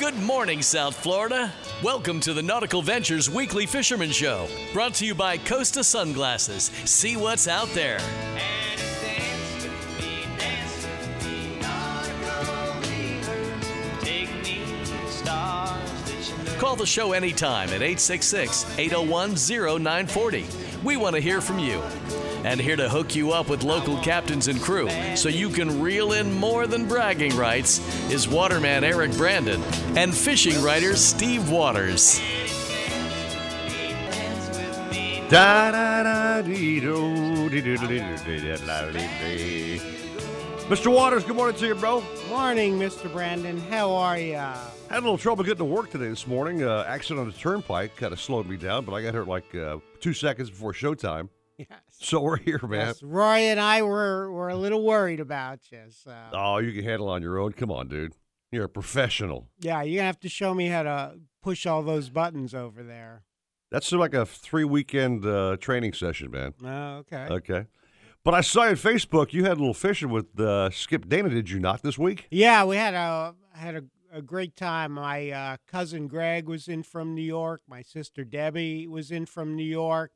[0.00, 1.52] Good morning, South Florida.
[1.82, 6.70] Welcome to the Nautical Ventures Weekly Fisherman Show, brought to you by Costa Sunglasses.
[6.86, 7.98] See what's out there.
[16.58, 19.34] Call the show anytime at 866 801
[19.82, 20.46] 0940.
[20.82, 21.82] We want to hear from you.
[22.44, 26.12] And here to hook you up with local captains and crew so you can reel
[26.12, 27.80] in more than bragging rights
[28.10, 29.62] is waterman Eric Brandon
[29.96, 32.20] and fishing writer Steve Waters.
[40.70, 40.92] Mr.
[40.92, 42.02] Waters, good morning to you, bro.
[42.28, 43.12] Morning, Mr.
[43.12, 43.60] Brandon.
[43.70, 44.56] How are ya?
[44.88, 46.62] Had a little trouble getting to work today this morning.
[46.62, 49.54] Uh, accident on the turnpike kind of slowed me down, but I got here like
[49.54, 51.28] uh, two seconds before showtime.
[51.68, 51.80] Yes.
[51.90, 52.88] So we're here, man.
[52.88, 55.82] Yes, Roy and I were, were a little worried about you.
[55.90, 56.14] So.
[56.32, 57.52] Oh, you can handle on your own.
[57.52, 58.14] Come on, dude.
[58.50, 59.48] You're a professional.
[59.60, 62.82] Yeah, you're going to have to show me how to push all those buttons over
[62.82, 63.24] there.
[63.70, 66.54] That's like a three weekend uh, training session, man.
[66.64, 67.26] Oh, okay.
[67.30, 67.66] Okay.
[68.24, 71.48] But I saw on Facebook you had a little fishing with uh, Skip Dana, did
[71.48, 72.26] you not, this week?
[72.30, 74.92] Yeah, we had a had a, a great time.
[74.92, 77.62] My uh, cousin Greg was in from New York.
[77.68, 80.12] My sister Debbie was in from New York,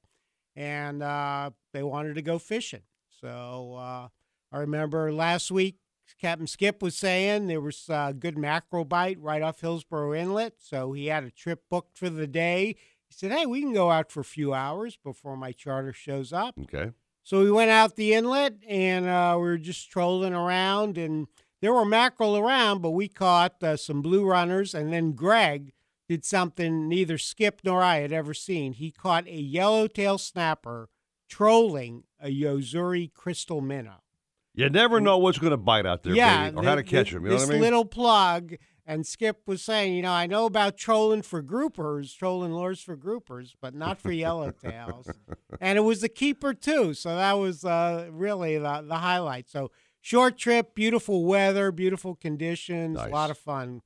[0.57, 2.83] and uh, they wanted to go fishing.
[3.21, 4.09] So uh,
[4.53, 5.77] I remember last week
[6.21, 10.93] Captain Skip was saying there was a good mackerel bite right off Hillsborough Inlet, so
[10.93, 12.77] he had a trip booked for the day.
[13.09, 16.33] He said, "Hey, we can go out for a few hours before my charter shows
[16.33, 16.93] up." Okay.
[17.23, 21.27] So we went out the inlet and uh, we were just trolling around, and
[21.61, 24.75] there were mackerel around, but we caught uh, some blue runners.
[24.75, 25.73] And then Greg
[26.09, 28.73] did something neither Skip nor I had ever seen.
[28.75, 30.89] He caught a yellowtail snapper
[31.29, 34.03] trolling a Yo-Zuri crystal minnow.
[34.55, 37.07] You never know what's going to bite out there, yeah, baby, or how to catch
[37.07, 37.25] th- them.
[37.25, 37.61] You know what I mean?
[37.61, 38.55] little plug.
[38.87, 42.97] And Skip was saying, you know, I know about trolling for groupers, trolling lures for
[42.97, 45.11] groupers, but not for yellowtails.
[45.61, 49.49] and it was the keeper too, so that was uh, really the, the highlight.
[49.49, 49.71] So
[50.03, 53.09] short trip, beautiful weather, beautiful conditions, Nice.
[53.09, 53.81] a lot of fun.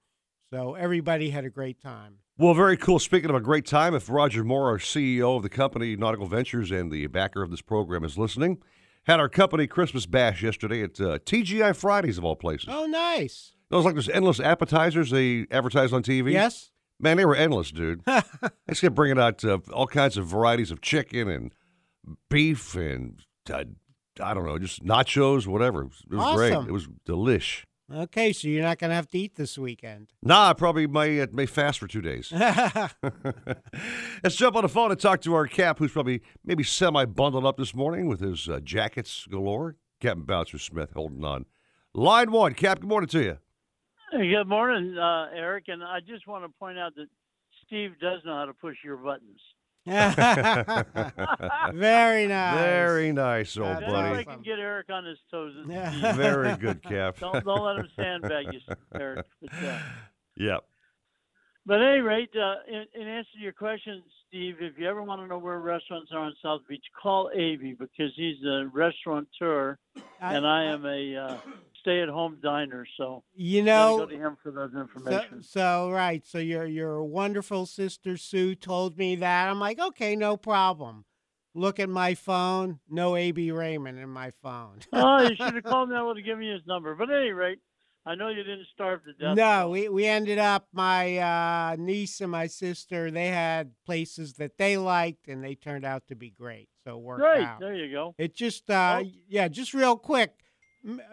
[0.53, 2.19] So everybody had a great time.
[2.39, 2.99] Well, very cool.
[2.99, 6.71] Speaking of a great time, if Roger Moore, our CEO of the company Nautical Ventures
[6.71, 8.63] and the backer of this program, is listening,
[9.05, 12.69] had our company Christmas bash yesterday at uh, TGI Fridays of all places.
[12.71, 13.53] Oh, nice.
[13.71, 16.33] Those like those endless appetizers they advertise on TV.
[16.33, 16.71] Yes.
[16.99, 18.03] man, they were endless, dude.
[18.07, 18.23] they
[18.71, 21.53] just kept bringing out uh, all kinds of varieties of chicken and
[22.31, 23.21] beef and
[23.51, 23.65] uh,
[24.21, 25.83] I don't know, just nachos, whatever.
[25.83, 26.53] It was great.
[26.53, 26.69] Awesome.
[26.69, 27.65] It was delish.
[27.91, 30.13] Okay, so you're not going to have to eat this weekend.
[30.23, 32.31] Nah, I probably may uh, may fast for two days.
[34.23, 37.47] Let's jump on the phone and talk to our cap, who's probably maybe semi bundled
[37.47, 39.77] up this morning with his uh, jackets galore.
[40.01, 41.47] Captain Bouncer Smith holding on.
[41.95, 42.81] Line one, Cap.
[42.81, 43.39] Good morning to you.
[44.13, 45.65] Hey, Good morning, uh, Eric.
[45.69, 47.09] And I just want to point out that
[47.67, 49.41] Steve does know how to push your buttons.
[51.75, 52.55] Very nice.
[52.57, 55.55] Very nice, old That's That's how I can get Eric on his toes.
[55.69, 56.13] Yeah.
[56.13, 57.19] Very good, Cap.
[57.19, 58.61] don't, don't let him sandbag you,
[58.95, 59.27] Eric.
[59.41, 59.79] But, uh,
[60.37, 60.65] Yep.
[61.67, 65.03] but at any rate, uh, in, in answer to your question, Steve, if you ever
[65.03, 69.79] want to know where restaurants are on South Beach, call Avy because he's a restaurateur
[70.21, 71.37] and I am a uh,
[71.89, 72.87] stay-at-home diner.
[72.97, 75.43] So You know, go to him for those So, information.
[75.43, 76.25] so right.
[76.27, 79.49] So your your wonderful sister Sue told me that.
[79.49, 81.05] I'm like, okay, no problem.
[81.55, 82.79] Look at my phone.
[82.89, 84.81] No AB Raymond in my phone.
[84.93, 85.97] oh, you should have called me.
[85.97, 86.95] I would have given you his number.
[86.95, 87.59] But at any rate,
[88.07, 89.37] I know you didn't starve to death.
[89.37, 93.11] no, we, we ended up my uh, niece and my sister.
[93.11, 96.69] They had places that they liked, and they turned out to be great.
[96.85, 97.43] So it worked Great.
[97.45, 97.61] out.
[97.61, 98.15] There you go.
[98.19, 99.11] It just, uh, Oh.
[99.29, 100.33] yeah, just real quick.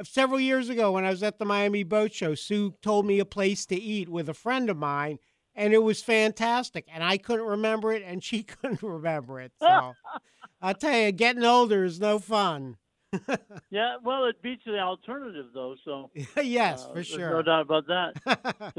[0.03, 3.25] Several years ago, when I was at the Miami Boat Show, Sue told me a
[3.25, 5.19] place to eat with a friend of mine,
[5.55, 6.85] and it was fantastic.
[6.93, 9.53] And I couldn't remember it, and she couldn't remember it.
[9.59, 9.93] So
[10.61, 12.77] I'll tell you, getting older is no fun.
[13.69, 15.75] Yeah, well, it beats the alternative, though.
[15.83, 16.11] So
[16.41, 17.29] yes, uh, for sure.
[17.31, 18.73] no doubt about that.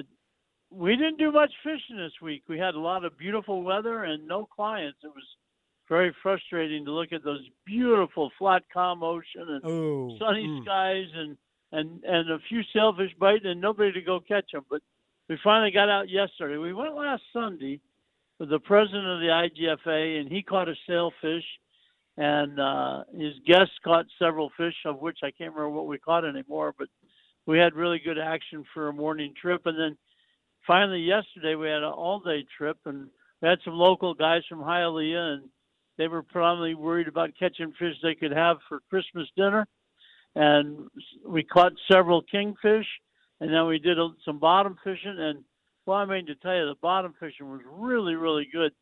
[0.70, 2.44] we didn't do much fishing this week.
[2.48, 4.98] We had a lot of beautiful weather and no clients.
[5.02, 5.24] It was
[5.88, 10.62] very frustrating to look at those beautiful flat calm ocean and oh, sunny mm.
[10.62, 11.36] skies and
[11.72, 14.64] and and a few sailfish biting and nobody to go catch them.
[14.68, 14.82] But
[15.28, 16.56] we finally got out yesterday.
[16.56, 17.80] We went last Sunday
[18.38, 21.44] with the president of the IGFA, and he caught a sailfish,
[22.16, 26.24] and uh, his guests caught several fish, of which I can't remember what we caught
[26.24, 26.74] anymore.
[26.78, 26.88] But
[27.46, 29.96] we had really good action for a morning trip, and then
[30.66, 33.08] finally yesterday we had an all-day trip, and
[33.40, 35.48] we had some local guys from Hialeah, and
[35.98, 39.66] they were probably worried about catching fish they could have for Christmas dinner
[40.36, 40.90] and
[41.26, 42.86] we caught several kingfish,
[43.40, 45.42] and then we did some bottom fishing, and
[45.86, 48.72] Well, I mean to tell you, the bottom fishing was really, really good.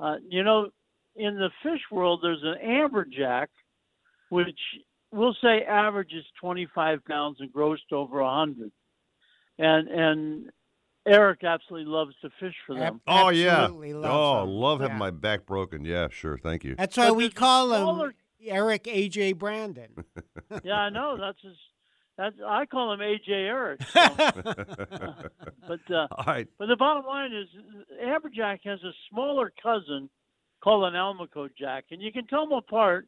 [0.00, 0.68] Uh, you know,
[1.14, 3.46] in the fish world, there's an amberjack,
[4.30, 4.58] which
[5.12, 8.70] we'll say averages 25 pounds and grossed over 100.
[9.58, 10.50] And and
[11.06, 13.00] Eric absolutely loves to fish for them.
[13.06, 13.62] Oh yeah.
[13.64, 14.48] Absolutely Oh, them.
[14.50, 14.98] love having Yeah.
[14.98, 15.84] my back broken.
[15.84, 16.36] Yeah, sure.
[16.38, 16.74] Thank you.
[16.74, 18.14] That's why But we call him smaller-
[18.48, 20.04] Eric AJ Brandon.
[20.64, 21.16] yeah, I know.
[21.18, 21.56] That's his.
[22.18, 23.82] That's I call him AJ Eric.
[23.82, 24.00] so.
[25.68, 26.46] but uh, All right.
[26.58, 27.48] but the bottom line is,
[28.02, 30.08] amberjack has a smaller cousin
[30.62, 33.06] called an almaco jack, and you can tell them apart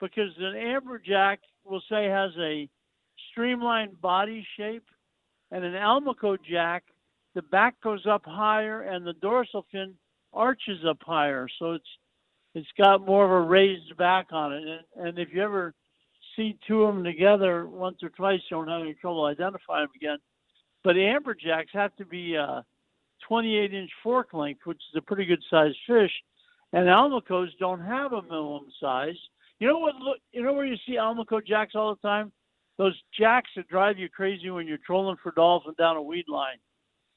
[0.00, 2.68] because an amberjack will say has a
[3.30, 4.84] streamlined body shape,
[5.50, 6.84] and an almaco jack,
[7.38, 9.94] the back goes up higher and the dorsal fin
[10.32, 11.86] arches up higher, so it's
[12.56, 14.64] it's got more of a raised back on it.
[14.66, 15.72] And, and if you ever
[16.34, 19.90] see two of them together once or twice, you don't have any trouble identifying them
[19.94, 20.18] again.
[20.82, 22.62] But amberjacks have to be uh,
[23.28, 26.10] 28 inch fork length, which is a pretty good sized fish,
[26.72, 29.14] and almacos don't have a minimum size.
[29.60, 29.94] You know what?
[29.94, 32.32] Look, you know where you see almaco jacks all the time?
[32.78, 36.58] Those jacks that drive you crazy when you're trolling for dolphin down a weed line,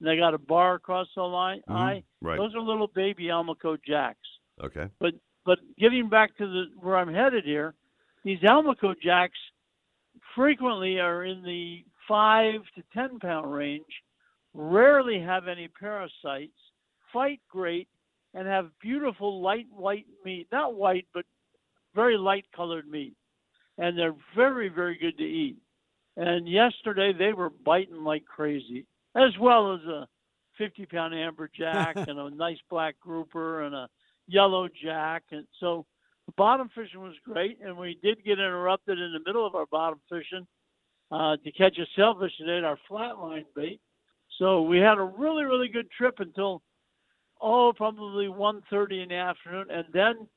[0.01, 1.61] and they got a bar across the line.
[1.69, 1.75] Mhm.
[1.75, 2.03] Eye.
[2.21, 2.37] Right.
[2.37, 4.27] Those are little baby almaco jacks.
[4.59, 4.89] Okay.
[4.99, 5.13] But
[5.45, 7.75] but getting back to the where I'm headed here,
[8.23, 9.37] these almaco jacks
[10.35, 14.03] frequently are in the five to ten pound range,
[14.53, 16.57] rarely have any parasites,
[17.13, 17.87] fight great,
[18.33, 20.47] and have beautiful light white meat.
[20.51, 21.25] Not white, but
[21.93, 23.13] very light colored meat.
[23.77, 25.57] And they're very, very good to eat.
[26.17, 28.85] And yesterday they were biting like crazy,
[29.15, 30.07] as well as a
[30.57, 33.87] 50 pound amberjack and a nice black grouper and a
[34.27, 35.23] yellow jack.
[35.31, 35.85] And so
[36.27, 37.59] the bottom fishing was great.
[37.63, 40.47] And we did get interrupted in the middle of our bottom fishing
[41.11, 43.81] uh, to catch a sailfish today at our flatline bait.
[44.39, 46.61] So we had a really, really good trip until,
[47.41, 49.65] oh, probably 1.30 in the afternoon.
[49.69, 50.27] And then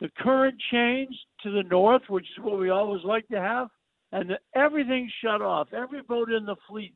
[0.00, 3.68] the current changed to the north, which is what we always like to have.
[4.12, 5.68] And the, everything shut off.
[5.72, 6.94] Every boat in the fleet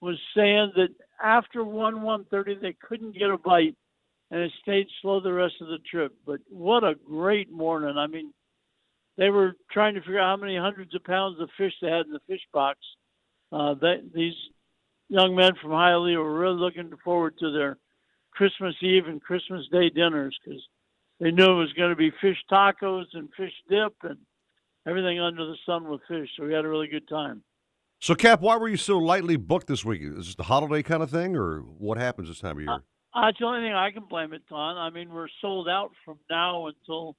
[0.00, 0.88] was saying that
[1.22, 3.76] after 1 1.30 they couldn't get a bite
[4.30, 6.14] and it stayed slow the rest of the trip.
[6.26, 7.96] But what a great morning.
[7.98, 8.32] I mean,
[9.16, 12.06] they were trying to figure out how many hundreds of pounds of fish they had
[12.06, 12.78] in the fish box.
[13.52, 14.34] Uh, they, these
[15.08, 17.76] young men from Hialeah were really looking forward to their
[18.30, 20.62] Christmas Eve and Christmas Day dinners because
[21.18, 24.18] they knew it was going to be fish tacos and fish dip and
[24.86, 26.28] everything under the sun with fish.
[26.36, 27.42] So we had a really good time.
[28.02, 30.00] So, Cap, why were you so lightly booked this week?
[30.02, 32.70] Is this the holiday kind of thing, or what happens this time of year?
[33.14, 34.78] Uh, it's the only thing I can blame it on.
[34.78, 37.14] I mean, we're sold out from now until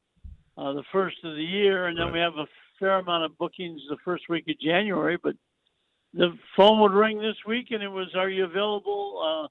[0.58, 2.14] uh, the first of the year, and then Right.
[2.14, 2.48] we have a
[2.80, 5.18] fair amount of bookings the first week of January.
[5.22, 5.36] But
[6.16, 9.48] the phone would ring this week, and it was, "Are you available uh,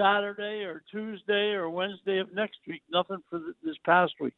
[0.00, 4.34] Saturday or Tuesday or Wednesday of next week?" Nothing for th- this past week,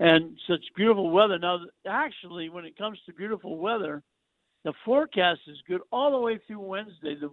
[0.00, 1.38] and such beautiful weather.
[1.38, 4.02] Now, actually, when it comes to beautiful weather,
[4.64, 7.14] the forecast is good all the way through Wednesday.
[7.14, 7.30] The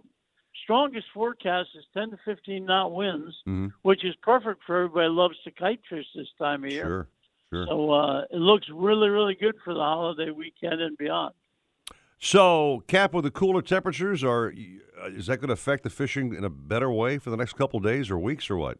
[0.62, 3.72] strongest forecast is 10 to 15 knot winds, Mhm.
[3.82, 6.84] which is perfect for everybody who loves to kite fish this time of year.
[6.84, 7.08] Sure,
[7.50, 7.66] sure.
[7.66, 11.34] So uh, it looks really, really good for the holiday weekend and beyond.
[12.18, 16.34] So, Cap, with the cooler temperatures, are uh, is that going to affect the fishing
[16.34, 18.78] in a better way for the next couple days or weeks, or what?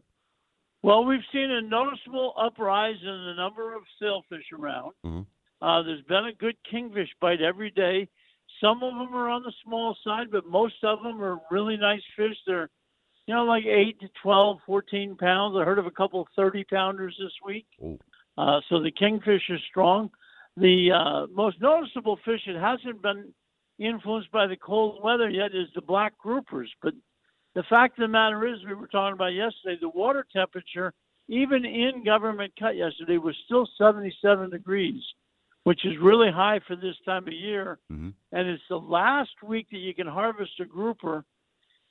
[0.81, 4.93] Well, we've seen a noticeable uprise in the number of sailfish around.
[5.03, 5.25] Mhm.
[5.61, 8.07] Uh, there's been a good kingfish bite every day.
[8.63, 12.01] Some of them are on the small side, but most of them are really nice
[12.15, 12.37] fish.
[12.47, 12.69] They're,
[13.27, 15.57] you know, like 8 to 12, 14 pounds.
[15.59, 17.65] I heard of a couple 30 pounders this week.
[18.37, 20.09] Uh, so the kingfish is strong.
[20.55, 23.33] The uh, most noticeable fish that hasn't been
[23.79, 26.67] influenced by the cold weather yet is the black groupers.
[26.81, 26.93] But
[27.55, 30.93] the fact of the matter is, we were talking about yesterday, the water temperature,
[31.27, 35.03] even in government cut yesterday, was still 77 degrees,
[35.63, 37.79] which is really high for this time of year.
[37.91, 38.13] Mhm.
[38.31, 41.25] And it's the last week that you can harvest a grouper,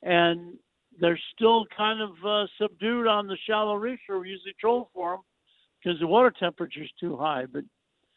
[0.02, 0.58] and
[1.00, 5.12] they're still kind of uh, subdued on the shallow reefs where we usually troll for
[5.12, 5.20] them
[5.82, 7.46] because the water temperature is too high.
[7.46, 7.64] But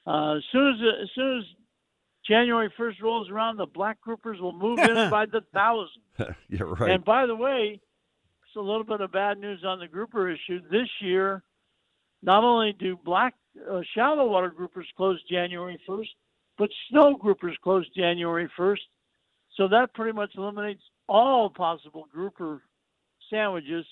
[0.06, 1.46] uh, as soon as as soon as
[2.28, 6.02] January 1st rolls around, the black groupers will move in by the thousand.
[6.50, 6.92] yeah, right.
[6.92, 7.80] And by the way,
[8.46, 10.60] it's a little bit of bad news on the grouper issue.
[10.70, 11.44] This year,
[12.26, 13.36] not only do black
[13.72, 16.08] uh, shallow water groupers close January 1st,
[16.58, 18.80] but snow groupers close January 1st.
[19.56, 22.64] So that pretty much eliminates all possible grouper
[23.30, 23.86] sandwiches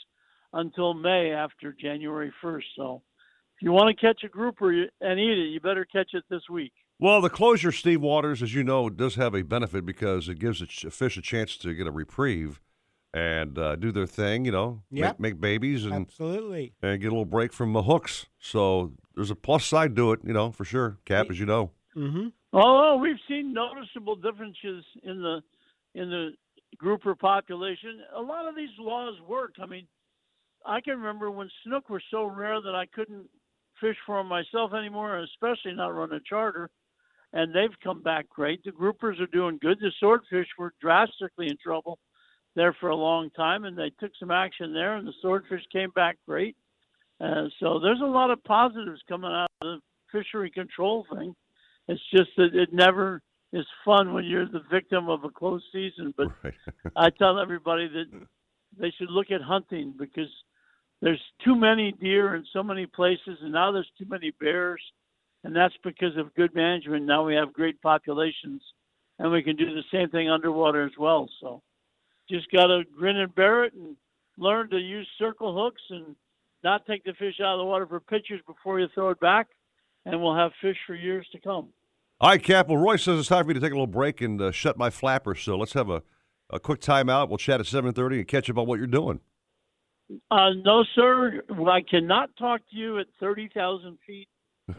[0.52, 2.64] until May after January 1st.
[2.76, 3.04] So
[3.56, 6.44] if you want to catch a grouper and eat it, you better catch it this
[6.50, 6.74] week.
[7.00, 10.62] Well, the closure, Steve Waters, as you know, does have a benefit because it gives
[10.62, 12.60] a fish a chance to get a reprieve.
[13.14, 14.46] And uh, do their thing.
[14.46, 15.20] You know, Yep.
[15.20, 16.74] make, make babies and Absolutely.
[16.82, 18.26] and get a little break from the hooks.
[18.40, 20.98] So there's a plus side to it, you know, for sure.
[21.06, 21.72] Cap, as you know.
[21.96, 22.28] Mm-hmm.
[22.54, 25.42] Oh, we've seen noticeable differences in the
[25.96, 26.32] in the
[26.78, 28.00] grouper population.
[28.16, 29.56] A lot of these laws work.
[29.62, 29.88] I mean,
[30.66, 33.28] I can remember when snook were so rare that I couldn't
[33.80, 36.70] fish for them myself anymore, and especially not run a charter.
[37.36, 38.64] And they've come back great.
[38.64, 39.80] The groupers are doing good.
[39.80, 41.98] The swordfish were drastically in trouble
[42.56, 45.90] there for a long time, and they took some action there, and the swordfish came
[45.92, 46.56] back great.
[47.20, 49.80] Uh, so there's a lot of positives coming out of the
[50.12, 51.36] fishery control thing.
[51.88, 56.14] It's just that it never is fun when you're the victim of a closed season.
[56.18, 56.54] But Right.
[56.96, 58.28] I tell everybody that
[58.78, 60.30] they should look at hunting because
[61.02, 64.82] there's too many deer in so many places, and now there's too many bears,
[65.44, 67.06] and that's because of good management.
[67.06, 68.62] Now we have great populations,
[69.20, 71.30] and we can do the same thing underwater as well.
[71.42, 71.62] So
[72.30, 73.96] just got to grin and bear it and
[74.38, 76.16] learn to use circle hooks and
[76.64, 79.48] not take the fish out of the water for pictures before you throw it back,
[80.06, 81.70] and we'll have fish for years to come.
[82.22, 82.70] All right, Cap.
[82.70, 84.78] Well, Roy says it's time for me to take a little break and uh, shut
[84.78, 85.36] my flapper.
[85.36, 86.04] So let's have a,
[86.50, 87.28] a quick timeout.
[87.28, 89.20] We'll chat at 7.30 and catch up on what you're doing.
[90.32, 91.42] Uh, no, sir.
[91.68, 94.28] I cannot talk to you at thirty thousand feet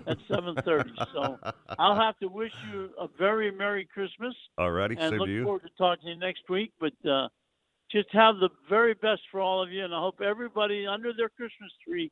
[0.07, 0.93] at seven thirty.
[1.13, 1.39] so
[1.79, 4.97] I'll have to wish you a very merry Christmas All righty.
[4.99, 6.73] and look forward to talking to you next week.
[6.81, 7.29] But uh,
[7.91, 11.29] just have the very best for all of you, and I hope everybody under their
[11.29, 12.11] Christmas tree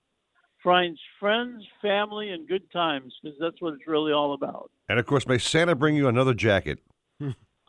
[0.62, 4.70] finds friends, family, and good times because that's what it's really all about.
[4.88, 6.78] And, of course, may Santa bring you another jacket.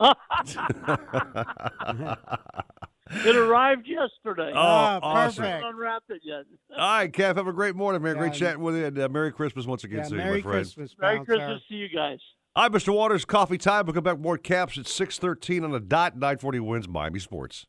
[3.10, 4.50] It arrived yesterday.
[4.54, 5.44] Oh, Ah, awesome.
[5.44, 5.64] Perfect.
[5.66, 6.44] unwrapped it yet.
[6.76, 7.36] All right, Cap.
[7.36, 8.16] Have a great morning, man.
[8.16, 8.48] Great Yeah.
[8.48, 8.86] chatting with you.
[8.86, 10.54] And uh, Merry Christmas once again Yeah, to you, Merry my friend.
[10.64, 11.36] Christmas, Merry Bouncer.
[11.36, 12.18] Christmas to you guys.
[12.56, 12.94] All right, Mr.
[12.94, 13.84] Waters, coffee time.
[13.84, 16.14] We'll come back with more Caps at 6.13 on the dot.
[16.16, 17.66] 940 WINZ Miami Sports.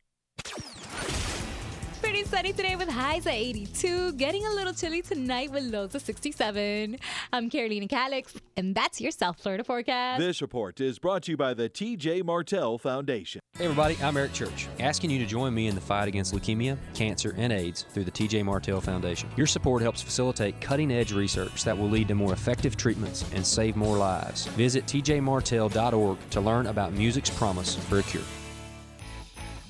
[2.26, 4.14] Pretty sunny today with highs at 82.
[4.14, 6.98] Getting a little chilly tonight with lows of 67.
[7.32, 10.20] I'm Carolina Calix, and that's your South Florida forecast.
[10.20, 13.42] This report is brought to you by the TJ Martell Foundation.
[13.58, 16.78] Hey everybody, I'm Eric Church, asking you to join me in the fight against leukemia,
[16.96, 19.30] cancer, and AIDS through the TJ Martell Foundation.
[19.36, 23.46] Your support helps facilitate cutting edge research that will lead to more effective treatments and
[23.46, 24.48] save more lives.
[24.48, 28.24] Visit tjmartell.org to learn about music's promise for a cure.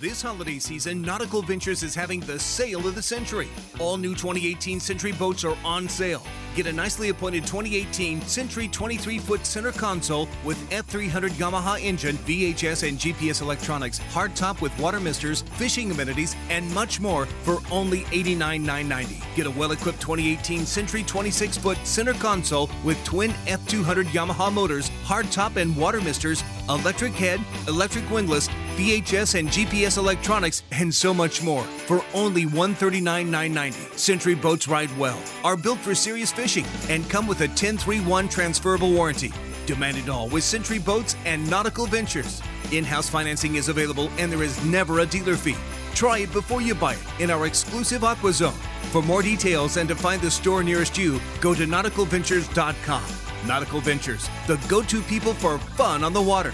[0.06, 3.48] This holiday season, Nautical Ventures is having the sale of the century.
[3.80, 6.22] All new 2018 Century boats are on sale.
[6.56, 12.88] Get a nicely appointed 2018 Century 23 foot center console with F300 Yamaha engine, VHF
[12.88, 19.36] and GPS electronics, hardtop with water misters, fishing amenities, and much more for only $89,990.
[19.36, 24.92] Get a well equipped 2018 Century 26 foot center console with twin F200 Yamaha motors,
[25.04, 31.42] hardtop and water misters, electric head, electric windlass, VHF and GPS electronics, and so much
[31.42, 33.98] more for only $139,990.
[33.98, 38.92] Century boats ride well, are built for serious fishing, and come with a 1031 transferable
[38.92, 39.32] warranty.
[39.66, 42.42] Demand it all with Century Boats and Nautical Ventures.
[42.72, 45.56] In house financing is available, and there is never a dealer fee.
[45.94, 48.54] Try it before you buy it in our exclusive Aqua Zone.
[48.92, 53.25] For more details and to find the store nearest you, go to nauticalventures.com.
[53.46, 56.54] Nautical Ventures, the go to people for fun on the water.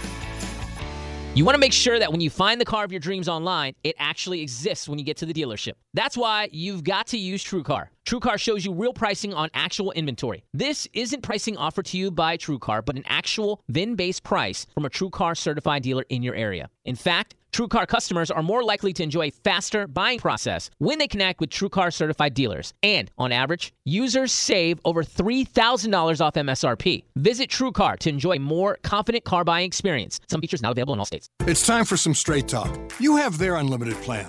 [1.33, 3.73] You want to make sure that when you find the car of your dreams online,
[3.85, 5.73] it actually exists when you get to the dealership.
[5.93, 7.87] That's why you've got to use TrueCar.
[8.05, 10.43] TrueCar shows you real pricing on actual inventory.
[10.53, 14.89] This isn't pricing offered to you by TrueCar, but an actual VIN-based price from a
[14.89, 16.69] TrueCar certified dealer in your area.
[16.83, 21.07] In fact, TrueCar customers are more likely to enjoy a faster buying process when they
[21.07, 22.73] connect with TrueCar certified dealers.
[22.81, 27.03] And on average, users save over $3,000 off MSRP.
[27.17, 30.21] Visit TrueCar to enjoy a more confident car buying experience.
[30.29, 31.27] Some features not available in all states.
[31.41, 32.73] It's time for some straight talk.
[32.99, 34.25] You have their unlimited plan.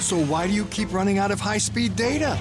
[0.00, 2.36] So why do you keep running out of high speed data?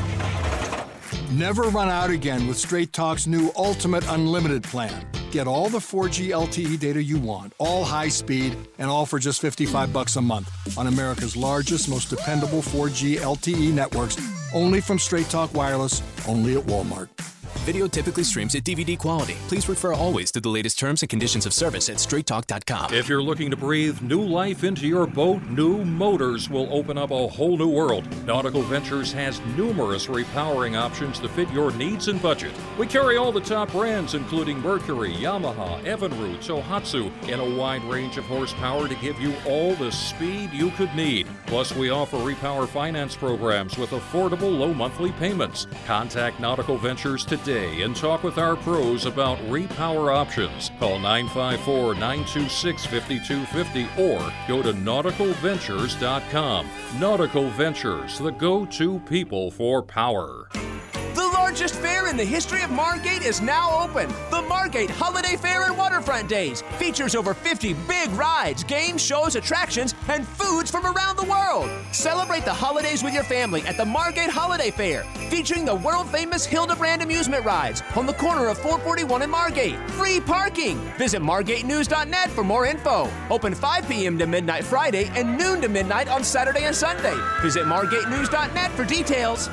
[1.31, 5.07] Never run out again with Straight Talk's new Ultimate Unlimited plan.
[5.31, 9.39] Get all the 4G LTE data you want, all high speed, and all for just
[9.39, 14.17] 55 bucks a month on America's largest, most dependable 4G LTE networks,
[14.53, 17.07] only from Straight Talk Wireless, only at Walmart.
[17.59, 19.35] Video typically streams at DVD quality.
[19.47, 22.91] Please refer always to the latest terms and conditions of service at straighttalk.com.
[22.91, 27.11] If you're looking to breathe new life into your boat, new motors will open up
[27.11, 28.07] a whole new world.
[28.25, 32.51] Nautical Ventures has numerous repowering options to fit your needs and budget.
[32.79, 38.17] We carry all the top brands, including Mercury, Yamaha, Evinrude, Tohatsu, in a wide range
[38.17, 41.27] of horsepower to give you all the speed you could need.
[41.45, 45.67] Plus, we offer repower finance programs with affordable low monthly payments.
[45.85, 50.71] Contact Nautical Ventures today today and talk with our pros about repower options.
[50.79, 56.69] Call 954 926 5250 or go to nauticalventures.com.
[56.99, 60.47] Nautical Ventures, the go to people for power.
[61.51, 64.07] Largest fair in the history of Margate is now open.
[64.29, 69.93] The Margate Holiday Fair and Waterfront Days features over 50 big rides, games, shows, attractions,
[70.07, 71.69] and foods from around the world.
[71.91, 76.45] Celebrate the holidays with your family at the Margate Holiday Fair, featuring the world famous
[76.45, 79.77] Hildebrand amusement rides on the corner of 441 and Margate.
[79.91, 80.77] Free parking.
[80.97, 83.09] Visit margatenews.net for more info.
[83.29, 84.17] Open 5 p.m.
[84.19, 87.17] to midnight Friday and noon to midnight on Saturday and Sunday.
[87.41, 89.49] Visit margatenews.net for details.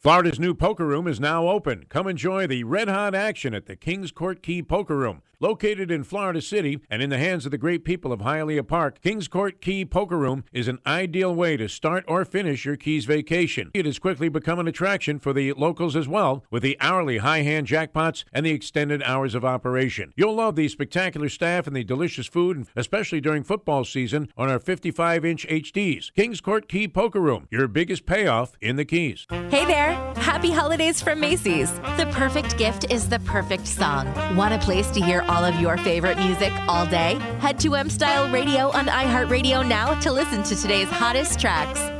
[0.00, 1.84] Florida's new poker room is now open.
[1.90, 5.20] Come enjoy the red hot action at the Kings Court Key Poker Room.
[5.42, 9.00] Located in Florida City and in the hands of the great people of Hialeah Park,
[9.00, 13.06] Kings Court Key Poker Room is an ideal way to start or finish your Keys
[13.06, 13.70] vacation.
[13.72, 17.40] It has quickly become an attraction for the locals as well, with the hourly high
[17.40, 20.12] hand jackpots and the extended hours of operation.
[20.14, 24.58] You'll love the spectacular staff and the delicious food, especially during football season on our
[24.58, 26.12] 55 inch HDs.
[26.12, 29.26] Kings Court Key Poker Room, your biggest payoff in the Keys.
[29.30, 29.94] Hey there!
[30.16, 31.72] Happy holidays from Macy's.
[31.96, 34.06] The perfect gift is the perfect song.
[34.36, 37.14] Want a place to hear all of your favorite music all day?
[37.38, 41.99] Head to M Style Radio on iHeartRadio now to listen to today's hottest tracks.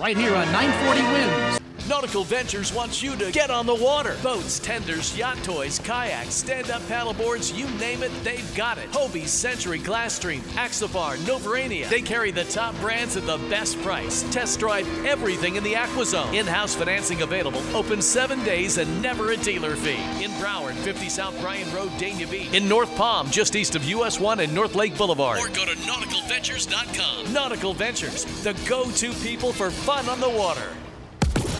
[0.00, 1.49] Right here on 940 WINZ.
[1.90, 4.16] Nautical Ventures wants you to get on the water.
[4.22, 8.88] Boats, tenders, yacht toys, kayaks, stand-up paddleboards, you name it, they've got it.
[8.92, 11.88] Hobie, Century, Glasstream, Axopar, Novurania.
[11.88, 14.22] They carry the top brands at the best price.
[14.32, 16.32] Test drive everything in the AquaZone.
[16.32, 17.60] In-house financing available.
[17.74, 19.98] Open seven days and never a dealer fee.
[20.24, 22.54] In Broward, 50 South Bryan Road, Dania Beach.
[22.54, 25.40] In North Palm, just east of US 1 and North Lake Boulevard.
[25.40, 27.32] Or go to nauticalventures.com.
[27.32, 30.70] Nautical Ventures, the go-to people for fun on the water.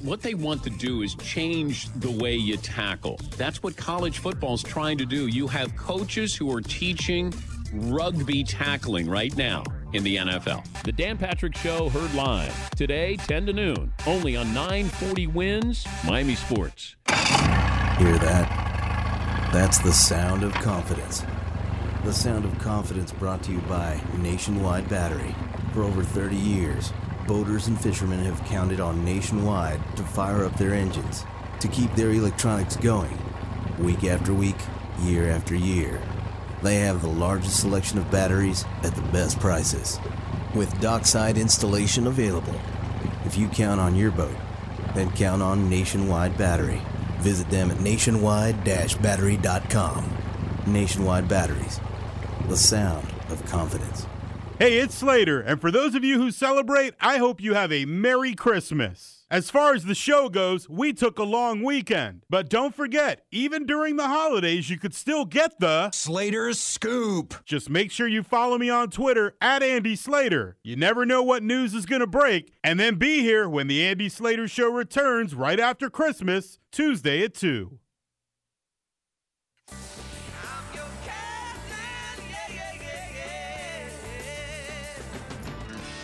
[0.02, 3.20] What they want to do is change the way you tackle.
[3.36, 5.26] That's what college football is trying to do.
[5.26, 7.34] You have coaches who are teaching
[7.74, 10.64] rugby tackling right now in the NFL.
[10.84, 16.34] The Dan Patrick Show heard live today, 10 to noon, only on 940 WINZ, Miami
[16.34, 16.96] Sports.
[17.06, 19.50] Hear that?
[19.52, 21.24] That's the sound of confidence.
[22.04, 25.34] The sound of confidence brought to you by Nationwide Battery.
[25.74, 26.92] For over 30 years,
[27.30, 31.24] boaters and fishermen have counted on Nationwide to fire up their engines,
[31.60, 33.16] to keep their electronics going,
[33.78, 34.56] week after week,
[35.02, 36.02] year after year.
[36.64, 40.00] They have the largest selection of batteries at the best prices,
[40.56, 42.60] with dockside installation available.
[43.24, 44.34] If you count on your boat,
[44.96, 46.82] then count on Nationwide Battery.
[47.20, 50.16] Visit them at nationwide-battery.com.
[50.66, 51.80] Nationwide Batteries,
[52.48, 54.04] the sound of confidence.
[54.60, 57.86] Hey, it's Slater, and for those of you who celebrate, I hope you have a
[57.86, 59.24] Merry Christmas.
[59.30, 62.26] As far as the show goes, we took a long weekend.
[62.28, 67.42] But don't forget, even during the holidays, you could still get the Slater's Scoop.
[67.46, 70.58] Just make sure you follow me on Twitter at Andy Slater.
[70.62, 73.82] You never know what news is going to break, and then be here when the
[73.82, 77.78] Andy Slater Show returns right after Christmas, Tuesday at 2.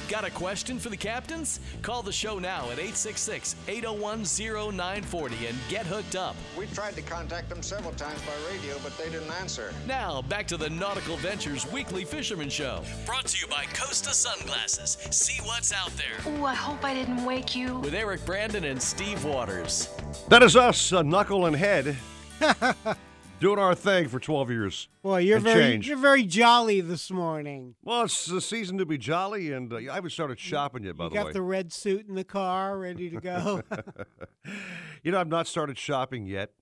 [0.09, 1.59] Got a question for the captains?
[1.83, 4.23] Call the show now at 866 801
[4.73, 6.37] 0940 and get hooked up.
[6.57, 9.75] We tried to contact them several times by radio, but they didn't answer.
[9.85, 12.83] Now, back to the Nautical Ventures Weekly Fisherman Show.
[13.05, 14.97] Brought to you by Costa Sunglasses.
[15.11, 16.33] See what's out there.
[16.35, 17.81] Ooh, I hope I didn't wake you.
[17.81, 19.89] With Eric Brandon and Steve Waters.
[20.29, 21.97] That is us, uh, Knuckle and Head,
[23.41, 24.89] doing our thing for 12 years.
[25.03, 25.89] Boy, you're very change.
[25.89, 27.75] you're very jolly this morning.
[27.83, 31.05] Well, it's the season to be jolly, and uh, I haven't started shopping yet, by
[31.05, 33.63] you the got the red suit in the car, ready to go.
[35.03, 36.53] you know, I've not started shopping yet.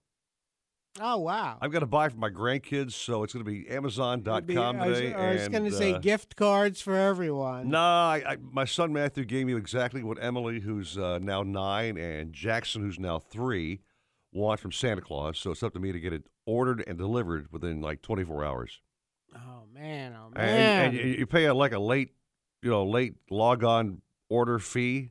[1.00, 1.58] oh wow!
[1.60, 4.86] I've got to buy for my grandkids, so it's going to be Amazon.com Be- I
[4.86, 5.14] was, today.
[5.14, 7.70] I was going to say uh, gift cards for everyone.
[7.70, 11.98] No, I, I, my son Matthew gave me exactly what Emily, who's uh, now nine,
[11.98, 13.80] and Jackson, who's now three,
[14.34, 17.50] want from Santa Claus, so it's up to me to get it ordered and delivered
[17.52, 18.80] within like 24 hours.
[19.34, 20.84] Oh man, oh man.
[20.86, 22.10] and you- you pay a, like a late,
[22.62, 25.10] you know, late log on order fee.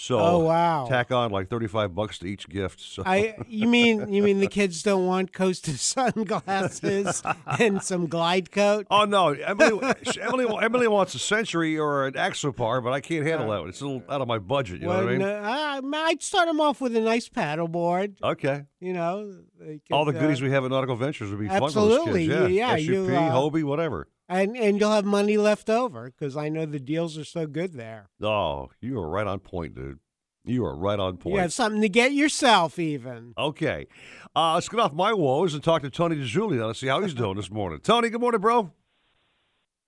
[0.00, 0.86] So Oh, wow.
[0.88, 2.80] tack on like 35 bucks to each gift.
[2.80, 7.20] So I you mean you mean the kids don't want Costa sunglasses
[7.58, 8.86] and some glide coat?
[8.92, 13.50] Oh no, Emily, Emily, Emily wants a Century or an Axopar, but I can't handle
[13.50, 13.68] that one.
[13.70, 14.80] It's a little out of my budget.
[14.82, 15.18] You know what I mean?
[15.18, 15.80] no, I,
[16.10, 18.22] I'd start them off with a nice paddleboard.
[18.22, 18.66] Okay.
[18.78, 21.72] You know, they All the goodies uh, we have at Nautical Ventures would be fun
[21.72, 22.52] for those kids.
[22.52, 24.06] yeah, SUP, you, uh, Hobie, whatever.
[24.28, 27.72] And and you'll have money left over because I know the deals are so good
[27.72, 28.10] there.
[28.20, 30.00] Oh, you are right on point, dude.
[30.44, 31.34] You are right on point.
[31.34, 33.34] You have something to get yourself even.
[33.36, 33.86] Okay.
[34.34, 36.66] Uh, let's get off my woes and talk to Tony DiGiulio now.
[36.66, 37.80] Let's see how he's doing this morning.
[37.80, 38.70] Tony, good morning, bro.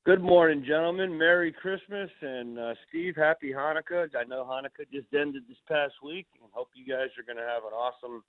[0.05, 1.17] Good morning, gentlemen.
[1.19, 4.09] Merry Christmas and uh, Steve, Happy Hanukkah.
[4.19, 7.49] I know Hanukkah just ended this past week, and hope you guys are going to
[7.49, 8.25] have an awesome,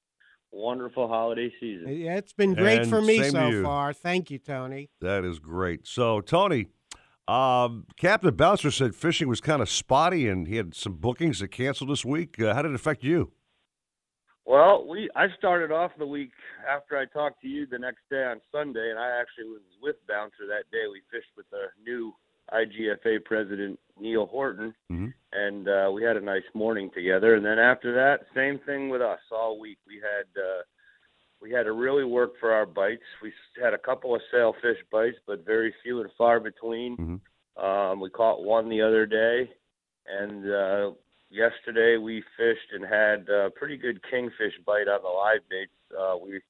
[0.51, 1.87] wonderful holiday season.
[1.93, 3.93] Yeah, it's been great And for me so far.
[3.93, 4.89] Thank you, Tony.
[4.99, 5.87] That is great.
[5.87, 6.67] So, Tony,
[7.27, 11.49] um, Captain Bouncer said fishing was kind of spotty and he had some bookings that
[11.49, 12.39] canceled this week.
[12.41, 13.31] Uh, how did it affect you?
[14.45, 16.31] Well, we I started off the week
[16.67, 19.95] after I talked to you the next day on Sunday, and I actually was with
[20.07, 20.89] Bouncer that day.
[20.91, 22.13] We fished with a new
[22.53, 24.73] IGFA president Nehl Horton,
[25.33, 27.35] and uh, we had a nice morning together.
[27.35, 29.77] And then after that, same thing with us all week.
[29.87, 30.63] We had uh,
[31.41, 33.03] we had to really work for our bites.
[33.21, 36.95] We had a couple of sailfish bites, but very few and far between.
[37.57, 39.49] Um, we caught one the other day,
[40.07, 40.91] and uh,
[41.29, 45.71] yesterday we fished and had a pretty good kingfish bite on the live baits.
[45.97, 46.41] Uh, we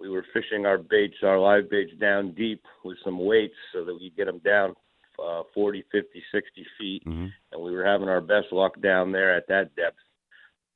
[0.00, 3.94] we were fishing our baits, our live baits down deep with some weights so that
[3.94, 4.74] we could get them down
[5.24, 7.02] uh, 40, 50, 60 feet,
[7.52, 9.98] and we were having our best luck down there at that depth.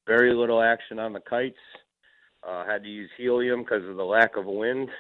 [0.07, 1.57] Very little action on the kites.
[2.46, 4.90] Uh, had to use helium because of the lack of wind.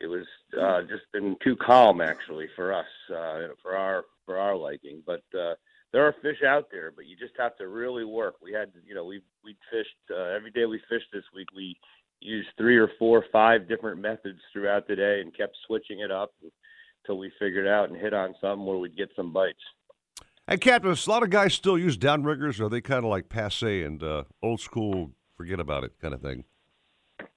[0.00, 0.26] It was
[0.60, 5.02] uh, just been too calm actually for us, uh, for our for our liking.
[5.06, 5.54] But uh,
[5.92, 8.34] there are fish out there, but you just have to really work.
[8.42, 10.66] We had, you know, we we fished uh, every day.
[10.66, 11.48] We fished this week.
[11.56, 11.76] We
[12.20, 16.32] used three or four, five different methods throughout the day, and kept switching it up
[17.04, 19.58] until we figured out and hit on something where we'd get some bites.
[20.46, 23.28] And Captain, a lot of guys still use downriggers, or are they kind of like
[23.28, 26.44] passe and uh, old school, forget about it kind of thing?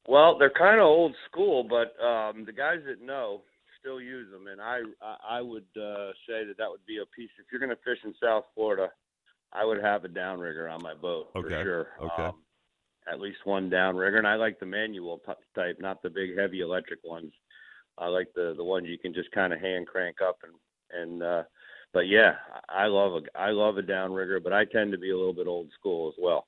[0.08, 3.42] Well, they're kind of old school, but um, the guys that know
[3.80, 7.06] still use them, and I I, I would uh, say that that would be a
[7.16, 7.30] piece.
[7.40, 8.90] If you're going to fish in South Florida,
[9.54, 11.88] I would have a downrigger on my boat Okay, for sure.
[12.02, 12.24] okay.
[12.24, 12.36] Um,
[13.12, 15.22] at least one downrigger, and I like the manual
[15.56, 17.32] type, not the big heavy electric ones.
[17.98, 21.24] I like the the ones you can just kind of hand crank up and and.
[21.24, 21.44] uh
[21.94, 22.34] but yeah,
[22.70, 25.34] I I love a I love a downrigger, but I tend to be a little
[25.34, 26.46] bit old school as well.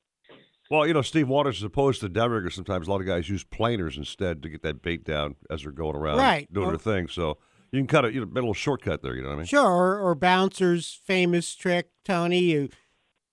[0.70, 3.44] Well, you know, Steve Waters, as opposed to downriggers, sometimes a lot of guys use
[3.46, 6.52] planers instead to get that bait down as they're going around Right.
[6.54, 7.08] doing Or- their thing.
[7.08, 7.38] So
[7.72, 9.46] you can cut it, you know, a little shortcut there, you know what I mean?
[9.46, 12.40] Sure, or, or bouncer's famous trick, Tony.
[12.40, 12.70] You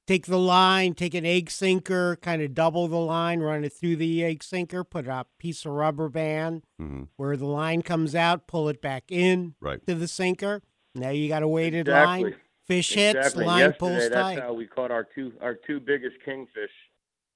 [0.07, 3.97] take the line, take an egg sinker, kind of double the line, run it through
[3.97, 7.05] the egg sinker, put a piece of rubber band Mm-hmm.
[7.17, 9.85] where the line comes out, pull it back in Right.
[9.87, 10.63] to the sinker.
[10.95, 12.25] Now you got a weighted Exactly.
[12.31, 12.35] line.
[12.67, 14.39] Fish hits, line Yesterday, pulls that's tight.
[14.41, 16.71] how we caught our two our two biggest kingfish,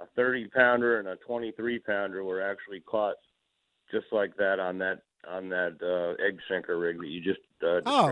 [0.00, 3.14] a 30 pounder and a 23 pounder, were actually caught
[3.92, 7.80] just like that on that on that uh, egg sinker rig that you just uh,
[7.86, 8.08] Oh.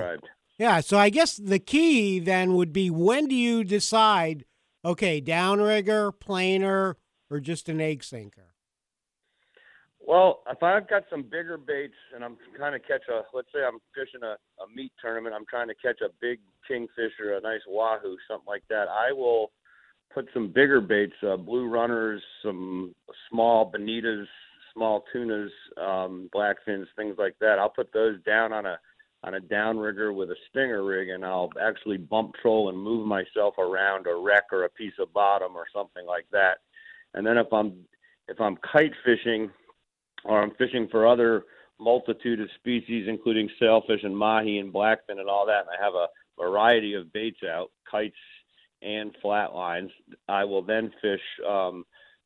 [0.59, 4.45] Yeah, so I guess the key then would be when do you decide,
[4.85, 6.97] okay, downrigger, planer,
[7.31, 8.55] or just an egg sinker?
[10.05, 13.61] Well, if I've got some bigger baits and I'm trying to catch a, let's say
[13.61, 17.41] I'm fishing a, a meat tournament, I'm trying to catch a big kingfish or a
[17.41, 19.53] nice wahoo, something like that, I will
[20.13, 22.95] put some bigger baits, uh, blue runners, some
[23.31, 24.25] small bonitas,
[24.75, 27.59] small tunas, um, blackfins, things like that.
[27.59, 28.79] I'll put those down on a
[29.25, 33.59] on a downrigger with a stinger rig, and I'll actually bump troll and move myself
[33.59, 36.59] around a wreck or a piece of bottom or something like that.
[37.15, 37.85] And then if I'm
[38.29, 39.51] if I'm kite fishing
[40.25, 41.45] or I'm fishing for other
[41.81, 45.95] multitude of species, including sailfish and mahi and blackfin and all that, and I have
[45.95, 46.09] a
[46.41, 48.17] variety of baits out, kites
[48.83, 49.91] and flat lines,
[50.29, 51.85] I will then fish um,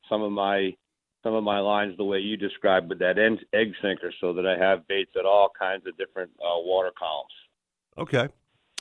[0.09, 0.74] some of my
[1.22, 4.46] some of my lines the way you described with that en- egg sinker, so that
[4.46, 7.30] I have baits at all kinds of different uh, water columns.
[7.98, 8.28] Okay.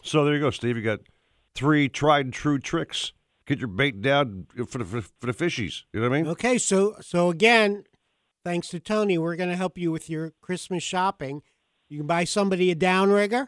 [0.04, 0.77] So there you go, Steve.
[0.77, 1.01] You got
[1.54, 3.13] three tried and true tricks.
[3.45, 5.84] Get your bait down for the, for the fishies.
[5.93, 6.32] You know what I mean?
[6.32, 7.84] Okay, so so again,
[8.45, 11.41] thanks to Tony, we're going to help you with your Christmas shopping.
[11.89, 13.47] You can buy somebody a downrigger.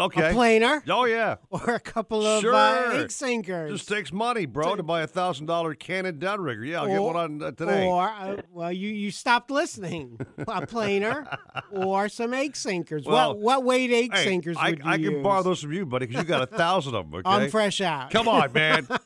[0.00, 0.30] Okay.
[0.30, 0.82] A planer.
[0.88, 1.36] Oh yeah.
[1.50, 2.54] Or a couple of Sure.
[2.54, 3.72] uh, egg sinkers.
[3.72, 6.66] Just takes money, bro, to buy a thousand dollar Cannon downrigger.
[6.66, 7.86] Yeah, I'll get one on uh, today.
[7.86, 10.18] Or, uh, well, you, you stopped listening.
[10.46, 11.26] a planer
[11.72, 13.04] or some egg sinkers.
[13.04, 15.72] Well, what what weight egg Hey, sinkers I, would you I can borrow those from
[15.72, 17.20] you, buddy, because you got a thousand of them.
[17.20, 17.28] Okay?
[17.28, 18.10] I'm fresh out.
[18.10, 18.86] Come on, man.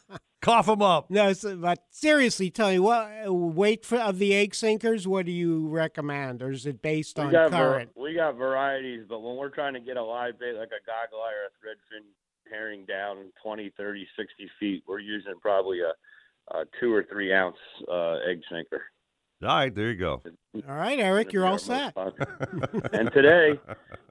[0.44, 1.10] Cough them up.
[1.10, 5.08] No, but seriously, tell me what uh, weight for, of the egg sinkers?
[5.08, 7.90] What do you recommend, or is it based We on got var- current?
[7.96, 11.22] we got varieties, but when we're trying to get a live bait like a goggle
[11.24, 12.04] eye or a threadfin
[12.52, 17.56] herring down 20, 30, 60 feet, we're using probably a, a two or three ounce
[17.90, 18.82] uh, egg sinker.
[19.42, 20.22] All right, there you go.
[20.68, 21.96] All right, Eric, you're all set.
[22.92, 23.58] and today,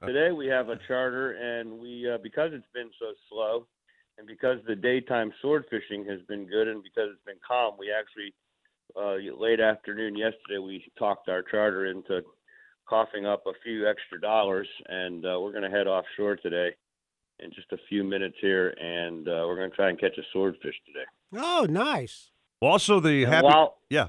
[0.04, 3.66] today we have a charter, and we uh, because it's been so slow,
[4.18, 7.90] and because the daytime sword fishing has been good, and because it's been calm, we
[7.92, 8.32] actually
[8.96, 12.20] uh, late afternoon yesterday we talked our charter into
[12.88, 16.70] coughing up a few extra dollars, and uh, we're going to head offshore today
[17.40, 20.22] in just a few minutes here, and uh, we're going to try and catch a
[20.32, 21.04] swordfish today.
[21.34, 22.30] Oh, nice.
[22.60, 23.44] Also the And happy.
[23.46, 24.08] while- yeah.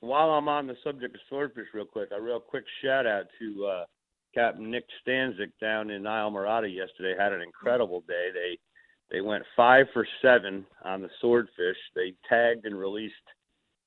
[0.00, 3.66] While I'm on the subject of swordfish, real quick, a real quick shout out to
[3.66, 3.84] uh,
[4.34, 7.14] Captain Nick Stanczyk down in Islamorada yesterday.
[7.18, 8.28] Had an incredible day.
[8.32, 8.58] They
[9.10, 11.76] they went five for seven on the swordfish.
[11.94, 13.14] They tagged and released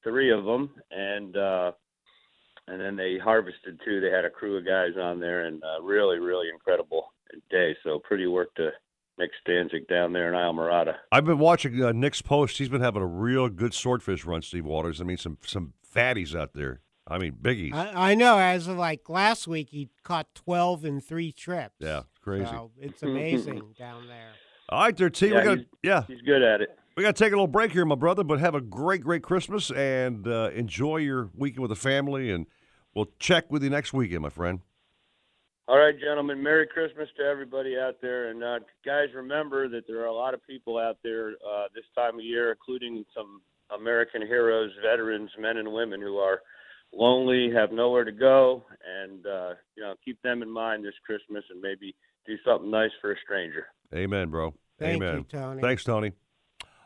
[0.03, 1.71] three of them, and uh,
[2.67, 3.99] and then they harvested two.
[3.99, 7.13] They had a crew of guys on there, and uh, really, really incredible
[7.49, 7.75] day.
[7.84, 8.69] So pretty work to
[9.17, 10.95] Nick Stanczyk down there in Islamorada.
[11.12, 12.58] I've been watching uh, Nick's post.
[12.58, 15.01] He's been having a real good swordfish run, Steve Waters.
[15.01, 16.82] I mean, some some fatties out there.
[17.08, 17.73] I mean, biggies.
[17.73, 18.38] I, I know.
[18.38, 21.75] As of like last week, he caught twelve in three trips.
[21.79, 22.45] Yeah, it's crazy.
[22.45, 24.32] So it's amazing down there.
[24.69, 25.27] All right, there, T.
[25.27, 26.03] Yeah, we got he's- yeah.
[26.08, 26.77] He's good at it.
[26.95, 28.23] We got to take a little break here, my brother.
[28.23, 32.29] But have a great, great Christmas and uh, enjoy your weekend with the family.
[32.29, 32.45] And
[32.93, 34.60] we'll check with you next weekend, my friend.
[35.67, 36.41] All right, gentlemen.
[36.43, 40.34] Merry Christmas to everybody out there, and uh, guys, remember that there are a lot
[40.34, 45.58] of people out there uh, this time of year, including some American heroes, veterans, men
[45.58, 46.41] and women who are
[46.91, 51.43] lonely, have nowhere to go, and uh, you know, keep them in mind this Christmas,
[51.51, 53.67] and maybe do something nice for a stranger.
[53.93, 54.53] Amen, bro.
[54.77, 55.25] Thank you, Amen.
[55.25, 55.62] Tony.
[55.62, 56.12] Thanks, Tony.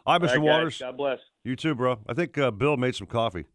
[0.05, 0.29] All right, Mr.
[0.29, 0.41] All right.
[0.43, 0.77] Waters.
[0.79, 1.19] God bless.
[1.43, 1.99] You too, bro.
[2.07, 3.45] I think uh, Bill made some coffee.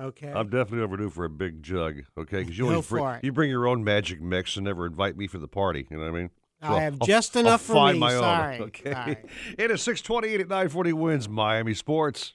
[0.00, 0.30] Okay.
[0.30, 2.02] I'm definitely overdue for a big jug.
[2.16, 3.24] Okay, because you Go always bring, for it.
[3.24, 5.86] you bring your own magic mix and never invite me for the party.
[5.90, 6.30] You know what I mean?
[6.62, 8.00] I have I'll- just I'll enough for find me.
[8.00, 8.62] my own.
[8.68, 8.92] Okay.
[8.92, 9.16] Sorry.
[9.58, 12.34] It is 628 at 940 WINZ Miami Sports.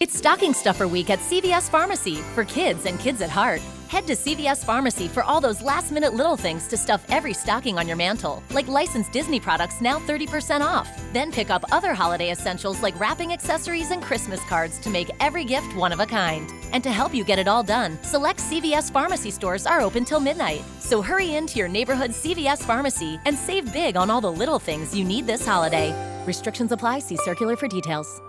[0.00, 3.60] It's stocking stuffer week at CVS Pharmacy for kids and kids at heart.
[3.88, 7.76] Head to CVS Pharmacy for all those last minute little things to stuff every stocking
[7.76, 10.88] on your mantle, like licensed Disney products now 30% off.
[11.12, 15.44] Then pick up other holiday essentials like wrapping accessories and Christmas cards to make every
[15.44, 16.50] gift one of a kind.
[16.72, 20.20] And to help you get it all done, select CVS Pharmacy stores are open till
[20.20, 20.64] midnight.
[20.78, 24.96] So hurry into your neighborhood CVS Pharmacy and save big on all the little things
[24.96, 25.92] you need this holiday.
[26.26, 27.00] Restrictions apply.
[27.00, 28.22] See circular for details.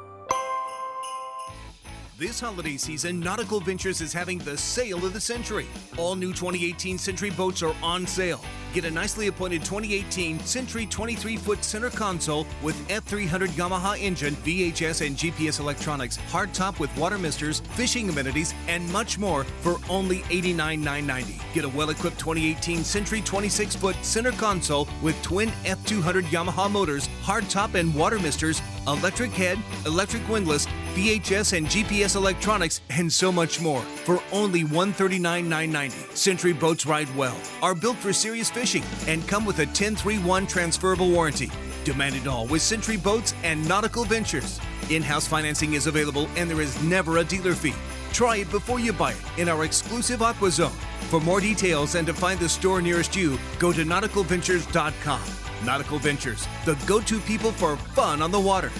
[2.21, 5.65] This holiday season, Nautical Ventures is having the sale of the century.
[5.97, 8.41] All new 2018 Century boats are on sale.
[8.73, 15.05] Get a nicely appointed 2018 Century 23 foot center console with F300 Yamaha engine, VHF
[15.05, 21.53] and GPS electronics, hardtop with water misters, fishing amenities, and much more for only $89,990.
[21.53, 27.09] Get a well equipped 2018 Century 26 foot center console with twin F200 Yamaha motors,
[27.23, 33.61] hardtop and water misters, electric head, electric windlass, VHF and GPS electronics, and so much
[33.61, 36.15] more for only $139,990.
[36.15, 38.60] Century boats ride well, are built for serious fishing,
[39.07, 41.49] and come with a 1031 transferable warranty.
[41.83, 44.59] Demand it all with Century Boats and Nautical Ventures.
[44.91, 47.73] In house financing is available, and there is never a dealer fee.
[48.13, 50.77] Try it before you buy it in our exclusive Aqua Zone.
[51.09, 55.21] For more details and to find the store nearest you, go to nauticalventures.com.
[55.65, 58.71] Nautical Ventures, the go to people for fun on the water.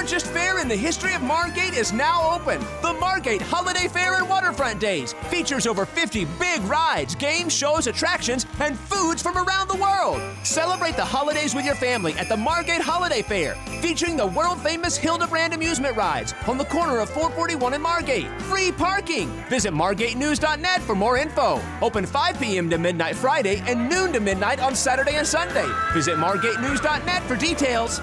[0.00, 2.64] Largest fair in the the history of Margate is now open.
[2.80, 8.46] The Margate Holiday Fair and Waterfront Days features over 50 big rides, games, shows, attractions,
[8.60, 10.22] and foods from around the world.
[10.44, 14.96] Celebrate the holidays with your family at the Margate Holiday Fair, featuring the world famous
[14.96, 18.30] Hildebrand amusement rides on the corner of 441 and Margate.
[18.42, 19.28] Free parking.
[19.48, 21.60] Visit margatenews.net for more info.
[21.82, 22.70] Open 5 p.m.
[22.70, 25.66] to midnight Friday and noon to midnight on Saturday and Sunday.
[25.92, 28.00] Visit margatenews.net for details.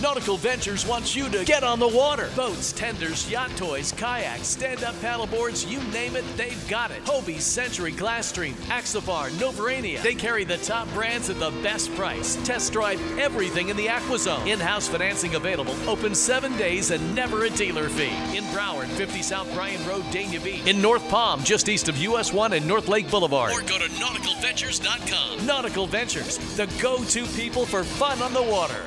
[0.00, 2.30] Nautical Ventures wants you to get on the water.
[2.34, 7.04] Boats, tenders, yacht toys, kayaks, stand-up paddleboards, you name it, they've got it.
[7.04, 10.00] Hobie, Century, Glasstream, Axopar, Novurania.
[10.00, 12.36] They carry the top brands at the best price.
[12.46, 14.46] Test drive everything in the AquaZone.
[14.46, 15.74] In-house financing available.
[15.86, 18.14] Open seven days and never a dealer fee.
[18.34, 20.66] In Broward, 50 South Bryan Road, Dania Beach.
[20.66, 23.52] In North Palm, just east of US 1 and North Lake Boulevard.
[23.52, 25.44] Or go to nauticalventures.com.
[25.44, 28.82] Nautical Ventures, the go-to people for fun on the water.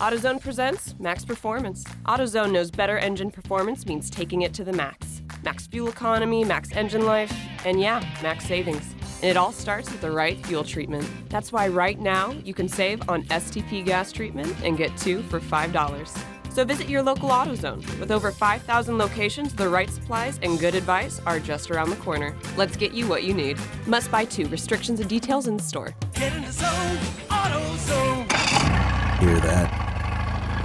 [0.00, 1.84] AutoZone presents Max Performance.
[2.06, 5.20] AutoZone knows better engine performance means taking it to the max.
[5.44, 7.30] Max fuel economy, max engine life,
[7.66, 8.94] and yeah, max savings.
[9.20, 11.06] And it all starts with the right fuel treatment.
[11.28, 15.38] That's why right now you can save on STP gas treatment and get two for
[15.38, 16.18] $5.
[16.50, 18.00] So visit your local AutoZone.
[18.00, 22.34] With over 5,000 locations, the right supplies and good advice are just around the corner.
[22.56, 23.58] Let's get you what you need.
[23.86, 24.48] Must buy two.
[24.48, 25.94] Restrictions and details in the store.
[26.14, 26.96] Get in the zone,
[27.28, 28.32] AutoZone.
[29.20, 29.89] Hear that?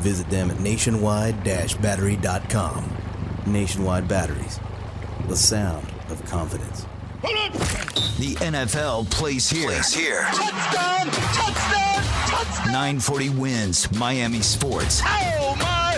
[0.00, 2.96] Visit them at nationwide-battery.com.
[3.46, 4.58] Nationwide Batteries,
[5.28, 6.84] the sound of confidence.
[8.18, 9.68] The NFL plays here.
[9.68, 10.22] Plays here.
[10.32, 11.06] Touchdown!
[11.06, 12.02] Touchdown!
[12.26, 12.72] Touchdown!
[12.72, 15.00] 940 WINZ Miami Sports.
[15.04, 15.96] Oh my!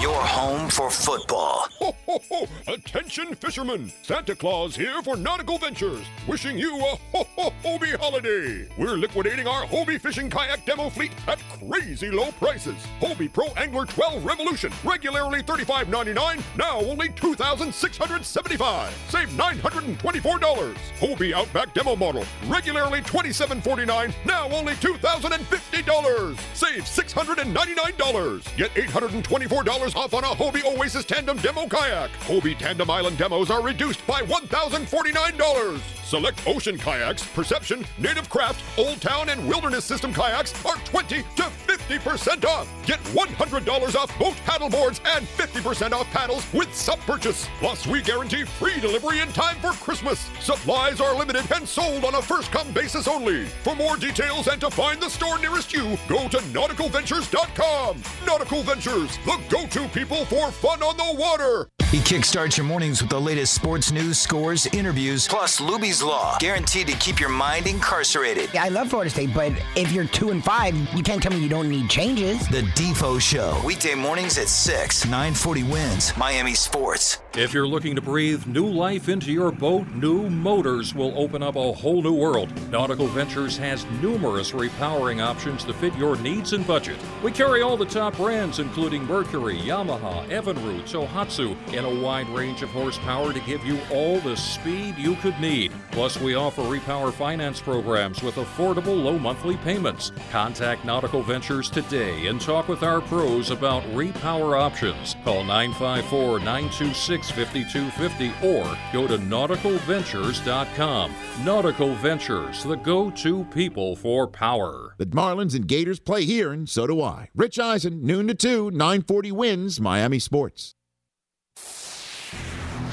[0.00, 1.66] Your home for football.
[1.80, 2.46] Ho, ho, ho!
[2.72, 3.90] Attention, fishermen!
[4.02, 8.68] Santa Claus here for Nautical Ventures, wishing you a ho, ho, Hobie holiday.
[8.78, 12.76] We're liquidating our Hobie fishing kayak demo fleet at crazy low prices.
[13.00, 18.92] Hobie Pro Angler 12 Revolution, regularly $35.99, now only 2,675.
[19.08, 20.76] Save $924.
[21.00, 26.38] Hobie Outback Demo Model, regularly $27.49, now only $2,050.
[26.54, 28.56] Save $699.
[28.56, 32.10] Get $824 off on a Hobie Oasis Tandem Demo Kayak.
[32.20, 35.97] Hobie Tandem Island demos are reduced by $1,049.
[36.08, 41.42] Select ocean kayaks, Perception, Native Craft, Old Town, and Wilderness System kayaks are 20 to
[41.42, 42.66] 50% off.
[42.86, 47.46] Get $100 off BOTE paddle boards and 50% off paddles with sub purchase.
[47.58, 50.30] Plus, we guarantee free delivery in time for Christmas.
[50.40, 53.44] Supplies are limited and sold on a first come basis only.
[53.62, 58.02] For more details and to find the store nearest you, go to nauticalventures.com.
[58.26, 61.68] Nautical Ventures, the go to people for fun on the water.
[61.90, 66.86] He kickstarts your mornings with the latest sports news, scores, interviews, plus Luby's Law, guaranteed
[66.88, 68.54] to keep your mind incarcerated.
[68.56, 71.48] I love Florida State, but if you're two and five, you can't tell me you
[71.48, 72.46] don't need changes.
[72.48, 77.18] The Defo Show, weekday mornings at 6, 940 WINZ, Miami Sports.
[77.34, 81.56] If you're looking to breathe new life into your boat, new motors will open up
[81.56, 82.50] a whole new world.
[82.70, 86.96] Nautical Ventures has numerous repowering options to fit your needs and budget.
[87.22, 92.62] We carry all the top brands, including Mercury, Yamaha, Evinrude, Tohatsu, in a wide range
[92.62, 95.72] of horsepower to give you all the speed you could need.
[95.98, 100.12] Plus, we offer repower finance programs with affordable low monthly payments.
[100.30, 105.16] Contact Nautical Ventures today and talk with our pros about repower options.
[105.24, 111.12] Call 954 926 5250 or go to nauticalventures.com.
[111.42, 114.94] Nautical Ventures, the go to people for power.
[114.98, 117.28] The Marlins and Gators play here, and so do I.
[117.34, 120.76] Rich Eisen, noon to 2, 940 WINZ Miami Sports.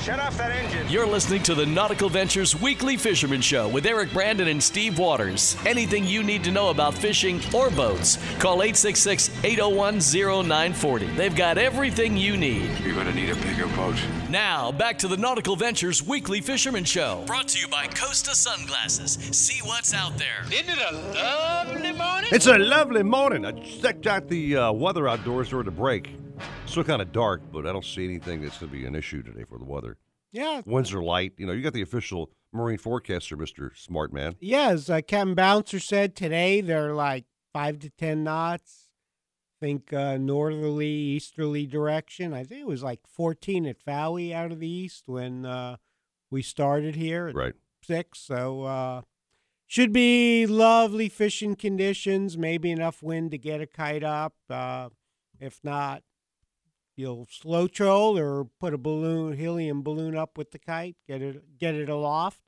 [0.06, 0.88] Shut off that engine.
[0.88, 5.58] You're listening to the Nautical Ventures Weekly Fisherman Show with Eric Brandon and Steve Waters.
[5.66, 11.08] Anything you need to know about fishing or boats, call 866 801 0940.
[11.16, 12.70] They've got everything you need.
[12.82, 13.96] You're going to need a bigger boat.
[14.30, 17.24] Now, back to the Nautical Ventures Weekly Fisherman Show.
[17.26, 19.14] Brought to you by Costa Sunglasses.
[19.36, 20.44] See what's out there.
[20.54, 22.30] Isn't it a lovely morning?
[22.32, 23.44] It's a lovely morning.
[23.44, 26.12] I checked out the uh, weather outdoors during the break.
[26.66, 29.24] Still kind of dark, but I don't see anything that's going to be an issue
[29.24, 29.98] today for the weather.
[30.32, 30.62] Yeah.
[30.66, 31.34] Winds are light.
[31.38, 34.36] You know, you got the official marine forecaster, Mister Smart Man.
[34.40, 38.90] Yeah, as uh, Captain Bouncer said today, they're like five to ten knots.
[39.62, 42.34] think uh, northerly, easterly direction.
[42.34, 45.78] I think it was like 14 at Fowey out of the east when uh,
[46.30, 47.30] we started here.
[47.30, 47.54] At Right.
[47.82, 48.20] Six.
[48.20, 49.02] So uh,
[49.68, 52.38] should be lovely fishing conditions.
[52.38, 54.34] Maybe enough wind to get a kite up.
[54.50, 54.90] Uh,
[55.40, 56.04] if not,
[56.96, 60.96] you'll slow troll or put a balloon, helium balloon up with the kite.
[61.08, 62.42] Get it, get it aloft,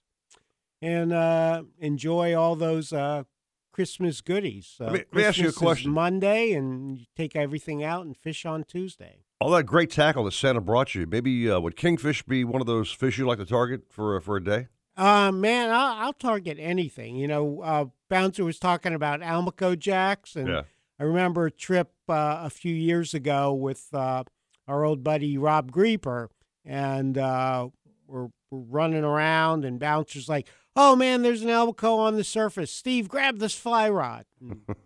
[0.81, 3.23] and uh, enjoy all those uh,
[3.71, 4.75] Christmas goodies.
[4.79, 5.91] Uh, Let me- let me ask you a question.
[5.91, 9.23] Monday, and you take everything out and fish on Tuesday.
[9.39, 11.05] All that great tackle that Santa brought you.
[11.05, 14.37] Maybe uh, would kingfish be one of those fish you like to target for for
[14.37, 14.67] a day?
[14.95, 17.15] Uh, man, I'll, I'll target anything.
[17.17, 20.61] You know, uh, Bouncer was talking about Almaco jacks, and Yeah.
[20.99, 24.23] I remember a trip uh, a few years ago with uh,
[24.67, 26.27] our old buddy Rob Grieper,
[26.65, 27.69] and uh,
[28.07, 32.71] we're, we're running around, and Bouncer's like, "Oh man, there's an Almaco on the surface.
[32.71, 34.61] Steve, grab this fly rod." And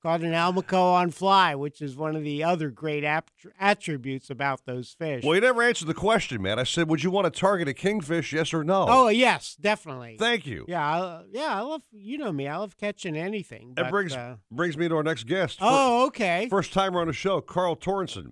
[0.00, 4.64] Caught an Almaco on fly, which is one of the other great ap- attributes about
[4.64, 5.24] those fish.
[5.24, 6.56] Well, you never answered the question, man.
[6.56, 8.32] I said, would you want to target a kingfish?
[8.32, 8.86] Yes or no?
[8.88, 10.16] Oh yes, definitely.
[10.16, 10.66] Thank you.
[10.68, 11.58] Yeah, I, yeah.
[11.58, 12.46] I love you know me.
[12.46, 13.74] I love catching anything.
[13.74, 15.58] That brings uh, brings me to our next guest.
[15.60, 16.46] Oh, okay.
[16.48, 18.30] First timer on the show, Carl Torrenson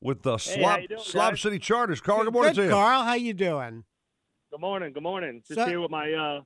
[0.00, 1.40] with the Hey, Slob, doing, Slob guys?
[1.40, 2.00] City Charters.
[2.00, 2.70] Carl, good morning good, to you.
[2.70, 3.02] Carl.
[3.04, 3.84] How you doing?
[4.50, 4.92] Good morning.
[4.92, 5.42] Good morning.
[5.46, 6.40] Just So- here with my uh,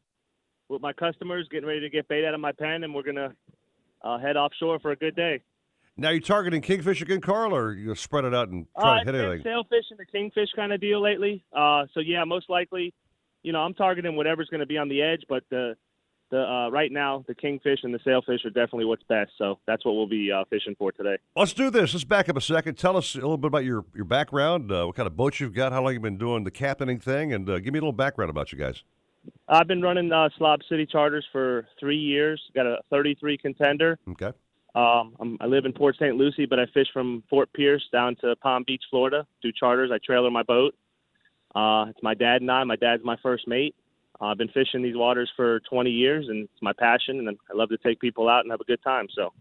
[0.69, 3.35] with my customers, getting ready to get bait out of my pen, and we're gonna
[4.03, 5.43] uh, head offshore for a good day.
[5.99, 8.97] Now, you targeting kingfish again, Carl, or you gonna spread it out and Uh, try
[8.99, 9.45] it's to hit been anything?
[9.45, 11.45] sailfish and the kingfish kind of deal lately.
[11.53, 12.95] Uh, so yeah, most likely,
[13.43, 15.77] you know, I'm targeting whatever's going to be on the edge, but the
[16.33, 19.31] the uh, right now the kingfish and the sailfish are definitely what's best.
[19.39, 21.19] So that's what we'll be uh, fishing for today.
[21.37, 21.93] Let's do this.
[21.93, 22.77] Let's back up a second.
[22.77, 25.55] Tell us a little bit about your, your background, uh, what kind of boats you've
[25.55, 27.93] got, how long you've been doing the captaining thing, and uh, give me a little
[27.93, 28.83] background about you guys.
[29.47, 32.43] I've been running uh, Slob City Charters for three years.
[32.55, 33.99] Got a 33 contender.
[34.09, 34.33] Okay.
[34.75, 36.17] Um, I'm, I live in Port St.
[36.17, 39.27] Lucie, but I fish from Fort Pierce down to Palm Beach, Florida.
[39.43, 39.91] Do charters.
[39.93, 40.75] I trailer my boat.
[41.55, 42.65] Uh, it's my dad and I.
[42.65, 43.77] My dad's my first mate.
[44.21, 47.19] Uh, I've been fishing these waters for 20 years, and it's my passion.
[47.19, 49.07] And I love to take people out and have a good time.
[49.15, 49.33] So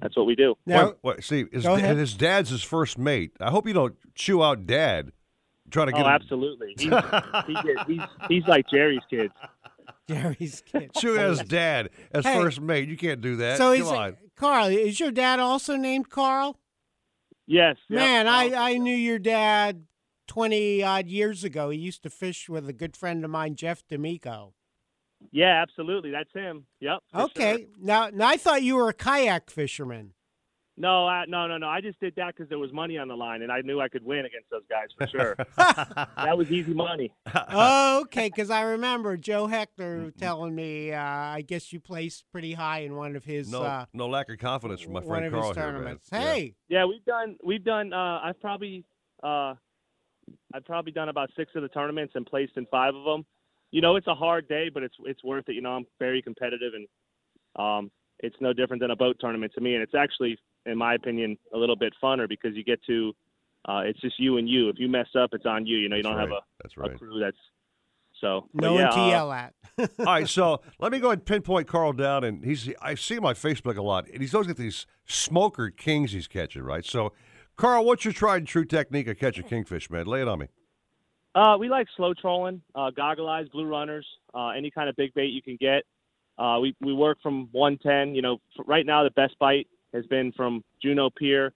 [0.00, 0.54] that's what we do.
[0.66, 1.96] Wait, wait, see, his, Go ahead.
[1.96, 3.32] his dad's his first mate.
[3.40, 5.12] I hope you don't chew out dad.
[5.70, 6.74] Trying to get oh, him- absolutely.
[6.78, 6.88] He's, he
[7.64, 9.32] get, he's he's like Jerry's kid.
[10.08, 10.92] Jerry's kid.
[10.94, 12.34] chew out his dad as Hey.
[12.40, 12.88] first mate.
[12.88, 13.58] You can't do that.
[13.58, 14.16] So Come he's on.
[14.36, 14.66] Carl.
[14.68, 16.56] Is your dad also named Carl?
[17.48, 17.76] Yes.
[17.88, 17.98] yep.
[17.98, 19.84] Man, I I knew your dad
[20.36, 21.70] twenty odd years ago.
[21.70, 24.52] He used to fish with a good friend of mine, Jeff D'Amico.
[25.32, 26.10] Yeah, absolutely.
[26.10, 26.66] That's him.
[26.80, 26.98] Yep.
[27.14, 27.56] Okay.
[27.56, 27.66] sure.
[27.80, 30.12] Now, now I thought you were a kayak fisherman.
[30.78, 31.68] No, I, no, no, no.
[31.68, 33.88] I just did that because there was money on the line, and I knew I
[33.88, 35.34] could win against those guys for sure.
[35.56, 37.14] that was easy money.
[37.50, 38.28] oh, okay.
[38.28, 40.92] Because I remember Joe Heckler telling me.
[40.92, 43.50] Uh, I guess you placed pretty high in one of his.
[43.50, 45.72] No, uh, no lack of confidence from my one friend of Carl here, man.
[45.72, 46.08] tournaments.
[46.12, 46.20] Yeah.
[46.20, 47.36] Hey, Yeah, we've done.
[47.42, 47.94] We've done.
[47.94, 48.84] Uh, I've probably.
[50.54, 53.24] I've probably done about six of the tournaments and placed in five of them.
[53.70, 55.54] You know, it's a hard day, but it's it's worth it.
[55.54, 56.86] You know, I'm very competitive, and
[57.56, 59.74] um, it's no different than a boat tournament to me.
[59.74, 63.12] And it's actually, in my opinion, a little bit funner because you get to.
[63.68, 64.68] Uh, it's just you and you.
[64.68, 65.76] If you mess up, it's on you.
[65.76, 66.98] You know, you That's don't have a, That's a right.
[66.98, 67.36] crew that's.
[68.20, 69.54] So no yeah, one to uh, yell at.
[69.78, 73.16] All right, so let me go ahead and pinpoint Carl down, and he's I see
[73.16, 76.82] him on Facebook a lot, and he's always got these smoker kings he's catching, right?
[76.82, 77.12] So,
[77.56, 80.06] Carl, what's your tried and true technique of catching kingfish, man?
[80.06, 80.48] Lay it on me.
[81.34, 85.12] Uh, we like slow trolling, uh, goggle eyes, blue runners, uh, any kind of big
[85.14, 85.84] bait you can get.
[86.38, 88.14] Uh, we we work from 110.
[88.14, 91.52] You know, right now the best bite has been from Juno Pier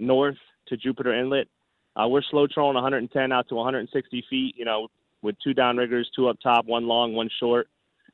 [0.00, 0.36] north
[0.68, 1.48] to Jupiter Inlet.
[1.94, 4.54] Uh, we're slow trolling 110 out to 160 feet.
[4.56, 4.88] You know,
[5.22, 7.68] with two downriggers, two up top, one long, one short,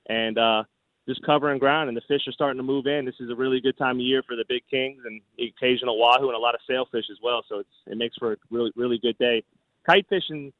[0.08, 0.64] and uh,
[1.10, 1.88] just covering ground.
[1.88, 3.04] And the fish are starting to move in.
[3.04, 5.98] This is a really good time of year for the big kings and the occasional
[5.98, 7.42] wahoo and a lot of sailfish as well.
[7.48, 9.42] So it's it makes for a really really good day.
[9.86, 10.52] Kite fishing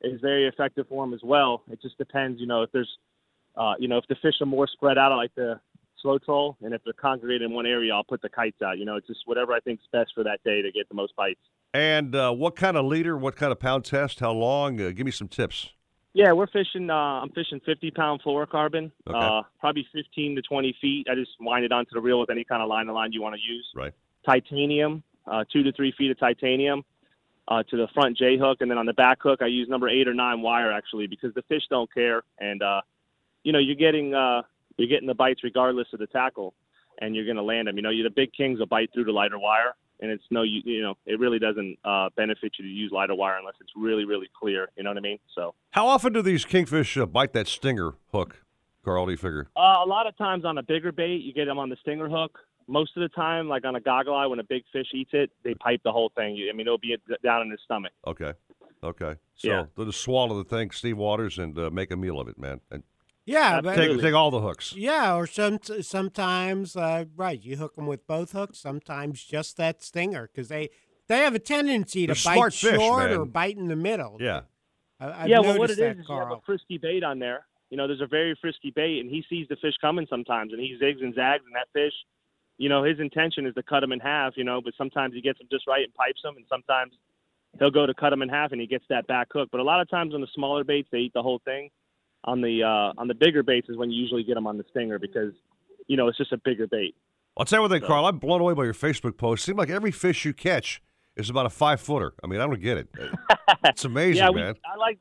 [0.00, 1.62] is very effective for them as well.
[1.70, 2.90] It just depends, you know, if there's,
[3.56, 5.60] uh, you know, if the fish are more spread out, I like the
[6.00, 8.78] slow troll, and if they're congregated in one area, I'll put the kites out.
[8.78, 11.16] You know, it's just whatever I think's best for that day to get the most
[11.16, 11.40] bites.
[11.74, 13.16] And uh, what kind of leader?
[13.16, 14.20] What kind of pound test?
[14.20, 14.80] How long?
[14.80, 15.70] Uh, give me some tips.
[16.18, 16.90] Yeah, we're fishing.
[16.90, 19.16] Uh, I'm fishing 50 pound fluorocarbon, Okay.
[19.16, 21.06] uh, probably 15 to 20 feet.
[21.08, 23.22] I just wind it onto the reel with any kind of line to line you
[23.22, 23.64] want to use.
[23.72, 23.92] Right.
[24.26, 26.84] Titanium, uh, two to three feet of titanium.
[27.46, 29.88] Uh, to the front J hook, and then on the back hook, I use number
[29.88, 32.82] eight or nine wire actually because the fish don't care, and uh,
[33.42, 34.42] you know you're getting uh,
[34.76, 36.52] you're getting the bites regardless of the tackle,
[37.00, 37.76] and you're going to land them.
[37.76, 40.42] You know, you the big kings will bite through the lighter wire, and it's no
[40.42, 43.72] you, you know it really doesn't uh, benefit you to use lighter wire unless it's
[43.76, 44.68] really really clear.
[44.76, 45.18] You know what I mean?
[45.34, 48.42] So How often do these kingfish uh, bite that stinger hook,
[48.84, 49.06] Carl?
[49.06, 49.48] Do you figure?
[49.56, 52.08] uh, a lot of times on a bigger bait, you get them on the stinger
[52.08, 52.38] hook.
[52.66, 55.30] most of the time, like on a goggle eye, when a big fish eats it,
[55.42, 56.36] they pipe the whole thing.
[56.48, 57.92] I mean, it'll be down in his stomach.
[58.06, 58.32] Okay.
[58.82, 59.14] Okay.
[59.34, 59.64] So Yeah.
[59.76, 62.60] they'll just swallow the thing, Steve Waters, and uh, make a meal of it, man.
[62.70, 62.82] And
[63.28, 64.74] Yeah, but take, take all the hooks.
[64.74, 68.58] Yeah, or some sometimes uh, right, you hook them with both hooks.
[68.58, 70.70] Sometimes just that stinger because they
[71.08, 74.16] they have a tendency to They're bite fish, short or bite in the middle.
[74.18, 74.42] Yeah.
[74.98, 77.04] I, I've yeah, well, what noticed it that, is is you have a frisky bait
[77.04, 77.46] on there.
[77.68, 80.60] You know, there's a very frisky bait, and he sees the fish coming sometimes, and
[80.60, 81.92] he zigs and zags, and that fish,
[82.56, 84.38] you know, his intention is to cut him in half.
[84.38, 86.94] You know, but sometimes he gets him just right and pipes him, and sometimes
[87.58, 89.50] he'll go to cut him in half, and he gets that back hook.
[89.52, 91.68] But a lot of times on the smaller baits, they eat the whole thing.
[92.24, 94.64] On the uh, on the bigger baits is when you usually get them on the
[94.70, 95.32] stinger because,
[95.86, 96.94] you know, it's just a bigger bait.
[97.36, 98.04] I'll tell you one thing, Carl.
[98.04, 99.44] I'm blown away by your Facebook post.
[99.44, 100.82] Seems like every fish you catch
[101.16, 102.14] is about a five footer.
[102.22, 102.88] I mean, I don't get it.
[103.64, 104.54] It's amazing, yeah, we, man.
[104.64, 104.98] I like.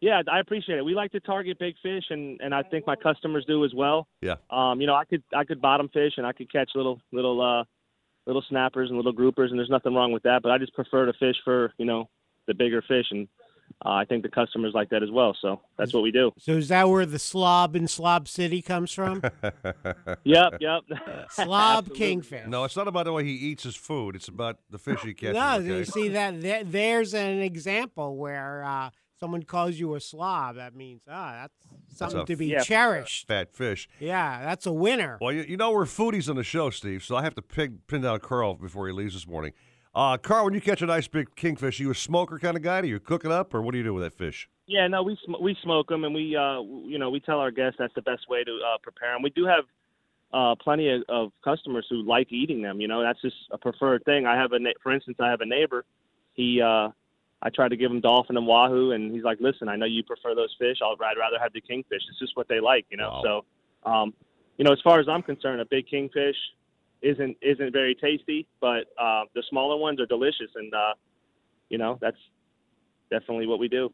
[0.00, 0.84] Yeah, I appreciate it.
[0.84, 4.08] We like to target big fish, and and I think my customers do as well.
[4.22, 4.36] Yeah.
[4.48, 7.40] Um, you know, I could I could bottom fish, and I could catch little little
[7.42, 7.64] uh
[8.26, 10.42] little snappers and little groupers, and there's nothing wrong with that.
[10.42, 12.08] But I just prefer to fish for you know
[12.46, 13.28] the bigger fish, and
[13.84, 15.36] uh, I think the customers like that as well.
[15.40, 16.32] So that's what we do.
[16.38, 19.22] So is that where the slob in Slob City comes from?
[20.24, 20.82] Yep, yep.
[21.30, 21.96] slob Absolutely.
[21.96, 22.46] kingfish.
[22.46, 24.14] No, it's not about the way he eats his food.
[24.16, 25.34] It's about the fish he catches.
[25.34, 25.78] No, okay?
[25.78, 30.56] you see that there, there's an example where uh, someone calls you a slob.
[30.56, 31.54] That means ah, that's
[31.88, 33.26] That's something a to be f- cherished.
[33.28, 33.88] Fat fish.
[33.98, 35.18] Yeah, that's a winner.
[35.20, 37.02] Well, you, you know we're foodies on the show, Steve.
[37.02, 39.52] So I have to pin, pin down Carl before he leaves this morning.
[39.94, 42.62] Uh, Carl, when you catch a nice big kingfish, are you a smoker kind of
[42.62, 42.80] guy?
[42.80, 44.48] Do you cook it up, or what do you do with that fish?
[44.66, 47.50] Yeah, no, we sm- we smoke them, and we uh you know we tell our
[47.50, 49.22] guests that's the best way to uh, prepare them.
[49.22, 49.64] We do have
[50.32, 52.80] uh plenty of, of customers who like eating them.
[52.80, 54.26] You know, that's just a preferred thing.
[54.26, 55.84] I have a na- for instance, I have a neighbor.
[56.34, 56.90] He uh
[57.42, 60.04] I try to give him dolphin and wahoo, and he's like, "Listen, I know you
[60.04, 60.76] prefer those fish.
[60.82, 62.02] I'll, I'd rather have the kingfish.
[62.08, 64.14] It's just what they like, you know." So, um,
[64.56, 66.36] you know, as far as I'm concerned, a big kingfish
[67.02, 70.94] isn't isn't very tasty, but uh, the smaller ones are delicious, and uh,
[71.68, 72.16] you know that's
[73.10, 73.92] definitely what we do.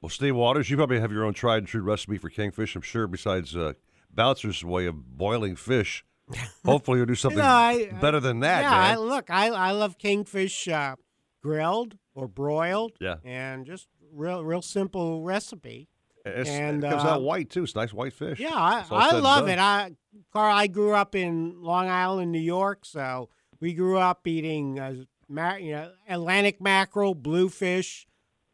[0.00, 2.82] Well, Steve Waters, you probably have your own tried and true recipe for kingfish, I'm
[2.82, 3.72] sure, besides uh,
[4.10, 6.04] Bouncer's way of boiling fish.
[6.64, 8.80] Hopefully, you'll do something No, I- better than that, yeah, man.
[8.80, 10.96] I, look, I I love kingfish uh,
[11.42, 12.92] grilled or broiled.
[13.00, 13.16] Yeah.
[13.24, 15.88] and just real real simple recipe.
[16.24, 17.64] It's- and it comes uh, out white, too.
[17.64, 18.38] It's nice white fish.
[18.40, 19.58] Yeah, I, I love it.
[19.58, 19.92] I
[20.32, 23.28] Carl, I grew up in Long Island, New York, so
[23.60, 24.94] we grew up eating uh,
[25.28, 28.06] ma- you know Atlantic mackerel, bluefish,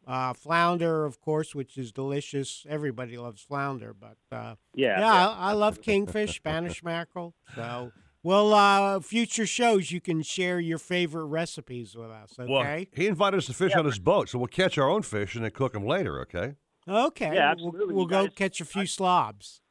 [0.07, 2.65] uh, flounder, of course, which is delicious.
[2.67, 5.29] Everybody loves flounder, but uh, Yeah, yeah, yeah.
[5.29, 7.35] I, I love kingfish, Spanish mackerel.
[7.55, 7.91] So,
[8.23, 12.33] well, uh, future shows you can share your favorite recipes with us.
[12.39, 12.51] Okay.
[12.51, 15.35] Well, he invited us to fish on his boat, so we'll catch our own fish
[15.35, 16.55] and then cook them later, okay?
[16.87, 17.33] Okay.
[17.33, 19.61] Yeah, We'll- We'll, You go guys- catch a few slobs.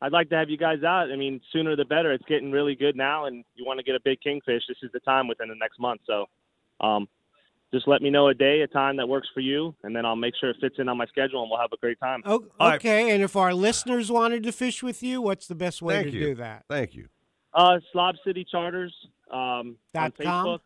[0.00, 1.10] I'd like to have you guys out.
[1.10, 2.12] I mean, sooner the better.
[2.12, 4.62] It's getting really good now, and you want to get a big kingfish.
[4.68, 6.02] This is the time within the next month.
[6.06, 6.26] So,
[6.80, 7.08] um,
[7.72, 10.14] just let me know a day, a time that works for you, and then I'll
[10.14, 12.22] make sure it fits in on my schedule, and we'll have a great time.
[12.26, 13.12] Oh, okay.
[13.12, 16.12] And if our listeners wanted to fish with you, what's the best way Thank to
[16.18, 16.24] you.
[16.26, 16.64] do that?
[16.68, 17.08] Thank you.
[17.54, 18.94] Uh, Slob City Charters
[19.30, 20.46] um, on Dot com?
[20.46, 20.60] Facebook.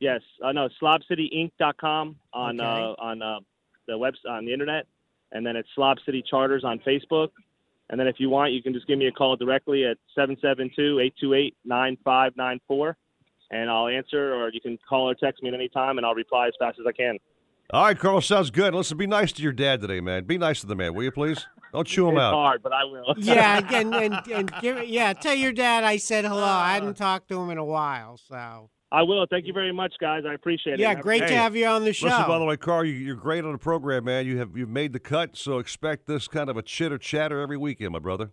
[0.00, 2.68] Yes, uh, no, slobcityinc.com on Okay.
[2.68, 3.40] uh, on uh,
[3.88, 4.86] the web on the internet,
[5.32, 7.28] and then it's Slob City Charters on Facebook.
[7.88, 12.94] And then if you want, you can just give me a call directly at 772-828-9594,
[13.50, 16.14] and I'll answer, or you can call or text me at any time, and I'll
[16.14, 17.18] reply as fast as I can.
[17.72, 18.74] All right, Carl, sounds good.
[18.74, 20.24] Listen, be nice to your dad today, man.
[20.24, 21.46] Be nice to the man, will you, please?
[21.72, 22.32] Don't chew him it's out.
[22.32, 23.04] hard, but I will.
[23.18, 26.42] yeah, and, and, and give yeah, tell your dad I said hello.
[26.42, 28.70] I hadn't talked to him in a while, so.
[28.92, 29.24] I will.
[29.30, 30.24] Thank you very much, guys.
[30.28, 30.80] I appreciate it.
[30.80, 32.08] Yeah, great good to have you on the show.
[32.08, 34.26] Listen, by the way, Carl, you, you're great on the program, man.
[34.26, 37.56] You have you've made the cut, so expect this kind of a chitter chatter every
[37.56, 38.30] weekend, my brother.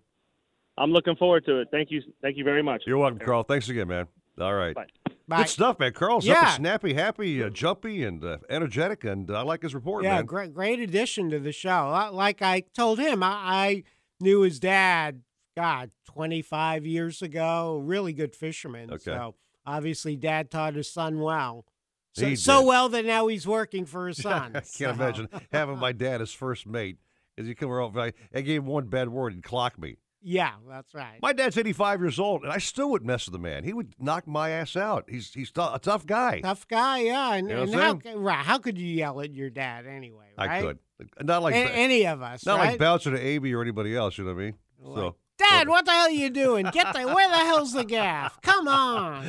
[0.78, 1.68] I'm looking forward to it.
[1.72, 2.01] Thank you.
[2.22, 2.84] Thank you very much.
[2.88, 3.43] You're welcome, Carl.
[3.43, 4.08] Thanks again, man.
[4.39, 4.76] All right.
[4.76, 4.86] Bye.
[5.28, 5.38] Bye.
[5.38, 5.91] Good stuff, man.
[5.93, 6.45] Carl's up Yeah.
[6.47, 10.26] and snappy, happy, uh, jumpy, and uh, energetic, and I like his report, yeah, man.
[10.26, 12.10] great, great addition to the show.
[12.14, 13.84] Like I told him, I, I
[14.22, 15.22] knew his dad,
[15.55, 17.82] God, 25 years ago.
[17.84, 18.89] Really good fisherman.
[18.91, 19.03] Okay.
[19.03, 19.36] So
[19.68, 21.65] obviously, dad taught his son well.
[22.13, 24.51] So, so well that now he's working for his son.
[24.55, 26.97] I can't So- imagine having my dad as first mate.
[27.38, 29.97] As he come around, I, I gave him one bad word and clock me.
[30.24, 31.20] Yeah, that's right.
[31.22, 33.63] My dad's 85 years old, and I still would mess with the man.
[33.63, 35.05] He would knock my ass out.
[35.07, 36.41] He's he's tou- a tough guy.
[36.41, 37.36] Tough guy, yeah.
[37.36, 40.32] And, You know and how, right, how could you yell at your dad anyway?
[40.36, 40.49] Right?
[40.49, 40.80] I could.
[41.22, 42.70] Not like A- any of us, Not right?
[42.72, 44.18] like Bouncer to Avy or anybody else.
[44.18, 44.55] You know what I mean?
[44.84, 45.15] So.
[45.50, 46.68] Dad, what the hell are you doing?
[46.72, 48.41] Get the where the hell's the gaff?
[48.41, 49.26] Come on.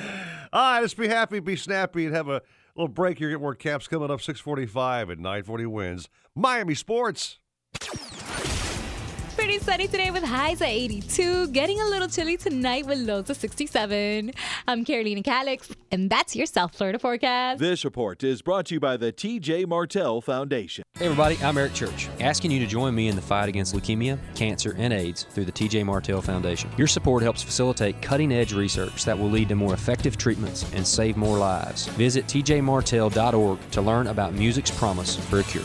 [0.52, 2.42] All right, let's be happy, be snappy, and have a
[2.74, 3.30] little break here.
[3.30, 4.20] Get more caps coming up.
[4.20, 6.08] 645 and 940 WINZ.
[6.34, 7.38] Miami Sports.
[9.48, 11.48] Partly sunny today with highs at 82.
[11.52, 14.30] Getting a little chilly tonight with lows of 67.
[14.66, 17.58] I'm Carolina Calix, and that's your South Florida forecast.
[17.58, 20.84] This report is brought to you by the TJ Martell Foundation.
[20.98, 24.18] Hey everybody, I'm Eric Church, asking you to join me in the fight against leukemia,
[24.34, 26.68] cancer, and AIDS through the TJ Martell Foundation.
[26.76, 30.86] Your support helps facilitate cutting edge research that will lead to more effective treatments and
[30.86, 31.86] save more lives.
[31.96, 35.64] Visit tjmartell.org to learn about music's promise for a cure.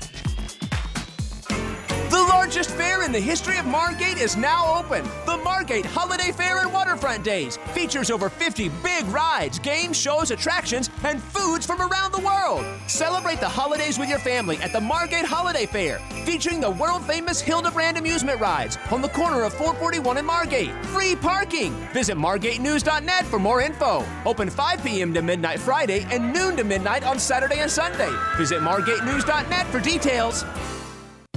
[2.31, 5.03] The largest fair in the history of Margate is now open.
[5.25, 10.89] The Margate Holiday Fair and Waterfront Days features over 50 big rides, games, shows, attractions,
[11.03, 12.65] and foods from around the world.
[12.87, 17.41] Celebrate the holidays with your family at the Margate Holiday Fair, featuring the world famous
[17.41, 20.71] Hildebrand amusement rides on the corner of 441 and Margate.
[20.85, 21.73] Free parking.
[21.91, 24.05] Visit margatenews.net for more info.
[24.25, 25.13] Open 5 p.m.
[25.13, 28.09] to midnight Friday and noon to midnight on Saturday and Sunday.
[28.37, 30.45] Visit margatenews.net for details.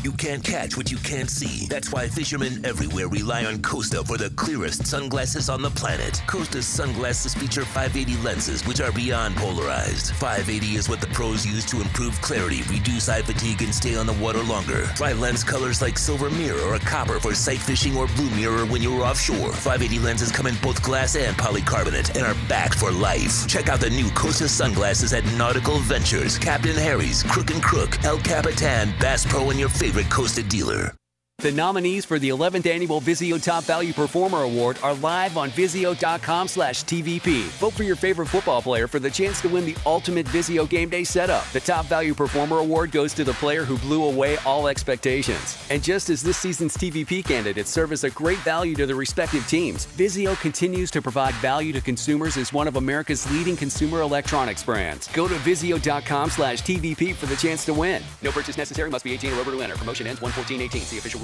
[0.05, 1.67] You can't catch what you can't see.
[1.67, 6.23] That's why fishermen everywhere rely on Costa for the clearest sunglasses on the planet.
[6.27, 10.13] Costa's sunglasses feature 580 lenses, which are beyond polarized.
[10.17, 14.05] 580 is what the pros use to improve clarity, reduce eye fatigue, and stay on
[14.05, 14.83] the water longer.
[14.95, 18.83] Try lens colors like silver mirror or copper for sight fishing or blue mirror when
[18.83, 19.53] you're offshore.
[19.53, 23.49] 580 lenses come in both glass and polycarbonate and are backed for life.
[23.49, 28.19] Check out the new Costa sunglasses at Nautical Ventures, Captain Harry's, Crook and Crook, El
[28.19, 31.04] Capitan, Bass Pro, and your favorite Costa dealer.
[31.39, 36.49] The nominees for the 11th annual Vizio Top Value Performer Award are live on Vizio.com
[36.49, 37.43] slash TVP.
[37.59, 40.89] Vote for your favorite football player for the chance to win the ultimate Vizio Game
[40.89, 41.45] Day setup.
[41.51, 45.63] The Top Value Performer Award goes to the player who blew away all expectations.
[45.69, 49.47] And just as this season's TVP candidates serve as a great value to their respective
[49.47, 54.63] teams, Vizio continues to provide value to consumers as one of America's leading consumer electronics
[54.63, 55.09] brands.
[55.09, 58.03] Go to Vizio.com slash TVP for the chance to win.
[58.23, 58.89] No purchase necessary.
[58.89, 59.77] Must be 18 or over to enter.
[59.77, 60.71] Promotion ends 114.18.
[60.79, 61.24] See official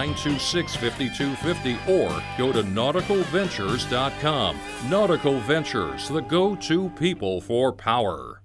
[0.00, 4.58] 926 5250 or go to nauticalventures.com.
[4.88, 8.40] Nautical Ventures, the go to people for power.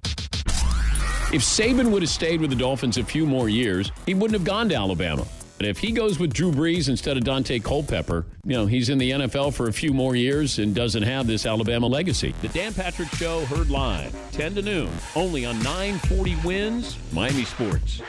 [1.33, 4.43] If Saban would have stayed with the Dolphins a few more years, he wouldn't have
[4.43, 5.25] gone to Alabama.
[5.57, 8.97] But if he goes with Drew Brees instead of Dante Culpepper, you know, he's in
[8.97, 12.35] the NFL for a few more years and doesn't have this Alabama legacy.
[12.41, 18.01] The Dan Patrick Show heard live, 10 to noon, only on 940 WINZ, Miami Sports.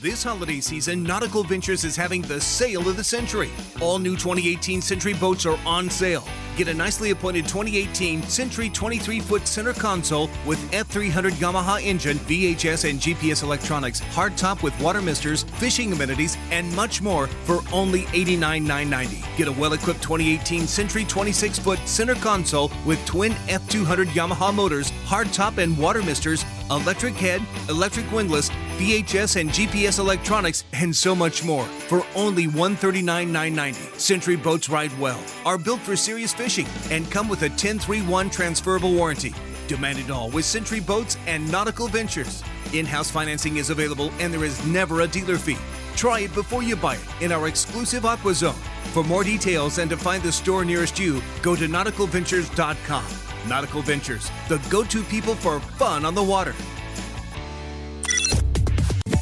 [0.00, 3.50] This holiday season, Nautical Ventures is having the sale of the century.
[3.82, 6.22] All new 2018 Century boats are on sale.
[6.56, 12.88] Get a nicely appointed 2018 Century 23 foot center console with F300 Yamaha engine, VHF
[12.88, 19.36] and GPS electronics, hardtop with water misters, fishing amenities, and much more for only $89,990.
[19.36, 24.92] Get a well equipped 2018 Century 26 foot center console with twin F200 Yamaha motors,
[25.06, 28.48] hardtop and water misters, electric head, electric windlass,
[28.78, 33.98] VHF and GPS electronics, and so much more for only $139,990.
[33.98, 38.94] Century boats ride well, are built for serious fishing, and come with a 1031 transferable
[38.94, 39.34] warranty.
[39.66, 42.42] Demand it all with Century Boats and Nautical Ventures.
[42.72, 45.58] In house financing is available, and there is never a dealer fee.
[45.96, 48.54] Try it before you buy it in our exclusive Aqua Zone.
[48.92, 53.04] For more details and to find the store nearest you, go to nauticalventures.com.
[53.48, 56.54] Nautical Ventures, the go to people for fun on the water.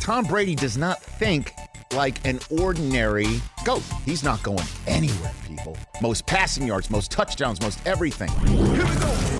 [0.07, 1.53] Tom Brady does not think
[1.93, 3.83] like an ordinary goat.
[4.05, 5.77] He's not going anywhere, people.
[6.01, 8.31] Most passing yards, most touchdowns, most everything.
[8.41, 9.36] But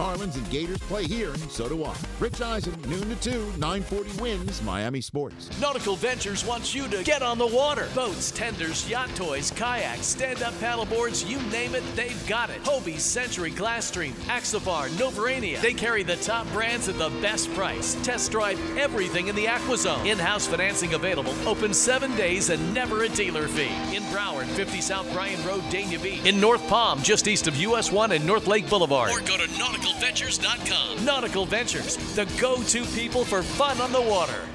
[0.00, 1.94] Marlins and Gators play here, and so do I.
[2.20, 5.50] Rich Eisen, noon to 2, 940 WINZ Miami Sports.
[5.60, 7.86] Nautical Ventures wants you to get on the water.
[7.94, 12.64] Boats, tenders, yacht toys, kayaks, stand-up paddleboards, you name it, they've got it.
[12.64, 15.60] Hobie, Century, Glasstream, Axopar, Novurania.
[15.60, 17.94] They carry the top brands at the best price.
[18.02, 20.06] Test drive everything in the AquaZone.
[20.06, 21.34] In-house financing available.
[21.46, 23.68] Open seven days and never a dealer fee.
[23.94, 26.24] In Broward, 50 South Bryan Road, Dania Beach.
[26.24, 29.10] In North Palm, just east of US 1 and North Lake Boulevard.
[29.10, 29.50] Or go to
[29.90, 31.04] nauticalventures.com.
[31.04, 34.46] Nautical Ventures, the go-to people for fun on the water.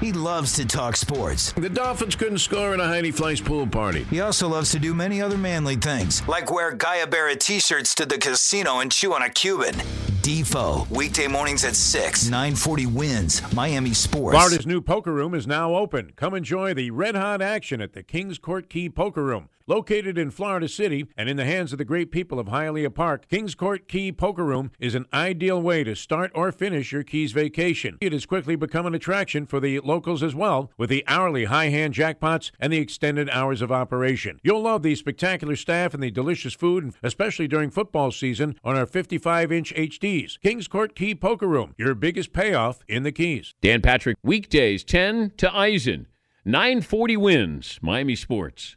[0.00, 1.52] He loves to talk sports.
[1.52, 4.04] The Dolphins couldn't score in a Heidi Fleiss pool party.
[4.04, 7.94] He also loves to do many other manly things, like wear Gaia Barra t shirts
[7.94, 9.74] to the casino and chew on a Cuban.
[10.20, 14.36] Defo, weekday mornings at 6, 940 WINZ, Miami Sports.
[14.36, 16.12] Florida's new poker room is now open.
[16.16, 19.48] Come enjoy the red hot action at the Kings Court Key Poker Room.
[19.66, 23.26] Located in Florida City and in the hands of the great people of Hialeah Park,
[23.30, 27.32] Kings Court Key Poker Room is an ideal way to start or finish your Keys
[27.32, 27.96] vacation.
[28.02, 31.70] It has quickly become an attraction for the locals as well, with the hourly high
[31.70, 34.38] hand jackpots and the extended hours of operation.
[34.42, 38.84] You'll love the spectacular staff and the delicious food, especially during football season on our
[38.84, 40.38] 55 inch HDs.
[40.42, 43.54] Kings Court Key Poker Room, your biggest payoff in the Keys.
[43.62, 46.06] Dan Patrick, weekdays 10 to Eisen.
[46.44, 48.76] 940 WINZ, Miami Sports.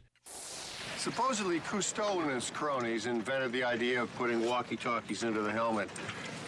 [0.98, 5.88] Supposedly, Cousteau and his cronies invented the idea of putting walkie-talkies into the helmet.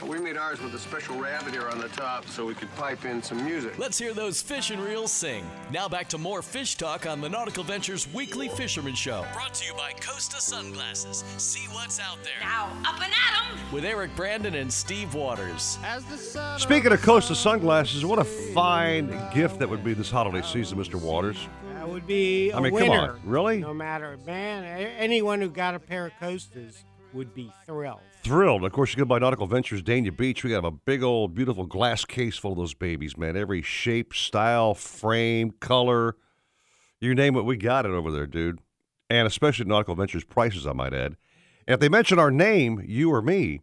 [0.01, 2.74] But we made ours with a special rabbit ear on the top so we could
[2.74, 3.78] pipe in some music.
[3.78, 5.44] Let's hear those fish and reels sing.
[5.70, 9.24] Now back to more fish talk on the Nautical Ventures Weekly Fisherman Show.
[9.34, 11.22] Brought to you by Costa Sunglasses.
[11.36, 12.32] See what's out there.
[12.40, 13.72] Now, up and at 'em!
[13.72, 15.78] With Eric Brandon and Steve Waters.
[15.84, 20.11] As the sun Speaking of Costa sunglasses, what a fine gift that would be this
[20.11, 20.94] holiday season, Mr.
[20.94, 21.46] Waters.
[21.81, 23.12] That would be a I mean, come winner.
[23.12, 23.61] on, really?
[23.61, 24.64] No matter, man,
[24.99, 28.03] anyone who got a pair of Costas would be thrilled.
[28.22, 28.64] Thrilled.
[28.64, 30.45] Of course, you go by Nautical Ventures, Dania Beach.
[30.45, 33.35] We have a big old, beautiful glass case full of those babies, man.
[33.35, 36.16] Every shape, style, frame, color,
[37.01, 38.59] you name it, we got it over there, dude.
[39.09, 41.16] And especially Nautical Ventures prices, I might add.
[41.66, 43.62] And if they mention our name, you or me,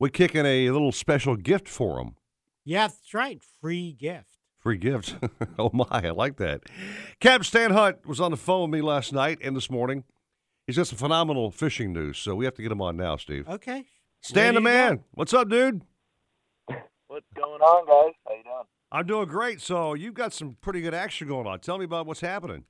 [0.00, 2.16] we kick in a little special gift for them.
[2.64, 3.40] Yeah, that's right.
[3.60, 4.31] Free gift.
[4.62, 5.16] Free gift.
[5.58, 6.62] oh my, I like that.
[7.18, 10.04] Cap Stan Hunt was on the phone with me last night and this morning.
[10.68, 13.48] He's got some phenomenal fishing news, so we have to get him on now, Steve.
[13.48, 13.84] Okay.
[14.20, 14.94] Stan the Ready to go.
[14.94, 15.04] man.
[15.10, 15.82] What's up, dude?
[17.08, 18.14] What's going on, guys?
[18.26, 18.62] How you doing?
[18.92, 19.60] I'm doing great.
[19.60, 21.58] So you've got some pretty good action going on.
[21.58, 22.64] Tell me about what's happening.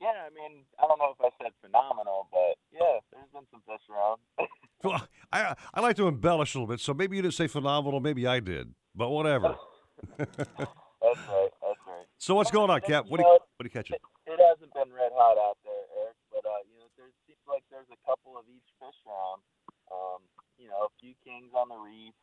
[0.00, 3.62] Yeah, I mean, I don't know if I said phenomenal, but yeah, there's been some
[3.66, 4.18] fish around.
[4.82, 8.00] Well, I I like to embellish a little bit, so maybe you didn't say phenomenal,
[8.00, 9.56] maybe I did, but whatever.
[10.18, 11.52] that's right.
[11.62, 12.06] That's right.
[12.18, 13.06] so what's going on, Cap?
[13.08, 14.00] What are You what do you catch it?
[14.26, 17.64] It hasn't been red hot out there, Eric, but uh, you know, there seems like
[17.68, 19.42] there's a couple of each fish around.
[19.90, 20.22] Um,
[20.54, 22.14] you know, a few kings on the reef.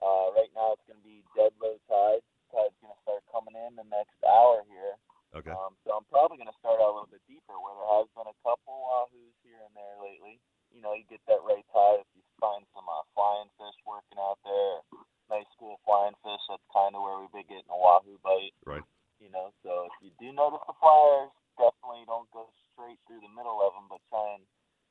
[0.00, 2.24] Uh, right now, it's going to be dead low tide.
[2.50, 4.96] Tide's going to start coming in the next hour here.
[5.34, 5.50] Okay.
[5.50, 8.06] Um, so I'm probably going to start out a little bit deeper, where there has
[8.14, 10.38] been a couple wahoos here and there lately.
[10.70, 14.18] You know, you get that right tide if you find some uh, flying fish working
[14.18, 14.82] out there,
[15.30, 16.42] nice school flying fish.
[16.46, 18.54] That's kind of where we've been getting a wahoo bite.
[18.62, 18.86] Right.
[19.18, 23.30] You know, so if you do notice the flyers, definitely don't go straight through the
[23.34, 24.42] middle of them, but try and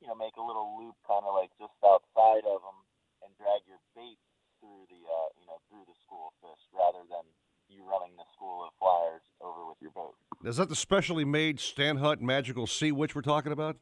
[0.03, 2.79] you know make a little loop, kind of like just outside of them,
[3.23, 4.19] and drag your bait
[4.59, 7.23] through the uh, you know through the school of fish rather than
[7.67, 10.15] you running the school of flyers over with your boat.
[10.53, 13.73] Is that the specially made Stan Hunt Magical Sea Witch we're talking about?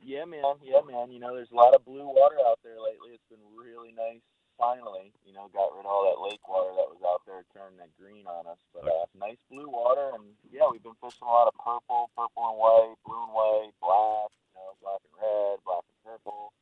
[0.00, 0.56] Yeah, man.
[0.64, 1.12] Yeah, man.
[1.12, 3.12] You know, there's a lot of blue water out there lately.
[3.12, 4.24] It's been really nice.
[4.56, 7.76] Finally, you know, got rid of all that lake water that was out there turning
[7.76, 8.56] that green on us.
[8.72, 12.48] But uh, nice blue water, and yeah, we've been fishing a lot of purple, purple
[12.48, 16.56] and white, blue and white, black, you know, black and red, black and purple.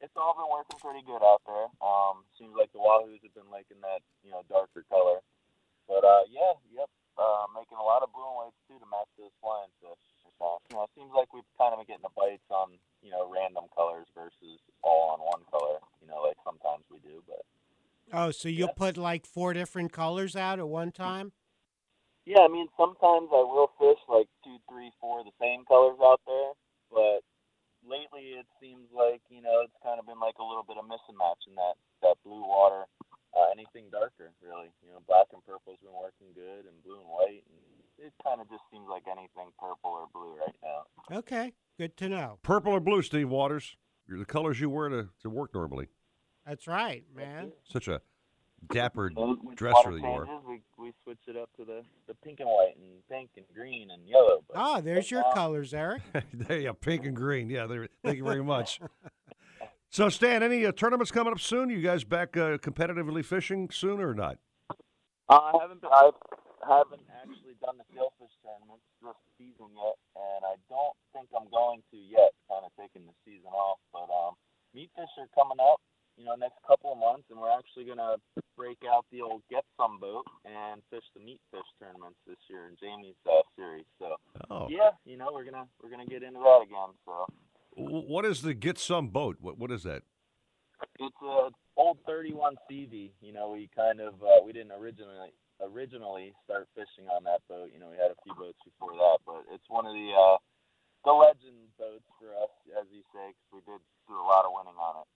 [0.00, 1.68] It's all been working pretty good out there.
[1.84, 5.20] Um, seems like the wahoos have been liking that, you know, darker color.
[5.84, 9.10] But uh, yeah, yep, uh, making a lot of blue and whites too to match
[9.18, 10.04] those flying fish.
[10.38, 13.10] So, you know, it seems like we've kind of been getting the bites on, you
[13.10, 15.82] know, random colors versus all on one color.
[15.98, 17.42] You know, like sometimes we do, but
[18.14, 21.32] Oh, so you'll put like four different colors out at one time?
[22.28, 25.96] yeah, I mean, sometimes I will fish like two, three, four of the same colors
[25.96, 26.52] out there,
[26.92, 27.24] but
[27.80, 30.84] lately it seems like you know it's kind of been like a little bit of
[30.84, 32.86] miss and match in that that blue water.
[33.32, 34.68] Uh, anything darker, really.
[34.84, 37.42] You know, black and purple's been working good, and blue and white.
[37.48, 40.86] And it kind of just seems like anything purple or blue right now.
[41.24, 42.38] Okay, good to know.
[42.44, 43.76] Purple or blue, Steve Waters?
[44.06, 45.88] You're the colors you wear to, to work normally.
[46.46, 47.52] That's right, man.
[47.64, 48.00] Such a
[48.70, 50.26] dapper When when dresser that you are.
[50.48, 53.90] we we switch it up to the the pink and white and pink and green
[53.90, 54.42] and yellow.
[54.48, 56.02] But Ah, there's your now- colors, Eric.
[56.32, 57.50] there you go, pink and green.
[57.50, 58.80] Yeah, there, thank you very much.
[59.90, 61.70] So, Stan, any uh, tournaments coming up soon?
[61.70, 64.36] You guys back uh, competitively fishing soon or not?
[64.68, 64.76] Uh,
[65.48, 66.12] I haven't been, I
[66.68, 71.80] haven't actually done the sailfish tournament this season yet, and I don't think I'm going
[71.88, 72.36] to yet.
[72.52, 74.36] Kind of taking the season off, but um,
[74.76, 75.80] meat fish are coming up.
[76.20, 78.20] You know, next couple of months, and we're actually gonna
[78.60, 82.68] break out the old get some boat and fish the meat fish tournaments this year
[82.68, 83.88] in Jamie's uh, series.
[83.98, 84.16] So,
[84.52, 84.66] Oh.
[84.68, 86.92] yeah, you know, we're gonna we're gonna get into that again.
[87.08, 87.24] So.
[87.76, 89.36] W- What is the Get Some boat?
[89.40, 90.02] What What is that?
[91.00, 93.10] It's a old 31 CV.
[93.20, 95.32] You know, we kind of uh, we didn't originally
[95.64, 97.72] originally start fishing on that boat.
[97.72, 100.36] You know, we had a few boats before that, but it's one of the uh,
[101.08, 104.52] the legend boats for us, as you say, 'cause we did do a lot of
[104.52, 105.08] winning on it.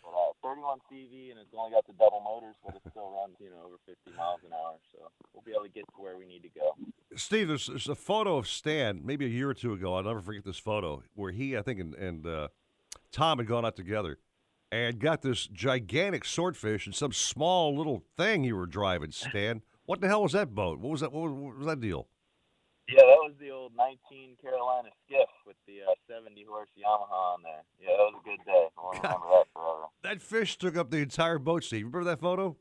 [0.00, 3.36] But uh, 31 CV, and it's only got the double motors, but it still runs,
[3.38, 4.78] you know, over 50 miles an hour.
[4.94, 6.74] So we'll be able to get to where we need to go.
[7.16, 9.94] Steve, there's, there's a photo of Stan maybe a year or two ago.
[9.94, 12.48] I'll never forget this photo where he, I think, and, and uh,
[13.10, 14.18] Tom had gone out together
[14.70, 19.62] and got this gigantic swordfish and some small little thing you were driving, Stan.
[19.84, 20.78] What the hell was that boat?
[20.78, 21.12] What was that?
[21.12, 22.08] What was, what was that deal?
[22.88, 27.42] Yeah, that was the old 19 Carolina skiff with the uh, 70 horse Yamaha on
[27.42, 27.62] there.
[27.80, 28.68] Yeah, that was a good day.
[28.76, 29.86] I'll remember that forever.
[30.02, 31.86] That fish took up the entire boat, Steve.
[31.86, 32.56] Remember that photo?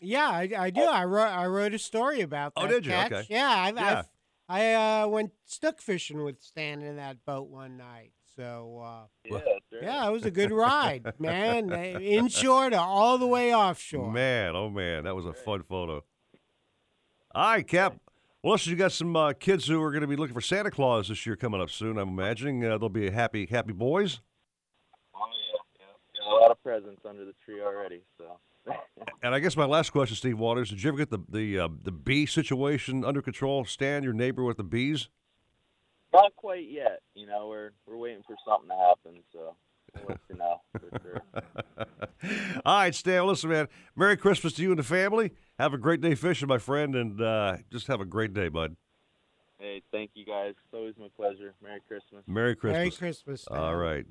[0.00, 0.82] Yeah, I, I do.
[0.82, 2.64] I wrote I wrote a story about that.
[2.64, 2.92] Oh, did you?
[2.92, 3.12] catch.
[3.12, 3.26] Okay.
[3.30, 3.98] Yeah, I've, Yeah.
[3.98, 4.06] I've,
[4.48, 8.12] I uh, went snook fishing with Stan in that boat one night.
[8.36, 9.40] So uh, Yeah,
[9.82, 11.72] yeah, it was a good ride, man.
[11.72, 14.12] Inshore to all the way offshore.
[14.12, 16.04] Man, oh man, that was a fun photo.
[17.34, 17.96] All right, Cap.
[18.42, 20.70] Well, listen, you got some uh, kids who are going to be looking for Santa
[20.70, 21.98] Claus this year coming up soon.
[21.98, 24.20] I'm imagining uh, they'll be happy, happy boys.
[25.14, 26.24] Oh, yeah, yeah.
[26.24, 28.38] Got a lot of presents under the tree already, so.
[29.22, 31.68] And I guess my last question, Steve Waters, did you ever get the the uh,
[31.82, 33.64] the bee situation under control?
[33.64, 35.08] Stan, your neighbor with the bees.
[36.12, 37.00] Not quite yet.
[37.14, 39.56] You know, we're we're waiting for something to happen, so
[39.94, 42.60] we'll let you know for sure.
[42.64, 43.26] All right, Stan.
[43.26, 43.68] Listen, man.
[43.96, 45.32] Merry Christmas to you and the family.
[45.58, 48.76] Have a great day fishing, my friend, and uh, just have a great day, bud.
[49.58, 50.50] Hey, thank you guys.
[50.50, 51.54] It's always my pleasure.
[51.62, 52.22] Merry Christmas.
[52.26, 52.78] Merry Christmas.
[52.78, 53.42] Merry Christmas.
[53.42, 53.58] Stan.
[53.58, 54.04] All right.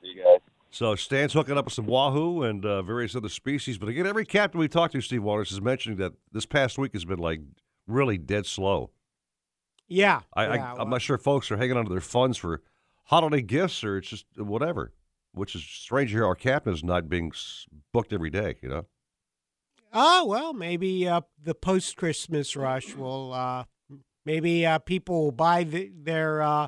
[0.00, 0.40] See you guys.
[0.74, 3.78] So Stan's hooking up with some wahoo and uh, various other species.
[3.78, 6.94] But again, every captain we talked to, Steve Waters, is mentioning that this past week
[6.94, 7.40] has been like
[7.86, 8.90] really dead slow.
[9.86, 12.60] Yeah, I, yeah, I I'm not sure folks are hanging onto their funds for
[13.04, 14.92] holiday gifts or it's just whatever.
[15.32, 17.30] Which is strange to hear our captain is not being
[17.92, 18.56] booked every day.
[18.60, 18.86] You know.
[19.92, 23.32] Oh well, maybe uh, the post Christmas rush will.
[23.32, 23.64] Uh,
[24.26, 26.66] maybe uh, people will buy the, their uh,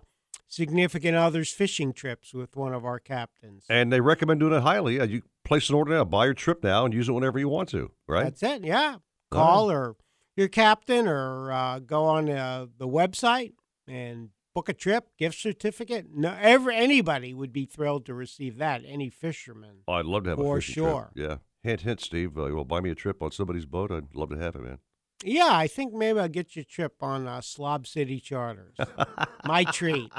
[0.49, 3.64] significant others fishing trips with one of our captains.
[3.68, 5.01] And they recommend doing it highly.
[5.01, 7.49] Uh, you place an order now, buy your trip now, and use it whenever you
[7.49, 7.90] want to.
[8.07, 8.24] Right.
[8.24, 8.64] That's it.
[8.64, 8.97] Yeah.
[9.32, 9.97] All Call or
[10.36, 13.55] your captain or uh, go on uh, the website
[13.88, 16.07] and book a trip, gift certificate.
[16.14, 18.82] No, every anybody would be thrilled to receive that.
[18.86, 19.78] Any fisherman.
[19.88, 21.11] Oh, I'd love to have For a fishing sure.
[21.14, 21.28] trip.
[21.30, 21.36] Yeah.
[21.62, 22.38] Hint, hint, Steve.
[22.38, 23.90] Uh, well, buy me a trip on somebody's boat.
[23.90, 24.78] I'd love to have it, man.
[25.25, 28.77] Yeah, I think maybe I'll get you a trip on uh, Slob City Charters.
[29.45, 30.12] My treat.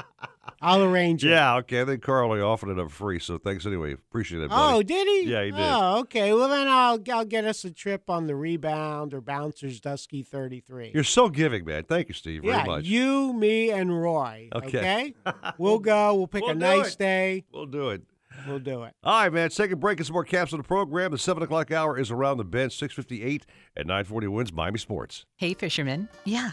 [0.60, 1.28] I'll arrange it.
[1.28, 1.82] Yeah, okay.
[1.82, 3.92] I think Carl only offered it up free, so thanks anyway.
[3.92, 4.50] Appreciate it.
[4.52, 5.30] Oh, did he?
[5.30, 5.60] Yeah, he did.
[5.60, 6.32] Oh, okay.
[6.32, 10.60] Well, then I'll I'll get us a trip on the Rebound or Bouncers Dusky Thirty
[10.60, 10.90] Three.
[10.92, 11.84] You're so giving, man.
[11.84, 12.84] Thank you, Steve, very yeah, much.
[12.84, 14.48] you, me, and Roy.
[14.52, 14.78] Okay.
[14.78, 15.14] Okay.
[15.58, 16.14] we'll go.
[16.14, 16.98] We'll pick We'll a nice it.
[16.98, 17.44] day.
[17.52, 18.02] We'll do it.
[18.48, 18.94] We'll do it.
[19.04, 19.50] All right, man.
[19.50, 21.10] Second break and some more caps on the program.
[21.10, 23.46] The 7 o'clock hour is around the bend, 658
[23.76, 25.26] at 940 WINZ Miami Sports.
[25.36, 26.08] Hey, fisherman.
[26.24, 26.52] Yeah,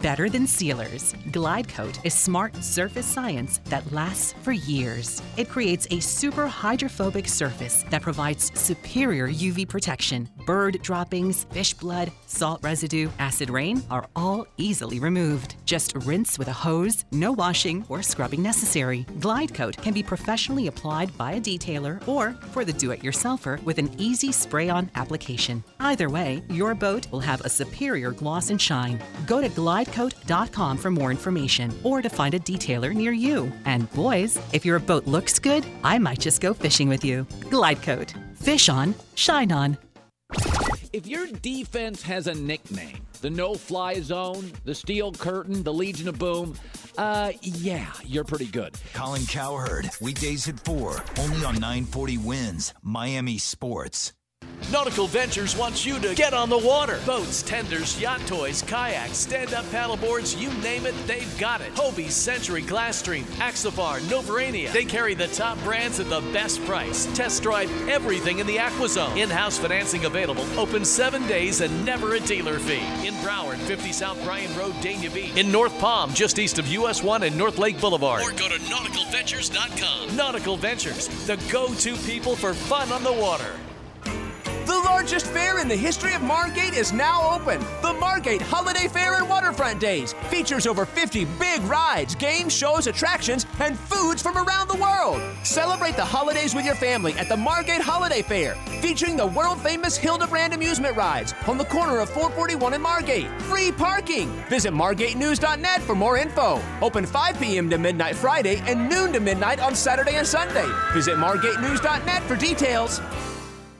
[0.00, 1.14] better than sealers.
[1.32, 5.22] Glide Coat is smart surface science that lasts for years.
[5.36, 10.28] It creates a super hydrophobic surface that provides superior UV protection.
[10.46, 15.56] Bird droppings, fish blood, salt residue, acid rain are all easily removed.
[15.64, 19.04] Just rinse with a hose, no washing or scrubbing necessary.
[19.20, 23.90] Glide Coat can be professionally applied by a detailer or for the do-it-yourselfer with an
[23.98, 25.62] easy spray-on application.
[25.80, 28.98] Either way, your boat will have a superior gloss and shine.
[29.26, 29.48] Go to
[29.88, 33.52] glidecoat.com for more information or to find a detailer near you.
[33.64, 37.26] And boys, if your boat looks good, I might just go fishing with you.
[37.50, 38.14] Glide Coat.
[38.34, 39.76] Fish on, shine on.
[40.92, 46.08] If your defense has a nickname, the no fly zone, the steel curtain, the Legion
[46.08, 46.54] of Boom,
[46.96, 48.74] uh, yeah, you're pretty good.
[48.94, 54.12] Colin Cowherd, weekdays at 4, only on 940 WINZ, Miami Sports.
[54.70, 57.00] Nautical Ventures wants you to get on the water.
[57.06, 61.74] Boats, tenders, yacht toys, kayaks, stand up paddleboards, you name it, they've got it.
[61.74, 64.70] Hobie, Century, Glasstream, Axopar, Novurania.
[64.70, 67.06] They carry the top brands at the best price.
[67.14, 69.16] Test drive everything in the AquaZone.
[69.16, 73.06] In house financing available, open seven days and never a dealer fee.
[73.06, 75.34] In Broward, 50 South Bryan Road, Dania Beach.
[75.36, 78.22] In North Palm, just east of US 1 and North Lake Boulevard.
[78.22, 80.14] Or go to nauticalventures.com.
[80.14, 83.54] Nautical Ventures, the go to people for fun on the water.
[84.68, 87.58] The largest fair in the history of Margate is now open.
[87.80, 93.46] The Margate Holiday Fair and Waterfront Days features over 50 big rides, games, shows, attractions,
[93.60, 95.22] and foods from around the world.
[95.42, 99.96] Celebrate the holidays with your family at the Margate Holiday Fair, featuring the world famous
[99.96, 103.30] Hildebrand amusement rides on the corner of 441 and Margate.
[103.44, 104.28] Free parking.
[104.50, 106.60] Visit margatenews.net for more info.
[106.82, 107.70] Open 5 p.m.
[107.70, 110.68] to midnight Friday and noon to midnight on Saturday and Sunday.
[110.92, 113.00] Visit margatenews.net for details.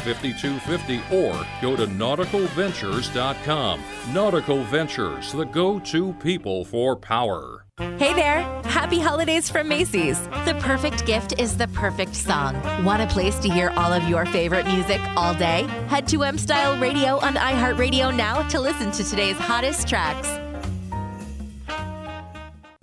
[0.00, 3.80] 5250 or go to nauticalventures.com.
[4.12, 7.64] Nautical Ventures, the go to people for power.
[7.78, 8.42] Hey there!
[8.64, 10.20] Happy holidays from Macy's.
[10.44, 12.54] The perfect gift is the perfect song.
[12.84, 15.62] Want a place to hear all of your favorite music all day?
[15.88, 20.43] Head to M Style Radio on iHeartRadio now to listen to today's hottest tracks.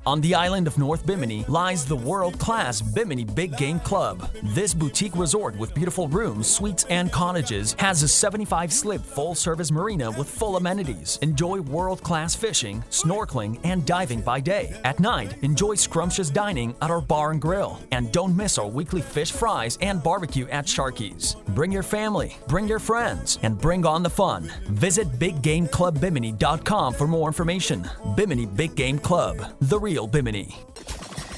[0.04, 4.28] On the island of North Bimini lies the world class Bimini Big Game Club.
[4.42, 9.70] This boutique resort with beautiful rooms, suites, and cottages has a 75 slip full service
[9.72, 11.20] marina with full amenities.
[11.22, 14.76] Enjoy world class fishing, snorkeling, and diving by day.
[14.84, 17.80] At night, enjoy scrumptious dining at our bar and grill.
[17.92, 21.36] And don't miss our weekly fish fries and barbecue at Sharky's.
[21.50, 24.52] Bring your family, bring your friends, and bring on the fun.
[24.70, 27.88] Visit BigGameClubBimini.com for more information.
[28.16, 30.56] Bimini Big Game Club, the real Bimini.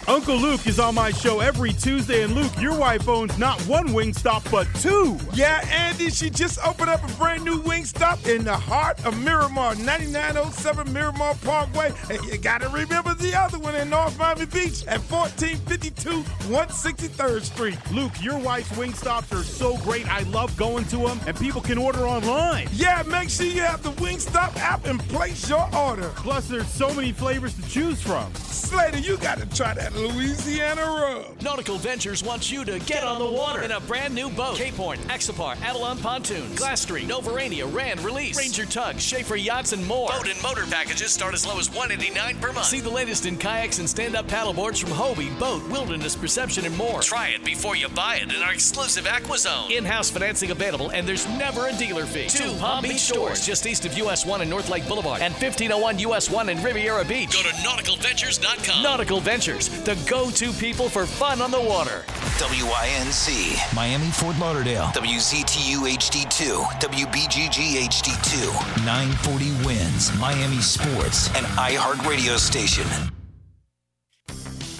[0.07, 3.87] Uncle Luke is on my show every Tuesday, and Luke, your wife owns not one
[3.89, 5.17] Wingstop, but two.
[5.33, 9.75] Yeah, Andy, she just opened up a brand new Wingstop in the heart of Miramar,
[9.75, 11.93] 9907 Miramar Parkway.
[12.09, 17.77] And you gotta remember the other one in North Miami Beach at 1452 163rd Street.
[17.91, 20.07] Luke, your wife's Wingstops are so great.
[20.11, 22.67] I love going to them, and people can order online.
[22.73, 26.11] Yeah, make sure you have the Wingstop app and place your order.
[26.17, 28.33] Plus, there's so many flavors to choose from.
[28.35, 31.41] Slater, you gotta try that Louisiana rub.
[31.41, 34.57] Nautical Ventures wants you to get on the water in a brand new boat.
[34.57, 39.85] Cape Horn, Axopar, Avalon Pontoons, Glass Street, Novurania, Rand, Release, Ranger Tugs, Schaefer Yachts, and
[39.85, 40.09] more.
[40.09, 42.65] BOTE and motor packages start as low as 189 per month.
[42.65, 47.01] See the latest in kayaks and stand-up paddleboards from Hobie, Boat, Wilderness, Perception, and more.
[47.01, 49.69] Try it before you buy it in our exclusive AquaZone.
[49.71, 52.27] In-house financing available, and there's never a dealer fee.
[52.29, 55.99] Two Palm Beach stores just east of US 1 and North Lake Boulevard, and 1501
[55.99, 57.33] US 1 in Riviera Beach.
[57.33, 58.81] Go to nauticalventures.com.
[58.81, 62.03] Nautical Ventures, the go-to people for fun on the water.
[62.43, 72.85] WINZ, Miami, Fort Lauderdale, WZTU HD2, WBGG HD2, 940 WINZ, Miami Sports, and iHeartRadio station.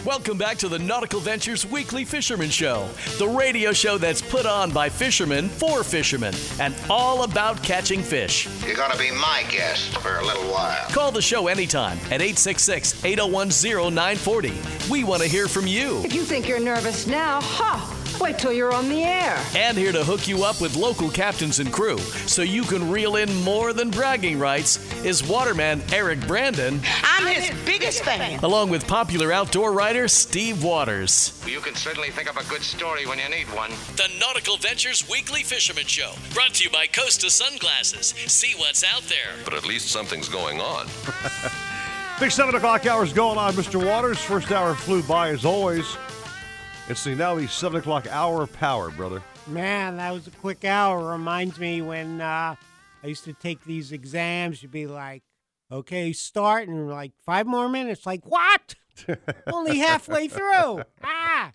[0.06, 2.89] Welcome back to the Nautical Ventures Weekly Fisherman Show,
[3.20, 8.49] the radio show that's put on by fishermen for fishermen and all about catching fish.
[8.66, 10.89] You're going to be my guest for a little while.
[10.89, 13.47] Call the show anytime at 866 801
[13.93, 14.51] 0940.
[14.91, 16.04] We want to hear from you.
[16.04, 18.03] If you think you're nervous now, ha!
[18.24, 19.38] Wait till you're on the air.
[19.54, 23.18] And here to hook you up with local captains and crew so you can reel
[23.18, 26.80] in more than bragging rights is waterman Eric Brandon.
[27.04, 28.40] I'm his biggest fan.
[28.42, 31.44] Along with popular outdoor writer Steve Waters.
[31.46, 33.72] You can certainly think of a good story when you need one.
[33.98, 38.16] The Nautical Ventures Weekly Fisherman Show, brought to you by Costa Sunglasses.
[38.32, 39.34] See what's out there.
[39.44, 40.88] But at least something's going on.
[42.22, 43.86] Big 7 o'clock hours going on, Mr.
[43.86, 44.20] Waters.
[44.20, 45.98] First hour flew by as always.
[46.90, 49.22] It's the now the 7 o'clock hour of power, brother.
[49.48, 51.12] Man, that was a quick hour.
[51.12, 52.56] Reminds me when uh,
[53.04, 54.62] I used to take these exams.
[54.62, 55.24] You'd be like,
[55.72, 58.06] okay, start, and like five more minutes.
[58.06, 58.76] Like, what?
[59.48, 60.84] Only halfway through.
[61.04, 61.52] Ah.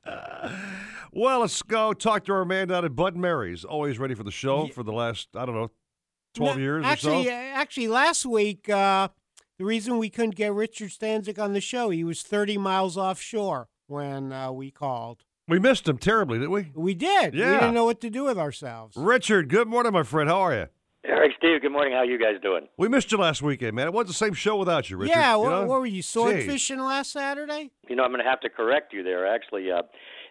[1.13, 3.65] Well, let's go talk to our man down at Bud Mary's.
[3.65, 5.71] Always ready for the show for the last, I don't know,
[6.37, 7.37] 12 No, years actually, or so.
[7.37, 9.09] uh, actually, last week, uh,
[9.59, 13.69] the reason we couldn't get Richard Stanczyk on the show, he was 30 miles offshore
[13.89, 15.25] when uh, we called.
[15.49, 16.71] We missed him terribly, didn't we?
[16.75, 17.35] We did.
[17.35, 17.53] Yeah.
[17.53, 18.97] We didn't know what to do with ourselves.
[18.97, 20.29] Richard, good morning, my friend.
[20.29, 20.67] How are you?
[21.05, 21.95] Eric, Steve, good morning.
[21.95, 22.69] How you guys doing?
[22.77, 23.87] We missed you last weekend, man.
[23.87, 25.13] It wasn't the same show without you, Richard.
[25.13, 25.67] yeah, you what, know?
[25.67, 26.47] what were you sword Jeez.
[26.47, 27.71] fishing last Saturday?
[27.89, 29.27] You know, I'm going to have to correct you there.
[29.27, 29.83] Actually, uh,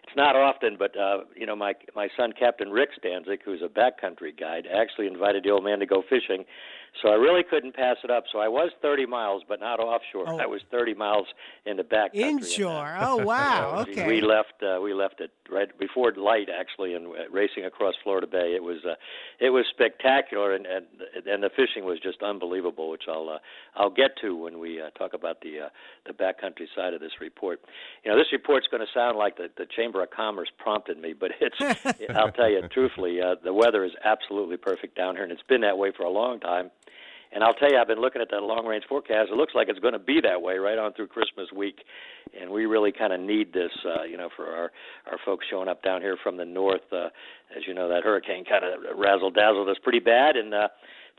[0.04, 3.68] it's not often, but uh, you know, my my son, Captain Rick Stanczyk, who's a
[3.68, 6.44] backcountry guide, actually invited the old man to go fishing.
[7.02, 8.24] So I really couldn't pass it up.
[8.32, 10.24] So I was 30 miles, but not offshore.
[10.26, 10.38] Oh.
[10.38, 11.26] I was 30 miles
[11.64, 12.14] in the backcountry.
[12.14, 12.96] Inshore.
[13.00, 13.84] Oh, wow.
[13.88, 14.06] So Okay.
[14.06, 14.62] We left.
[14.62, 18.54] Uh, we left it right before light, actually, and uh, racing across Florida Bay.
[18.54, 18.78] It was.
[18.84, 18.94] Uh,
[19.40, 20.86] it was spectacular, and, and
[21.26, 23.38] and the fishing was just unbelievable, which I'll uh,
[23.76, 25.68] I'll get to when we uh, talk about the uh,
[26.06, 27.60] the backcountry side of this report.
[28.04, 31.14] You know, this report's going to sound like the the Chamber of Commerce prompted me,
[31.18, 31.56] but it's.
[32.14, 35.60] I'll tell you truthfully, uh, the weather is absolutely perfect down here, and it's been
[35.62, 36.70] that way for a long time.
[37.32, 39.30] And I'll tell you, I've been looking at that long range forecast.
[39.30, 41.80] It looks like it's going to be that way right on through Christmas week,
[42.38, 44.72] and we really kind of need this, uh, you know, for our
[45.10, 46.80] our folks showing up down here from the north.
[46.90, 47.08] Uh,
[47.56, 50.68] as you know, that hurricane kind of razzle dazzled us pretty bad, and uh,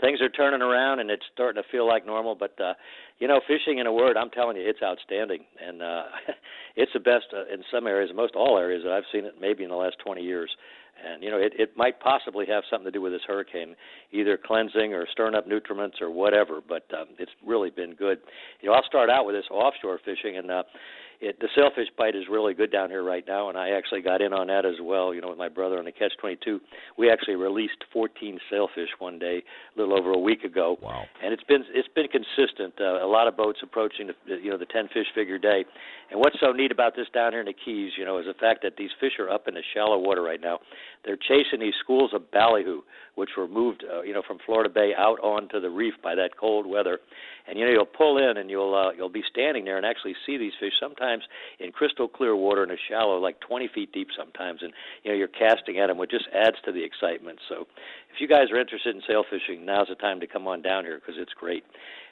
[0.02, 2.36] things are turning around, and it's starting to feel like normal.
[2.36, 2.74] But uh,
[3.20, 6.04] you know, fishing in a word, I'm telling you, it's outstanding, and uh,
[6.76, 9.64] it's the best uh, in some areas, most all areas that I've seen it maybe
[9.64, 10.50] in the last 20 years.
[11.06, 13.76] And you know, it, it might possibly have something to do with this hurricane,
[14.12, 16.62] either cleansing or stirring up nutriments or whatever.
[16.68, 18.20] But um, it's really been good.
[18.62, 20.64] You know, I'll start out with this offshore fishing, and uh,
[21.22, 23.50] it, the sailfish bite is really good down here right now.
[23.50, 25.14] And I actually got in on that as well.
[25.14, 26.62] You know, with my brother on the Catch 22,
[26.98, 29.44] we actually released 14 sailfish one day,
[29.76, 30.78] a little over a week ago.
[30.82, 31.04] Wow!
[31.22, 32.74] And it's been it's been consistent.
[32.80, 35.66] Uh, a lot of boats approaching the you know the 10 fish figure day.
[36.10, 38.34] And what's so neat about this down here in the Keys, you know, is the
[38.34, 40.60] fact that these fish are up in the shallow water right now.
[41.06, 42.82] They're chasing these schools of ballyhoo,
[43.16, 46.38] which were moved, uh, you know, from Florida Bay out onto the reef by that
[46.40, 47.00] cold weather.
[47.48, 50.16] And you know, you'll pull in and you'll uh, you'll be standing there and actually
[50.26, 51.09] see these fish sometimes
[51.60, 54.62] in crystal clear water in a shallow, like 20 feet deep sometimes.
[54.62, 57.40] And you know, you're casting at them, which just adds to the excitement.
[57.50, 57.68] So,
[58.14, 60.84] if you guys are interested in sail fishing, now's the time to come on down
[60.86, 61.64] here because it's great.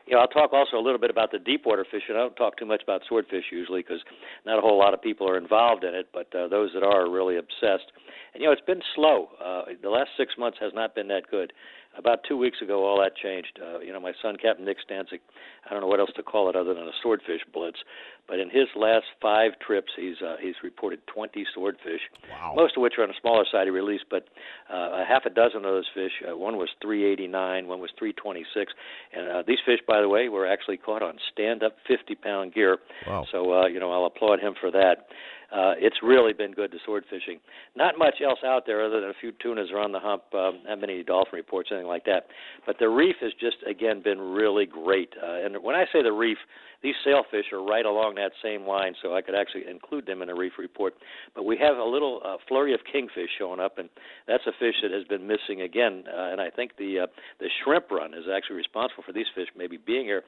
[0.05, 2.15] You know, I'll talk also a little bit about the deep water fishing.
[2.15, 3.99] I don't talk too much about swordfish usually because
[4.45, 6.97] not a whole lot of people are involved in it, but uh, those that are
[6.97, 7.91] are really obsessed.
[8.33, 9.29] And you know, it's been slow.
[9.43, 11.53] Uh, the last six months has not been that good.
[11.97, 13.59] About two weeks ago, all that changed.
[13.61, 15.19] Uh, you know, my son, Captain Nick Stanczyk,
[15.65, 17.79] I don't know what else to call it other than a swordfish blitz,
[18.27, 22.53] but in his last five trips, he's uh, he's reported 20 swordfish, wow.
[22.55, 24.27] most of which are on the smaller side he released, but
[24.71, 26.11] uh, a half a dozen of those fish.
[26.27, 28.73] Uh, one was 389, one was 326,
[29.15, 32.77] and uh, these fish, by the way, were actually caught on stand-up 50-pound gear.
[33.07, 33.25] Wow.
[33.31, 35.07] So uh, you know, I'll applaud him for that.
[35.49, 37.39] Uh, it's really been good to sword fishing.
[37.75, 40.23] Not much else out there other than a few tunas are on the hump.
[40.33, 42.27] Um, not many dolphin reports, anything like that.
[42.65, 45.09] But the reef has just again been really great.
[45.21, 46.37] Uh, and when I say the reef,
[46.83, 50.29] these sailfish are right along that same line, so I could actually include them in
[50.29, 50.93] a reef report.
[51.35, 53.89] But we have a little uh, flurry of kingfish showing up, and
[54.27, 56.03] that's a fish that has been missing again.
[56.07, 57.07] Uh, and I think the uh,
[57.39, 60.23] the shrimp run is actually responsible for these fish maybe being here.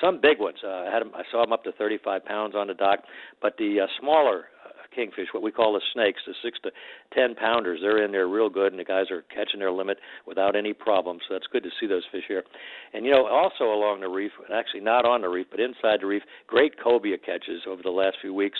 [0.00, 0.58] Some big ones.
[0.62, 3.00] Uh, I had 'em, I saw them up to 35 pounds on the dock,
[3.40, 4.46] but the uh, smaller
[4.94, 6.70] kingfish, what we call the snakes, the six to
[7.12, 7.80] ten pounders.
[7.82, 11.18] They're in there real good, and the guys are catching their limit without any problem.
[11.26, 12.44] So that's good to see those fish here.
[12.92, 16.06] And you know, also along the reef, actually not on the reef, but inside the
[16.06, 18.58] reef, great cobia catches over the last few weeks.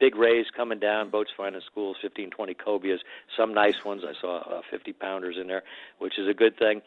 [0.00, 3.00] Big rays coming down, boats finding schools, 15, 20 cobias,
[3.36, 4.02] some nice ones.
[4.04, 5.62] I saw uh, 50 pounders in there,
[5.98, 6.82] which is a good thing.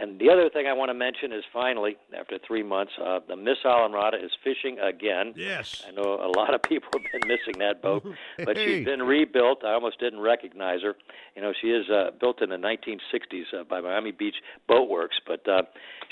[0.00, 3.34] And the other thing I want to mention is finally, after three months, uh, the
[3.36, 5.32] Miss Islamorada is fishing again.
[5.36, 5.82] Yes.
[5.88, 8.04] I know a lot of people have been missing that boat,
[8.44, 8.76] but Hey.
[8.78, 9.64] she's been rebuilt.
[9.64, 10.94] I almost didn't recognize her.
[11.34, 14.36] You know, she is uh, built in the 1960s uh, by Miami Beach
[14.68, 15.62] Boat Works, but uh,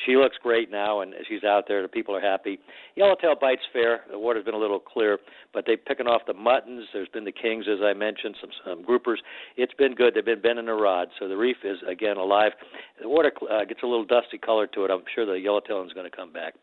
[0.04, 1.82] she looks great now, and she's out there.
[1.82, 2.58] The people are happy.
[2.96, 4.00] Yellowtail bites fair.
[4.10, 5.18] The water's been a little clear,
[5.52, 6.86] but they're picking off the muttons.
[6.92, 9.16] There's been the kings, as I mentioned, some, some groupers.
[9.56, 10.14] It's been good.
[10.14, 12.52] They've been bending the rod, so the reef is again alive.
[13.00, 14.90] The water uh, gets a little dusty color to it.
[14.90, 16.54] I'm sure the yellowtail is going to come back.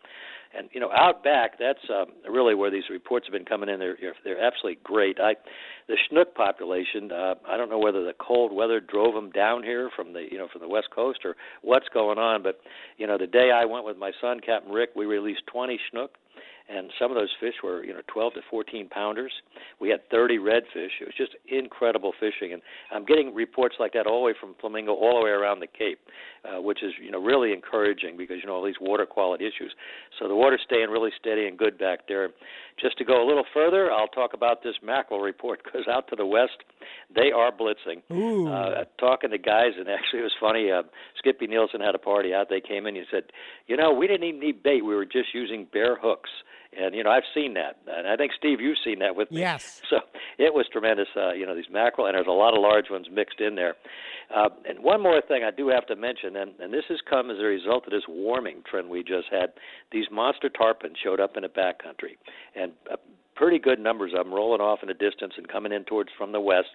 [0.55, 3.80] And you know, out back, that's um, really where these reports have been coming in.
[3.80, 5.20] They're they're absolutely great.
[5.20, 5.34] I,
[5.88, 7.11] the snook population.
[7.11, 10.38] Uh, I don't know whether the cold weather drove them down here from the you
[10.38, 12.43] know from the west coast or what's going on.
[12.43, 12.59] But
[12.97, 16.11] you know, the day I went with my son, Captain Rick, we released 20 snook
[16.70, 19.32] and some of those fish were you know 12 to 14 pounders.
[19.80, 21.01] We had 30 redfish.
[21.01, 22.61] It was just incredible fishing, and
[22.91, 25.68] I'm getting reports like that all the way from Flamingo all the way around the
[25.68, 25.99] Cape,
[26.45, 29.73] uh, which is you know really encouraging because you know all these water quality issues.
[30.19, 32.29] So the water's staying really steady and good back there.
[32.81, 36.15] Just to go a little further, I'll talk about this mackerel report because out to
[36.15, 36.57] the west,
[37.15, 38.01] they are blitzing.
[38.11, 38.47] Ooh.
[38.47, 40.71] Uh, talking to guys, and actually it was funny.
[40.71, 40.83] Uh,
[41.17, 42.49] Skippy Nielsen had a party out.
[42.49, 42.95] They came in.
[42.95, 43.23] He said,
[43.68, 44.84] "You know, we didn't even need bait.
[44.84, 46.30] We were just using bare hooks."
[46.79, 49.41] And you know I've seen that, and I think Steve, you've seen that with me.
[49.41, 49.81] Yes.
[49.89, 49.99] So
[50.39, 51.07] it was tremendous.
[51.15, 53.75] Uh, you know these mackerel, and there's a lot of large ones mixed in there.
[54.35, 57.29] Uh, and one more thing I do have to mention, and, and this has come
[57.29, 59.53] as a result of this warming trend we just had.
[59.91, 62.17] These monster tarpon showed up in the backcountry,
[62.55, 62.95] and uh,
[63.35, 66.31] pretty good numbers of them rolling off in the distance and coming in towards from
[66.31, 66.69] the west.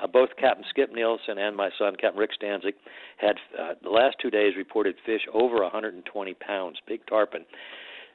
[0.00, 2.74] Uh, both Captain Skip Nielsen and my son, Captain Rick Stanczyk,
[3.16, 7.44] had uh, the last two days reported fish over 120 pounds, big tarpon.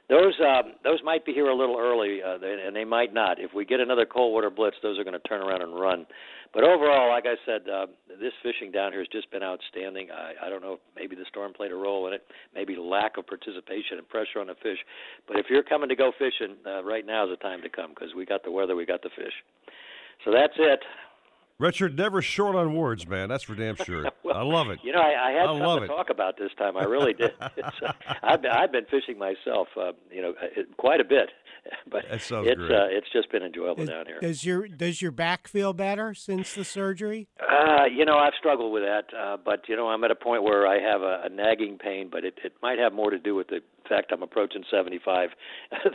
[0.08, 3.40] Those um, those might be here a little early, uh, and they might not.
[3.40, 6.06] If we get another cold water blitz, those are going to turn around and run.
[6.54, 10.08] But overall, like I said, uh, this fishing down here has just been outstanding.
[10.12, 12.22] I, I don't know if maybe the storm played a role in it,
[12.54, 14.78] maybe lack of participation and pressure on the fish.
[15.26, 17.90] But if you're coming to go fishing, uh, right now is the time to come
[17.90, 19.34] because we got the weather, we got the fish.
[20.24, 20.80] So that's it.
[21.58, 23.28] Richard, never short on words, man.
[23.30, 24.10] That's for damn sure.
[24.34, 24.80] I love it.
[24.82, 25.88] You know, I, I had I something love to it.
[25.88, 26.76] talk about this time.
[26.76, 27.32] I really did.
[27.86, 27.92] Uh,
[28.22, 31.28] I've been, I've been fishing myself, uh, you know, uh, quite a bit,
[31.90, 32.70] but That sounds it's great.
[32.72, 34.18] uh, it's just been enjoyable down here.
[34.20, 37.28] Does your does your back feel better since the surgery?
[37.40, 40.42] Uh, you know, I've struggled with that, uh, but you know, I'm at a point
[40.42, 43.34] where I have a, a nagging pain, but it, it might have more to do
[43.34, 45.30] with the fact I'm approaching 75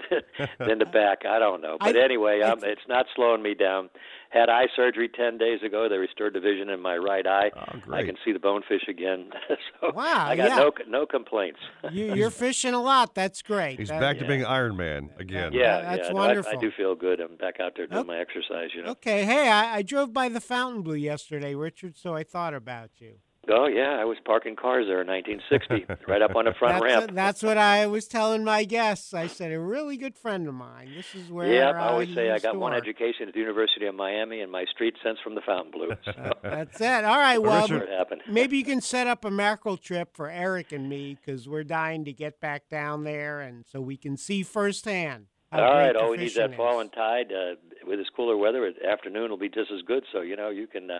[0.09, 1.19] than, than the back.
[1.27, 3.89] I don't know, but I- anyway, um, it's not slowing me down.
[4.31, 5.87] Had eye surgery 10 days ago.
[5.89, 7.51] They restored the vision in my right eye.
[7.55, 8.05] Oh, I great.
[8.05, 9.29] can see the bonefish again.
[9.81, 10.55] so Wow, I got yeah.
[10.55, 11.59] no no complaints.
[11.91, 13.13] You, you're fishing a lot.
[13.15, 13.77] That's great.
[13.79, 15.51] He's That- back to being Iron Man again.
[15.51, 17.19] Yeah, that's yeah, no, I- I, do feel good.
[17.19, 18.69] I'm back out there doing my exercise.
[18.73, 18.91] You know.
[18.91, 23.15] Okay, hey, I, I drove by the Fontainebleau yesterday, Richard, so I thought about you.
[23.49, 26.83] Oh yeah, I was parking cars there in 1960, right up on the front that's,
[26.83, 27.11] ramp.
[27.15, 29.15] that's what I was telling my guests.
[29.15, 30.91] I said, a really good friend of mine.
[30.95, 32.81] This is where Yeah, uh, I always say I got one work.
[32.83, 35.95] education at the University of Miami and my street sense from the Fontainebleau.
[36.05, 37.03] So That's it.
[37.03, 38.21] All right, well, Richard- It happened.
[38.29, 42.05] maybe you can set up a mackerel trip for Eric and me because we're dying
[42.05, 45.25] to get back down there, and so we can see firsthand.
[45.51, 47.31] how All great right, the all we need is that fishing fall and tide.
[47.31, 47.55] Uh,
[47.87, 50.03] with this cooler weather, afternoon will be just as good.
[50.13, 50.99] So you know you can uh,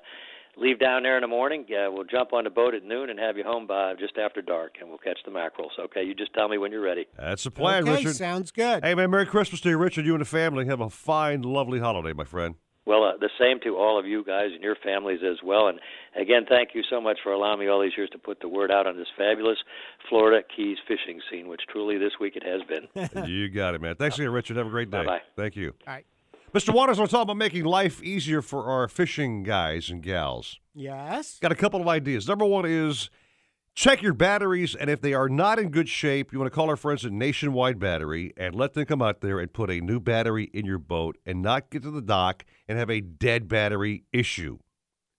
[0.58, 1.66] leave down there in the morning.
[1.70, 4.42] Uh, we'll jump on the boat at noon and have you home by just after
[4.42, 5.72] dark, and we'll catch the mackerels.
[5.80, 7.06] Okay, you just tell me when you're ready.
[7.18, 8.16] That's the plan, Okay, Richard.
[8.16, 8.84] sounds good.
[8.84, 10.06] Hey, man, Merry Christmas to you, Richard.
[10.06, 12.56] You and the family have a fine, lovely holiday, my friend.
[12.84, 15.68] Well, uh, the same to all of you guys and your families as well.
[15.68, 15.80] And
[16.20, 18.72] again, thank you so much for allowing me all these years to put the word
[18.72, 19.60] out on this fabulous
[20.10, 23.26] Florida Keys fishing scene, which truly this week it has been.
[23.30, 23.96] you got it, man.
[23.96, 24.58] Thanks again, Richard.
[24.58, 24.98] Have a great day.
[24.98, 25.22] Bye-bye.
[25.36, 25.76] Thank you.
[25.88, 26.06] All right.
[26.54, 26.74] Mr.
[26.74, 30.60] Waters, we're talking about making life easier for our fishing guys and gals.
[30.74, 31.40] Yes.
[31.40, 32.28] Got a couple of ideas.
[32.28, 33.10] Number one is
[33.74, 36.70] check your batteries, and if they are not in good shape, you want to call
[36.70, 40.02] our friends at Nationwide Battery and let them come out there and put a new
[40.02, 44.04] battery in your boat and not get to the dock and have a dead battery
[44.12, 44.60] issue.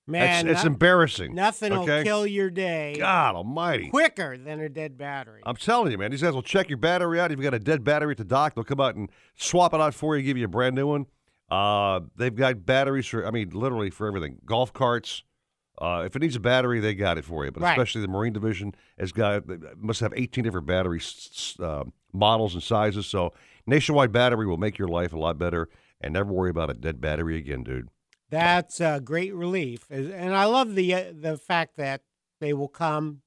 [0.07, 1.35] Man, it's, no- embarrassing.
[1.35, 1.99] Nothing okay?
[1.99, 3.89] will kill your day God Almighty!
[3.89, 5.41] quicker than a dead battery.
[5.47, 6.11] I'm telling you, man.
[6.11, 7.31] These guys will check your battery out.
[7.31, 9.81] If you've got a dead battery at the dock, they'll come out and swap it
[9.81, 11.07] out for you, give you a brand new one.
[11.53, 14.39] Uh, they've got batteries for, I mean, literally for everything.
[14.47, 15.23] Golf carts.
[15.79, 17.51] Uh, if it needs a battery, they got it for you.
[17.51, 17.73] But Right.
[17.73, 19.43] especially the Marine Division has got
[19.77, 21.01] must have 18 different battery
[21.61, 23.07] uh, models and sizes.
[23.07, 23.35] So
[23.67, 25.69] Nationwide Battery will make your life a lot better,
[26.01, 27.89] and never worry about a dead battery again, dude.
[28.31, 32.01] That's a great relief, and I love the uh, the fact that
[32.41, 33.21] they will come,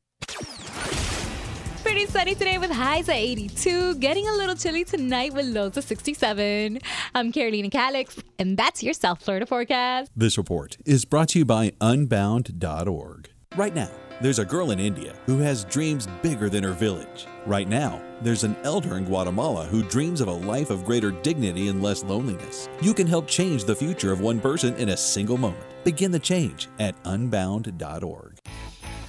[1.83, 3.95] Pretty sunny today with highs at 82.
[3.95, 6.79] Getting a little chilly tonight with lows of 67.
[7.15, 10.13] I'm Carolina Calix, and that's your South Florida forecast.
[10.15, 13.31] This report is brought to you by Unbound.org.
[13.57, 13.91] Right now,
[14.23, 17.27] There's a girl in India who has dreams bigger than her village.
[17.45, 21.67] Right now, there's an elder in Guatemala who dreams of a life of greater dignity
[21.67, 22.69] and less loneliness.
[22.81, 25.65] You can help change the future of one person in a single moment.
[25.83, 28.42] Begin the change at unbound.org.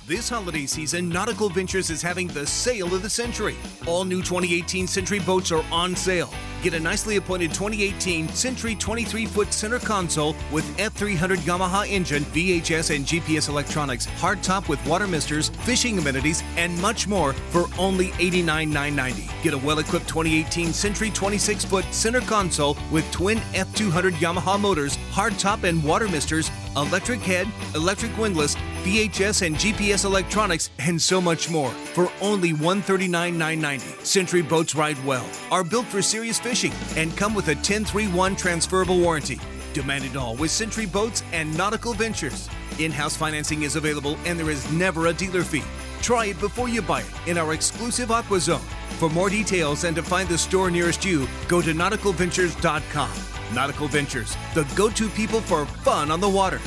[0.05, 3.55] This holiday season, Nautical Ventures is having the sale of the century.
[3.87, 6.29] All new 2018 Century boats are on sale.
[6.61, 12.93] Get a nicely appointed 2018 Century 23 foot center console with F300 Yamaha engine, VHF
[12.93, 19.41] and GPS electronics, hardtop with water misters, fishing amenities, and much more for only $89,990.
[19.41, 24.97] Get a well equipped 2018 Century 26 foot center console with twin F200 Yamaha motors,
[25.11, 31.49] hardtop and water misters, electric head, electric windlass, VHF and GPS electronics, and so much
[31.49, 34.05] more for only $139,990.
[34.05, 38.99] Century boats ride well, are built for serious fishing, and come with a 1031 transferable
[38.99, 39.39] warranty.
[39.73, 42.49] Demand it all with Century Boats and Nautical Ventures.
[42.77, 45.63] In house financing is available, and there is never a dealer fee.
[46.01, 48.59] Try it before you buy it in our exclusive Aqua Zone.
[48.99, 53.11] For more details and to find the store nearest you, go to nauticalventures.com.
[53.53, 56.59] Nautical Ventures, the go to people for fun on the water.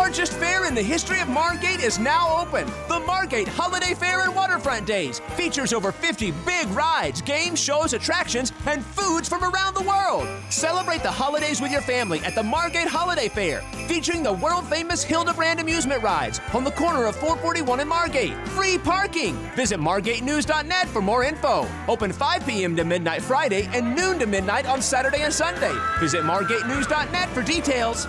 [0.00, 2.66] The largest fair in the history of Margate is now open.
[2.88, 8.50] The Margate Holiday Fair and Waterfront Days features over 50 big rides, games, shows, attractions,
[8.66, 10.26] and foods from around the world.
[10.48, 15.02] Celebrate the holidays with your family at the Margate Holiday Fair, featuring the world famous
[15.02, 18.34] Hildebrand amusement rides on the corner of 441 and Margate.
[18.48, 19.36] Free parking.
[19.54, 21.68] Visit margatenews.net for more info.
[21.88, 22.74] Open 5 p.m.
[22.74, 25.74] to midnight Friday and noon to midnight on Saturday and Sunday.
[26.00, 28.08] Visit margatenews.net for details.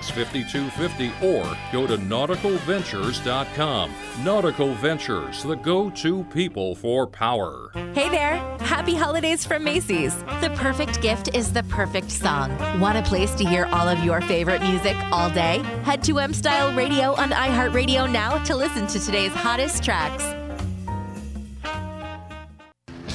[0.09, 3.91] 5250 or go to nauticalventures.com.
[4.23, 7.71] Nautical Ventures, the go to people for power.
[7.93, 8.37] Hey there!
[8.59, 10.15] Happy holidays from Macy's.
[10.41, 12.57] The perfect gift is the perfect song.
[12.79, 15.59] Want a place to hear all of your favorite music all day?
[15.83, 20.40] Head to M Style Radio on iHeartRadio now to listen to today's hottest tracks.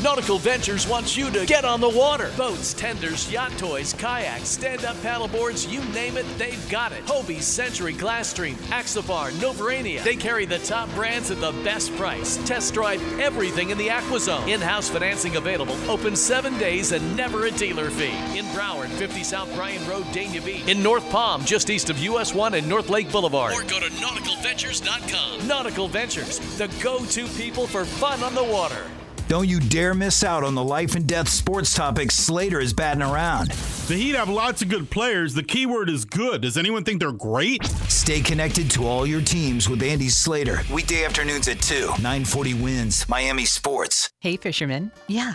[0.07, 2.31] Nautical Ventures wants you to get on the water.
[2.37, 7.05] Boats, tenders, yacht toys, kayaks, stand-up paddleboards, you name it, they've got it.
[7.07, 10.05] Hobie, Century, Glasstream, Axopar, Novurania.
[10.05, 12.37] They carry the top brands at the best price.
[12.47, 14.47] Test drive everything in the AquaZone.
[14.47, 15.75] In-house financing available.
[15.91, 18.15] Open seven days and never a dealer fee.
[18.39, 20.69] In Broward, 50 South Bryan Road, Dania Beach.
[20.69, 23.55] In North Palm, just east of US 1 and North Lake Boulevard.
[23.55, 25.49] Or go to nauticalventures.com.
[25.49, 28.87] Nautical Ventures, the go-to people for fun on the water.
[29.29, 33.03] Don't you dare miss out on the life and death sports topics Slater is batting
[33.03, 33.51] around.
[33.89, 35.35] The Heat have lots of good players.
[35.35, 36.43] The key word is good.
[36.43, 37.65] Does anyone think they're great?
[37.89, 40.61] Stay connected to all your teams with Andy Slater.
[40.73, 44.11] Weekday afternoons at 2, 940 WINZ, Miami Sports.
[44.21, 44.93] Hey, fisherman.
[45.09, 45.35] Yeah,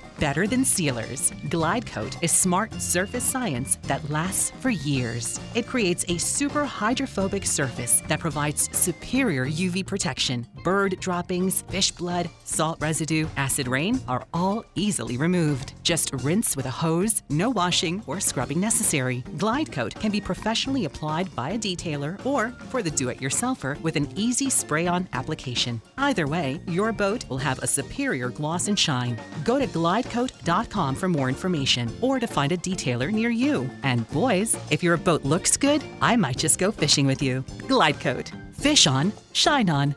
[0.21, 1.33] better than sealers.
[1.49, 5.39] Glide Coat is smart surface science that lasts for years.
[5.55, 10.45] It creates a super hydrophobic surface that provides superior UV protection.
[10.63, 15.73] Bird droppings, fish blood, salt residue, acid rain are all easily removed.
[15.81, 19.23] Just rinse with a hose, no washing or scrubbing necessary.
[19.37, 23.79] Glide Coat can be professionally applied by a detailer or for the do it yourselfer
[23.81, 25.81] with an easy spray on application.
[25.97, 29.19] Either way, your boat will have a superior gloss and shine.
[29.43, 33.69] Go to glidecoat.com for more information or to find a detailer near you.
[33.81, 37.43] And boys, if your boat looks good, I might just go fishing with you.
[37.67, 38.31] Glide Coat.
[38.53, 39.95] Fish on, shine on.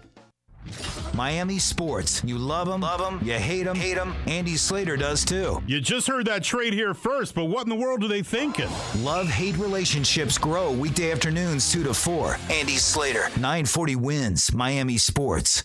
[1.14, 2.22] Miami Sports.
[2.24, 3.20] You love them, love them.
[3.26, 4.14] You hate them, hate them.
[4.26, 5.62] Andy Slater does too.
[5.66, 8.68] You just heard that trade here first, but what in the world are they thinking?
[8.98, 12.36] Love hate relationships grow weekday afternoons 2 to 4.
[12.50, 15.64] Andy Slater, 940 WINZ, Miami Sports.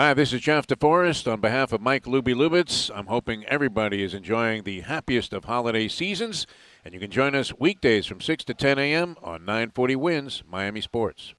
[0.00, 1.30] Hi, this is Jeff DeForest.
[1.30, 5.88] On behalf of Mike Luby Lubitz, I'm hoping everybody is enjoying the happiest of holiday
[5.88, 6.46] seasons.
[6.82, 9.16] And you can join us weekdays from 6 to 10 a.m.
[9.22, 11.34] on 940 WINZ Miami Sports.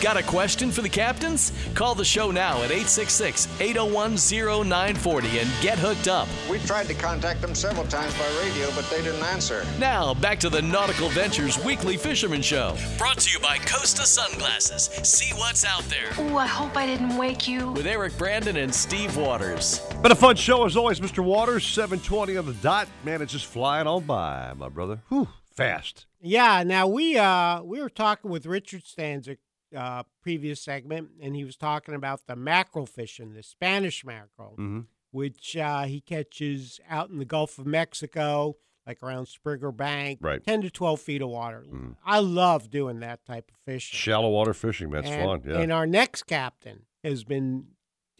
[0.00, 1.52] Got a question for the captains?
[1.74, 4.16] Call the show now at 866 801
[4.64, 6.28] 0940 and get hooked up.
[6.48, 9.66] We tried to contact them several times by radio, but they didn't answer.
[9.80, 12.76] Now, back to the Nautical Ventures Weekly Fisherman Show.
[12.96, 14.84] Brought to you by Costa Sunglasses.
[15.02, 16.12] See what's out there.
[16.24, 17.72] Ooh, I hope I didn't wake you.
[17.72, 19.80] With Eric Brandon and Steve Waters.
[20.00, 21.24] Been a fun show as always, Mr.
[21.24, 21.66] Waters.
[21.66, 22.86] 720 on the dot.
[23.02, 25.00] Man, it's just flying on by, my brother.
[25.08, 26.06] Whew, fast.
[26.20, 26.62] Yeah.
[26.62, 29.38] Now we uh we were talking with Richard Stanczyk
[29.76, 34.86] uh previous segment, and he was talking about the mackerel fishing, the Spanish mackerel, Mhm.
[35.10, 40.42] which uh, he catches out in the Gulf of Mexico, like around Sprigger Bank, Right.
[40.42, 41.64] ten to twelve feet of water.
[42.04, 43.96] I love doing that type of fishing.
[43.96, 45.42] Shallow water fishing, that's and, fun.
[45.44, 45.60] Yeah.
[45.60, 47.68] And our next captain has been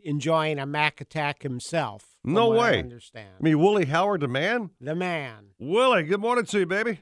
[0.05, 2.17] enjoying a mac attack himself.
[2.25, 2.79] no what I way.
[2.81, 3.31] understand.
[3.41, 4.71] I mean, Willie Howard, the man?
[4.81, 5.51] The man.
[5.59, 7.01] Willie, good morning to you, baby.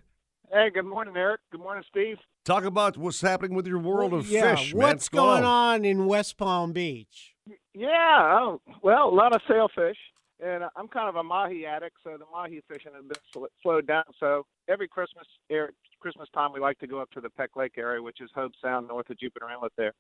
[0.53, 1.41] Hey, good morning, Eric.
[1.51, 2.19] Good morning, Steve.
[2.47, 4.81] Talk about what's happening with your world of yeah, fish, man.
[4.81, 7.35] what's going on in West Palm Beach?
[7.75, 9.97] Yeah, oh, well, a lot of sailfish,
[10.39, 13.89] and I'm kind of a mahi addict, so the mahi fishing has been sl- slowed
[13.89, 14.05] down.
[14.21, 17.73] So every Christmas, er, Christmas time, we like to go up to the Peck Lake
[17.79, 19.93] area, which is Hobe Sound north of Jupiter Inlet there.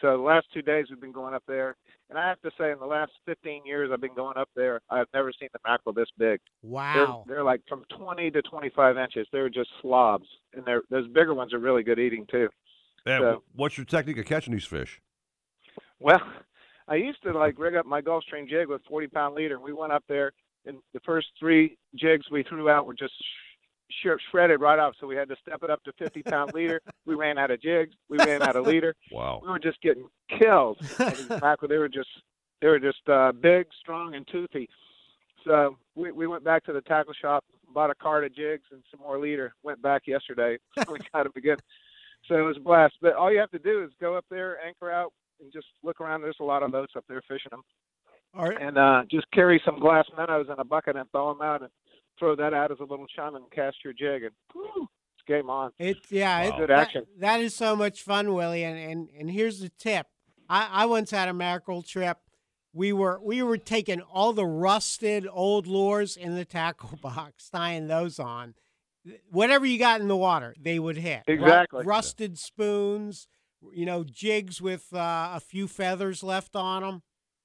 [0.00, 1.76] So the last two days we've been going up there,
[2.10, 4.80] and I have to say, in the last 15 years I've been going up there,
[4.90, 6.40] I've never seen the mackerel this big.
[6.62, 7.24] Wow.
[7.26, 9.26] They're, they're like from 20 to 25 inches.
[9.32, 12.48] They're just slobs, and they're those bigger ones are really good eating too.
[13.06, 15.00] And So- what's your technique of catching these fish?
[16.00, 16.20] Well,
[16.88, 19.58] I used to like rig up my Gulfstream jig with 40 pound leader.
[19.58, 20.32] We went up there,
[20.66, 23.14] and the first three jigs we threw out were just
[24.02, 24.94] sh- shredded right off.
[25.00, 26.80] So we had to step it up to 50 pound leader.
[27.06, 27.94] We ran out of jigs.
[28.08, 28.94] We ran out of leader.
[29.12, 29.40] Wow.
[29.42, 30.06] We were just getting
[30.38, 30.78] killed.
[30.98, 32.08] These mackerel, they were just
[32.60, 34.68] they were just uh, big, strong, and toothy.
[35.44, 38.82] So we we went back to the tackle shop, bought a cart of jigs and
[38.90, 39.54] some more leader.
[39.62, 40.56] Went back yesterday.
[40.88, 41.58] we got them again.
[42.28, 42.94] So it was a blast.
[43.02, 46.00] But all you have to do is go up there, anchor out, and just look
[46.00, 46.22] around.
[46.22, 47.62] There's a lot of boats up there fishing them.
[48.36, 48.60] All right.
[48.60, 51.70] And uh, just carry some glass minnows in a bucket and throw them out and
[52.18, 54.22] throw that out as a little chum and cast your jig.
[54.24, 55.70] And whew, it's game on.
[55.78, 57.04] It's yeah, it's Good that- action.
[57.18, 58.64] that is so much fun, Willie.
[58.64, 60.06] And and, and here's the tip.
[60.48, 62.18] I, I once had a mackerel trip.
[62.72, 67.86] We were we were taking all the rusted old lures in the tackle box, tying
[67.86, 68.54] those on.
[69.30, 71.22] Whatever you got in the water, they would hit.
[71.28, 71.84] Exactly.
[71.84, 73.28] rusted spoons,
[73.72, 77.02] you know, jigs with uh, a few feathers left on them.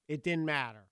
[0.08, 0.86] It didn't matter.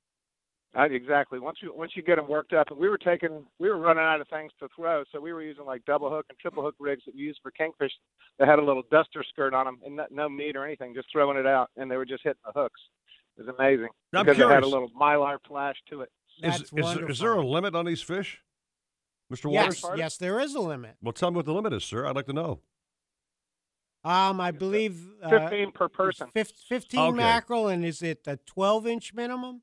[0.78, 1.40] I, exactly.
[1.40, 4.04] Once you once you get them worked up, and we were taking, we were running
[4.04, 6.76] out of things to throw, so we were using like double hook and triple hook
[6.78, 7.90] rigs that we use for kingfish
[8.38, 11.08] that had a little duster skirt on them and no, no meat or anything, just
[11.10, 12.80] throwing it out, and they were just hitting the hooks.
[13.36, 16.10] It was amazing I'm because it had a little mylar flash to it.
[16.42, 18.40] Is, is, there, is there a limit on these fish,
[19.32, 19.52] Mr.
[19.52, 19.98] Yes, Waters?
[19.98, 20.94] yes, there is a limit.
[21.02, 22.06] Well, tell me what the limit is, sir.
[22.06, 22.60] I'd like to know.
[24.04, 26.28] Um, I believe uh, 15 per person.
[26.32, 27.16] fif- Fifteen Okay.
[27.16, 29.62] mackerel, and is it a twelve inch minimum?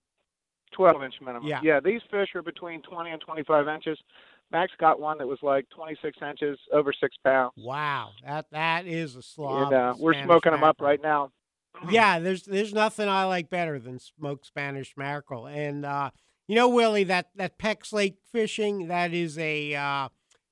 [0.75, 1.47] 12 inch minimum.
[1.47, 1.59] Yeah.
[1.63, 3.97] Yeah, these fish are between 20 and 25 inches.
[4.51, 7.53] Max got one that was like 26 inches, over six pounds.
[7.57, 9.73] Wow, that that is a slob.
[9.73, 11.31] And uh, we're Spanish smoking them up right now.
[11.89, 16.11] Yeah, there's there's nothing I like better than smoked Spanish mackerel, and uh,
[16.47, 20.09] you know, Willie, that that Peck's Lake fishing that is a uh,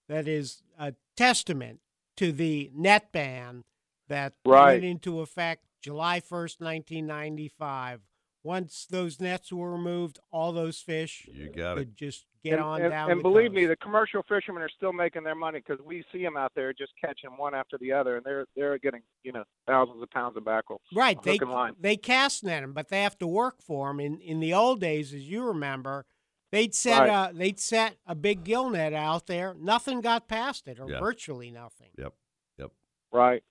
[0.10, 1.80] that is a testament
[2.18, 3.64] to the net ban
[4.08, 4.74] that Right.
[4.74, 8.02] went into effect July first, nineteen ninety five.
[8.44, 12.82] Once those nets were removed, all those fish you got could just get and, on
[12.82, 13.10] and, down.
[13.10, 13.56] and the believe coast.
[13.56, 16.74] me, the commercial fishermen are still making their money because we see them out there
[16.74, 20.36] just catching one after the other, and they're they're getting you know thousands of pounds
[20.36, 20.82] of mackerel.
[20.94, 21.22] Right.
[21.24, 21.76] They and line.
[21.80, 24.00] they cast net them, but they have to work for them.
[24.02, 26.06] In in the old days, as you remember,
[26.52, 27.30] they'd set Right.
[27.30, 29.54] a they'd set a big gill net out there.
[29.58, 31.00] Nothing got past it, or Yeah.
[31.00, 31.92] virtually nothing.
[31.98, 32.14] Yep.
[32.58, 32.72] Yep.
[33.14, 33.44] Right.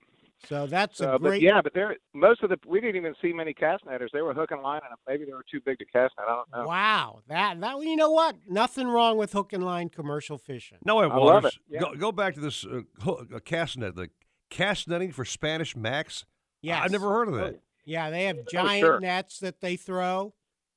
[0.47, 1.41] So that's So, a but great.
[1.41, 4.11] yeah, but they're most of the we didn't even see many cast netters.
[4.13, 6.27] They were hook and line, and maybe they were too big to cast net.
[6.27, 6.67] I don't know.
[6.67, 8.35] Wow, that that you know what?
[8.47, 10.79] Nothing wrong with hook and line commercial fishing.
[10.85, 11.79] No, wait, I love it, yeah.
[11.79, 14.09] Go, go back to this uh, ho- uh, cast net, the
[14.49, 16.25] cast netting for Spanish max.
[16.61, 17.61] Yeah, I've never heard of that.
[17.85, 18.99] Yeah, they have Oh, giant sure.
[18.99, 20.33] nets that they throw,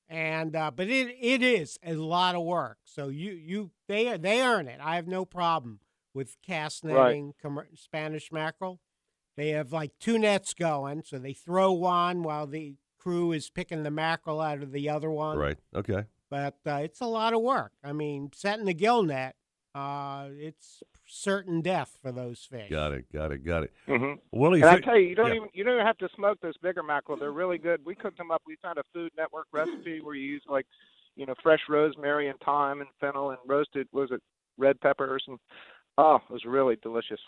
[0.08, 2.78] and uh, but it it is a lot of work.
[2.84, 4.78] So you you they they earn it.
[4.80, 5.80] I have no problem
[6.14, 7.08] with cast Right.
[7.08, 7.34] netting
[7.74, 8.80] Spanish mackerel.
[9.36, 13.82] They have like two nets going, so they throw one while the crew is picking
[13.82, 15.38] the mackerel out of the other one.
[15.38, 15.58] Right.
[15.74, 16.04] Okay.
[16.28, 17.72] But uh, it's a lot of work.
[17.84, 19.36] I mean, setting the gill net,
[19.74, 22.70] uh, it's certain death for those fish.
[22.70, 23.12] Got it.
[23.12, 23.44] Got it.
[23.44, 23.72] Got it.
[23.86, 24.14] Mm-hmm.
[24.32, 25.36] Willie, and I tell you, you don't yeah.
[25.36, 27.18] even you don't even have to smoke those bigger mackerel.
[27.18, 27.80] They're really good.
[27.84, 28.42] We cooked them up.
[28.46, 30.66] We found a Food Network recipe where you use like,
[31.14, 34.22] you know, fresh rosemary and thyme and fennel and roasted was it
[34.58, 35.38] red peppers and
[35.98, 37.20] oh, it was really delicious.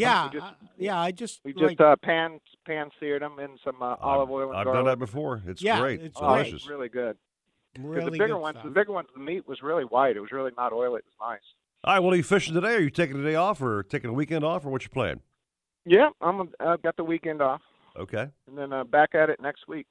[0.00, 1.00] Yeah, just, uh, yeah.
[1.00, 4.48] I just we like- just uh, pan pan seared them in some uh, olive oil
[4.50, 4.78] and I've garlic.
[4.78, 5.42] done that before.
[5.46, 6.00] It's Yeah, great.
[6.02, 6.54] it's Oh, delicious.
[6.62, 7.16] it's really good.
[7.78, 8.64] Really the bigger good ones, stuff.
[8.64, 10.16] the bigger ones, the meat was really white.
[10.16, 10.98] It was really not oily.
[11.00, 11.40] It was nice.
[11.84, 12.00] All right.
[12.00, 12.74] Well, are you fishing today?
[12.74, 15.20] Are you taking a day off, or taking a weekend off, or what's your plan?
[15.84, 16.48] Yeah, I'm.
[16.58, 17.60] I've got the weekend off,
[17.96, 18.28] Okay.
[18.48, 19.86] and then uh, back at it next week.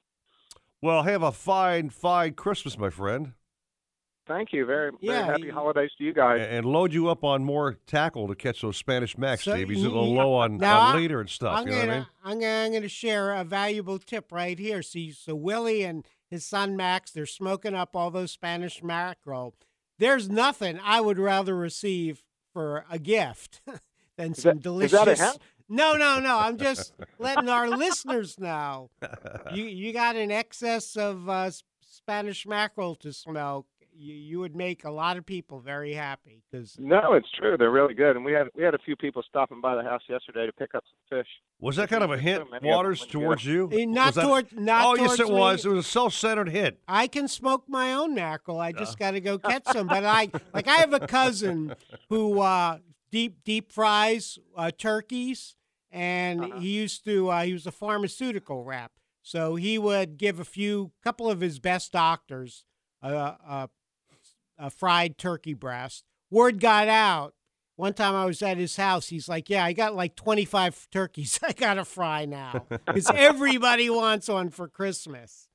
[0.82, 3.32] Well, have a fine, fine Christmas, my friend,
[4.26, 4.66] Thank you.
[4.66, 6.40] Very, very Yeah, happy you- holidays to you guys.
[6.40, 9.68] and, and load you up on more tackle to catch those Spanish Max, So Steve.
[9.68, 11.56] He's a little low on, Now, on leader and stuff.
[11.56, 11.94] I'm you know gonna, what
[12.24, 12.44] I mean?
[12.44, 14.82] I'm gonna, share a valuable tip right here.
[14.82, 19.54] See, so Willie and his son Max, they're smoking up all those Spanish mackerel.
[19.98, 22.22] There's nothing I would rather receive
[22.52, 23.60] for a gift
[24.16, 24.92] than Is some that- delicious.
[25.06, 25.38] is that a?
[25.68, 26.38] No, no, no.
[26.38, 28.90] I'm just letting our listeners know.
[29.54, 31.50] You you got an excess of uh,
[31.80, 33.66] Spanish mackerel to smoke.
[33.98, 37.56] You, you would make a lot of people very happy because No, it's true.
[37.56, 40.02] They're really good, and we had we had a few people stopping by the house
[40.08, 41.26] yesterday to pick up some fish.
[41.60, 43.70] Was that kind of a hint, many of them Waters, when you towards you?
[43.72, 45.32] Eh, not Was that- toward- not oh, yes, it me.
[45.34, 45.64] was.
[45.64, 46.76] It was a self-centered hint.
[46.86, 48.60] I can smoke my own mackerel.
[48.60, 49.86] I just got to go catch some.
[49.86, 51.74] But I like I have a cousin
[52.10, 52.78] who uh,
[53.10, 55.56] deep deep fries uh, turkeys,
[55.90, 57.30] and he used to.
[57.30, 58.92] Uh, he was a pharmaceutical rep,
[59.22, 62.64] so he would give a few couple of his best doctors
[63.02, 63.70] a, a,
[64.58, 66.04] a fried turkey breast.
[66.30, 67.34] Word got out.
[67.76, 69.08] One time I was at his house.
[69.08, 71.38] He's like, "Yeah, I got like 25 turkeys.
[71.42, 75.48] I got to fry now because everybody wants one for Christmas."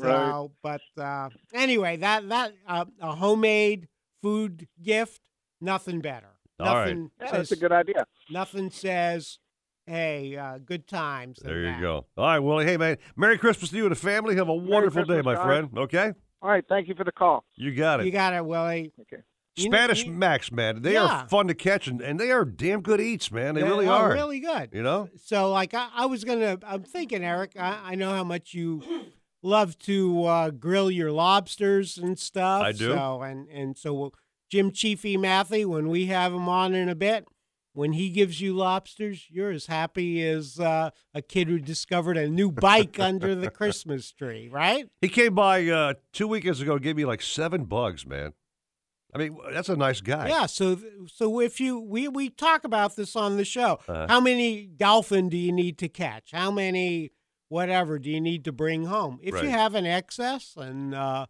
[0.00, 3.88] So, but uh, anyway, that that uh, a homemade
[4.22, 5.20] food gift,
[5.60, 6.30] nothing better.
[6.60, 6.86] All right.
[6.96, 8.06] nothing Yeah, says that's a good idea.
[8.30, 9.38] nothing says,
[9.86, 11.80] "Hey, uh, good times." There you that.
[11.80, 12.06] go.
[12.16, 12.64] All right, Willie.
[12.66, 12.96] Hey, man.
[13.16, 14.36] Merry Christmas to you and the family.
[14.36, 15.44] Have a wonderful day, my guys.
[15.44, 15.70] friend.
[15.76, 16.12] Okay?
[16.44, 17.42] All right, thank you for the call.
[17.56, 18.06] You got it.
[18.06, 18.92] You got it, Willie.
[19.00, 19.22] Okay.
[19.56, 20.82] You know- Spanish you- Max, man.
[20.82, 21.22] They Yeah.
[21.22, 23.54] are fun to catch, and, and they are damn good eats, man.
[23.54, 24.12] They Yeah, really oh, are.
[24.12, 24.68] really good.
[24.74, 25.08] You know?
[25.16, 26.58] So, like, I, I was gonna.
[26.66, 27.52] I'm thinking, Eric.
[27.58, 28.82] I, I know how much you
[29.42, 32.62] love to uh, grill your lobsters and stuff.
[32.62, 32.92] I do.
[32.92, 34.12] So, and and so
[34.50, 37.24] Jim Chiefy Matthew, when we have him on in a bit,
[37.74, 42.28] when he gives you lobsters, you're as happy as uh, a kid who discovered a
[42.28, 44.88] new bike under the Christmas tree, right?
[45.02, 48.32] He came by uh, two weekends ago and gave me like seven bugs, man.
[49.14, 50.28] I mean, that's a nice guy.
[50.28, 50.46] Yeah.
[50.46, 50.76] So,
[51.06, 54.06] so if you we we talk about this on the show, Uh-huh.
[54.08, 56.32] how many dolphin do you need to catch?
[56.32, 57.10] How many
[57.48, 59.20] whatever do you need to bring home?
[59.22, 61.26] If you have an excess and uh,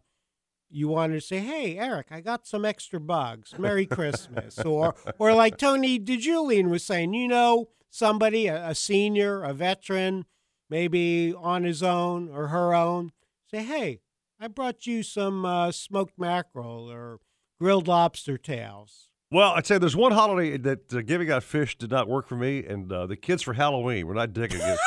[0.75, 3.57] you want to say, "Hey, Eric, I got some extra bugs.
[3.57, 9.41] Merry Christmas," or or like Tony DiGiulio was saying, you know, somebody, a, a senior,
[9.41, 10.25] a veteran,
[10.69, 13.13] maybe on his own or her own,
[13.49, 14.01] say, "Hey,
[14.39, 17.19] I brought you some uh, smoked mackerel or
[17.59, 21.89] grilled lobster tails." Well, I'd say there's one holiday that uh, giving out fish did
[21.89, 24.77] not work for me, and uh, the kids for Halloween were not digging it.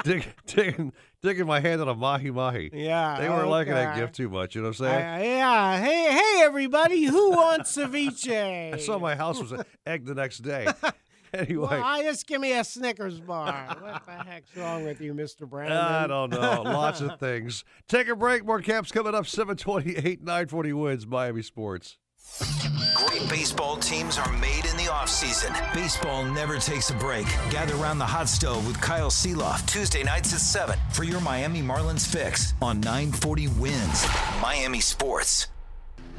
[0.04, 2.70] Dig, digging, digging my hand on a mahi mahi.
[2.72, 4.54] Yeah, They weren't liking that gift too much.
[4.54, 5.24] You know what I'm saying?
[5.24, 5.80] Yeah.
[5.80, 7.04] Hey, hey, everybody!
[7.04, 8.74] Who wants ceviche?
[8.74, 9.52] I saw my house was
[9.86, 10.66] egg the next day.
[11.34, 13.76] anyway, Well, I just give me a Snickers bar.
[13.80, 15.76] what the heck's wrong with you, Mister Brandon?
[15.76, 16.62] I don't know.
[16.62, 17.64] Lots of things.
[17.88, 18.44] Take a break.
[18.46, 19.26] More caps coming up.
[19.26, 21.98] 728, 940 WINZ Miami Sports.
[22.94, 25.52] Great baseball teams are made in the offseason.
[25.74, 27.26] Baseball never takes a break.
[27.50, 31.62] Gather around the hot stove with Kyle Sielaff Tuesday nights at 7 for your Miami
[31.62, 35.48] Marlins fix on 940 WINZ Miami Sports.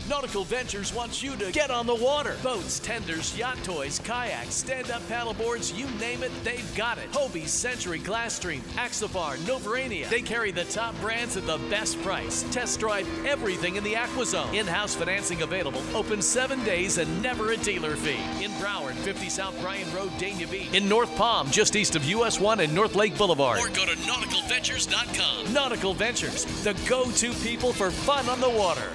[0.10, 2.36] Nautical Ventures wants you to get on the water.
[2.44, 7.11] Boats, tenders, yacht toys, kayaks, stand-up paddleboards, you name it, they've got it.
[7.11, 10.10] Hobie, Century, Glasstream, Axopar, Novurania.
[10.10, 12.44] They carry the top brands at the best price.
[12.52, 14.53] Test drive everything in the AquaZone.
[14.53, 15.82] In-house financing available.
[15.94, 18.44] Open seven days and never a dealer fee.
[18.44, 20.73] In Broward, 50 South Bryan Road, Dania Beach.
[20.73, 23.60] In North Palm, just east of US 1 and North Lake Boulevard.
[23.60, 25.53] Or go to nauticalventures.com.
[25.53, 28.90] Nautical Ventures, the go-to people for fun on the water.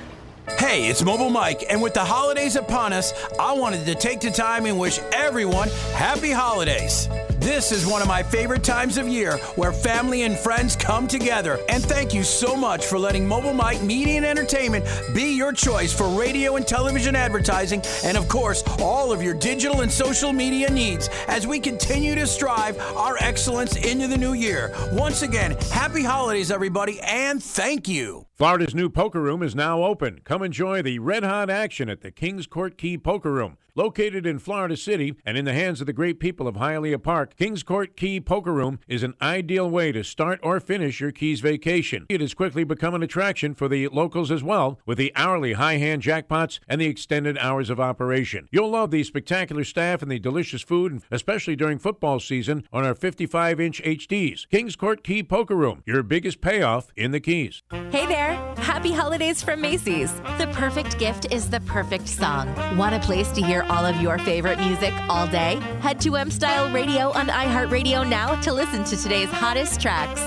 [0.55, 4.31] Hey, it's Mobile Mike, and with the holidays upon us, I wanted to take the
[4.31, 7.09] time and wish everyone happy holidays.
[7.39, 11.59] This is one of my favorite times of year where family and friends come together.
[11.69, 15.93] And thank you so much for letting Mobile Mike Media and Entertainment be your choice
[15.93, 20.71] for radio and television advertising, and of course, all of your digital and social media
[20.71, 24.73] needs as we continue to strive our excellence into the new year.
[24.93, 28.26] Once again, happy holidays, everybody, and thank you.
[28.37, 30.21] Florida's new poker room is now open.
[30.23, 33.57] Come enjoy the red hot action at the Kings Court Key Poker Room.
[33.77, 37.37] Located in Florida City and in the hands of the great people of Hialeah Park,
[37.37, 41.41] Kings Court Key Poker Room is an ideal way to start or finish your Keys
[41.41, 42.07] vacation.
[42.09, 45.77] It has quickly become an attraction for the locals as well, with the hourly high
[45.77, 48.49] hand jackpots and the extended hours of operation.
[48.51, 52.95] You'll love the spectacular staff and the delicious food, especially during football season on our
[52.95, 54.49] 55 inch HDs.
[54.49, 57.63] Kings Court Key Poker Room, your biggest payoff in the Keys.
[57.91, 58.56] Hey there!
[58.67, 60.13] Happy holidays from Macy's.
[60.39, 62.53] The perfect gift is the perfect song.
[62.77, 65.61] Want a place to hear all of your favorite music all day?
[65.83, 70.21] Head to M Style Radio on iHeartRadio now to listen to today's hottest tracks.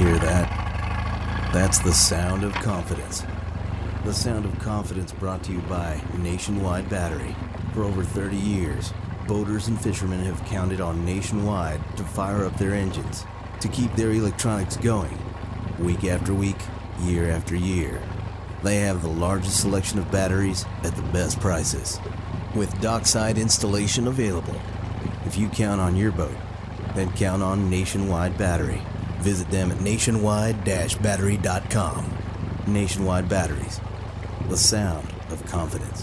[0.00, 1.50] Hear that?
[1.52, 3.24] That's the sound of confidence.
[4.04, 7.36] The sound of confidence brought to you by Nationwide Battery.
[7.72, 8.92] For over 30 years,
[9.28, 13.24] boaters and fishermen have counted on Nationwide to fire up their engines,
[13.60, 15.16] to keep their electronics going,
[15.78, 16.58] week after week,
[17.00, 18.02] year after year.
[18.62, 22.00] They have the largest selection of batteries at the best prices,
[22.54, 24.58] with dockside installation available.
[25.24, 26.36] If you count on your boat,
[26.94, 28.82] then count on Nationwide Battery.
[29.20, 32.14] Visit them at nationwide-battery.com.
[32.66, 33.80] Nationwide Batteries,
[34.48, 35.97] the sound of confidence.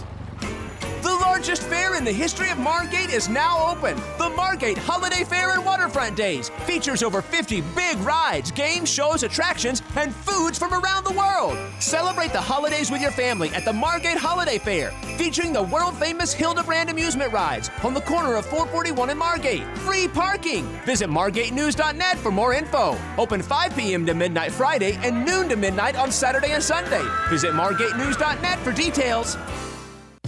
[1.45, 3.95] Largest fair in the history of Margate is now open.
[4.17, 9.83] The Margate Holiday Fair and Waterfront Days features over 50 big rides, games, shows, attractions,
[9.95, 11.55] and foods from around the world.
[11.79, 14.89] Celebrate the holidays with your family at the Margate Holiday Fair,
[15.19, 19.67] featuring the world famous Hildebrand amusement rides on the corner of 441 and Margate.
[19.77, 20.65] Free parking.
[20.83, 22.97] Visit margatenews.net for more info.
[23.19, 24.03] Open 5 p.m.
[24.07, 27.03] to midnight Friday and noon to midnight on Saturday and Sunday.
[27.29, 29.37] Visit margatenews.net for details.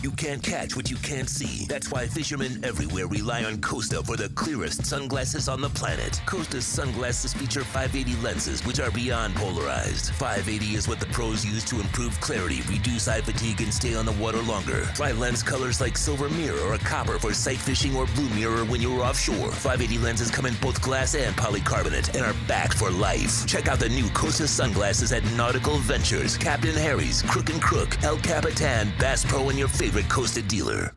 [0.04, 1.66] You can't catch what you can't see.
[1.66, 6.22] That's why fishermen everywhere rely on Costa for the clearest sunglasses on the planet.
[6.28, 10.12] Costa sunglasses feature 580 lenses, which are beyond polarized.
[10.14, 14.06] 580 is what the pros use to improve clarity, reduce eye fatigue, and stay on
[14.06, 14.84] the water longer.
[14.94, 18.82] Try lens colors like silver mirror or copper for sight fishing or blue mirror when
[18.82, 19.52] you're offshore.
[19.52, 23.48] 580 lenses come in both glass and polycarbonate and are backed for life.
[23.48, 28.18] Check out the new Costa sunglasses at Nautical Ventures, Captain Harry's, Crook and Crook, El
[28.18, 30.94] Capitan, Bass Pro, and your favorite Costa dealer.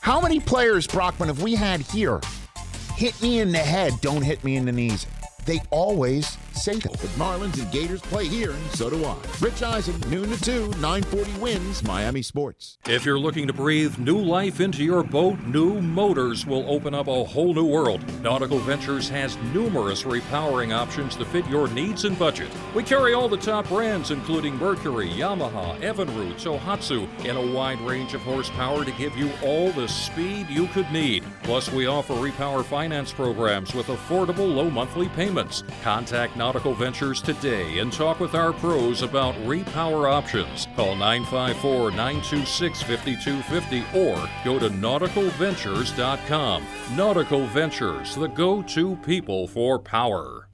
[0.00, 2.18] How many players, Brockman, have we had here?
[2.94, 5.06] Hit me in the head, don't hit me in the knees.
[5.44, 6.76] They always say.
[6.76, 9.16] The Marlins and Gators play here, and so do I.
[9.40, 12.78] Rich Eisen, noon to 2, 940 WINZ, Miami Sports.
[12.86, 17.08] If you're looking to breathe new life into your boat, new motors will open up
[17.08, 18.02] a whole new world.
[18.22, 22.48] Nautical Ventures has numerous repowering options to fit your needs and budget.
[22.74, 28.14] We carry all the top brands, including Mercury, Yamaha, Evinrude, Tohatsu, in a wide range
[28.14, 31.24] of horsepower to give you all the speed you could need.
[31.42, 35.62] Plus, we offer repower finance programs with affordable low monthly payments.
[35.82, 40.68] Contact Nautical Ventures today and talk with our pros about repower options.
[40.76, 46.64] Call 954 926 5250 or go to nauticalventures.com.
[46.94, 50.46] Nautical Ventures, the go to people for power.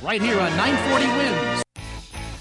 [0.00, 1.55] Right here on 940 WINZ.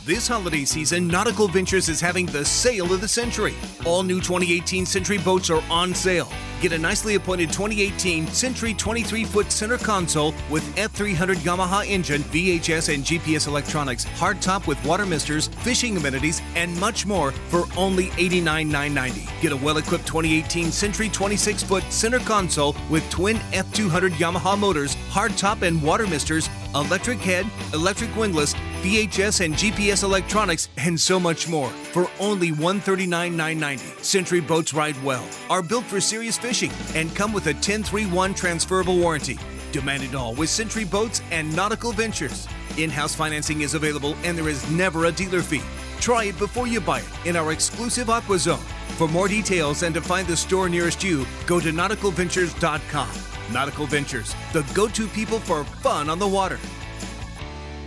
[0.06, 3.56] This holiday season, Nautical Ventures is having the sale of the century.
[3.88, 6.32] All new 2018 Century boats are on sale.
[6.61, 12.94] Get a nicely appointed 2018 Century 23 foot center console with F300 Yamaha engine, VHF
[12.94, 19.41] and GPS electronics, hardtop with water misters, fishing amenities, and much more for only $89,990.
[19.41, 24.95] Get a well equipped 2018 Century 26 foot center console with twin F200 Yamaha motors,
[25.10, 28.53] hardtop and water misters, electric head, electric windlass,
[28.86, 34.03] VHF and GPS electronics, and so much more for only $139,990.
[34.03, 38.95] Century boats ride well, are built for serious fishing, and come with a 1031 transferable
[38.99, 39.40] warranty.
[39.72, 42.48] Demand it all with Century Boats and Nautical Ventures.
[42.78, 45.64] In house financing is available, and there is never a dealer fee.
[45.99, 48.68] Try it before you buy it in our exclusive Aqua Zone.
[48.99, 53.10] For more details and to find the store nearest you, go to nauticalventures.com.
[53.52, 56.60] Nautical Ventures, the go to people for fun on the water.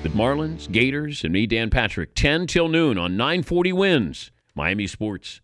[0.02, 4.30] With Marlins, Gators, and me, Dan Patrick, 10 till noon on 940 WINZ.
[4.54, 5.40] Miami Sports.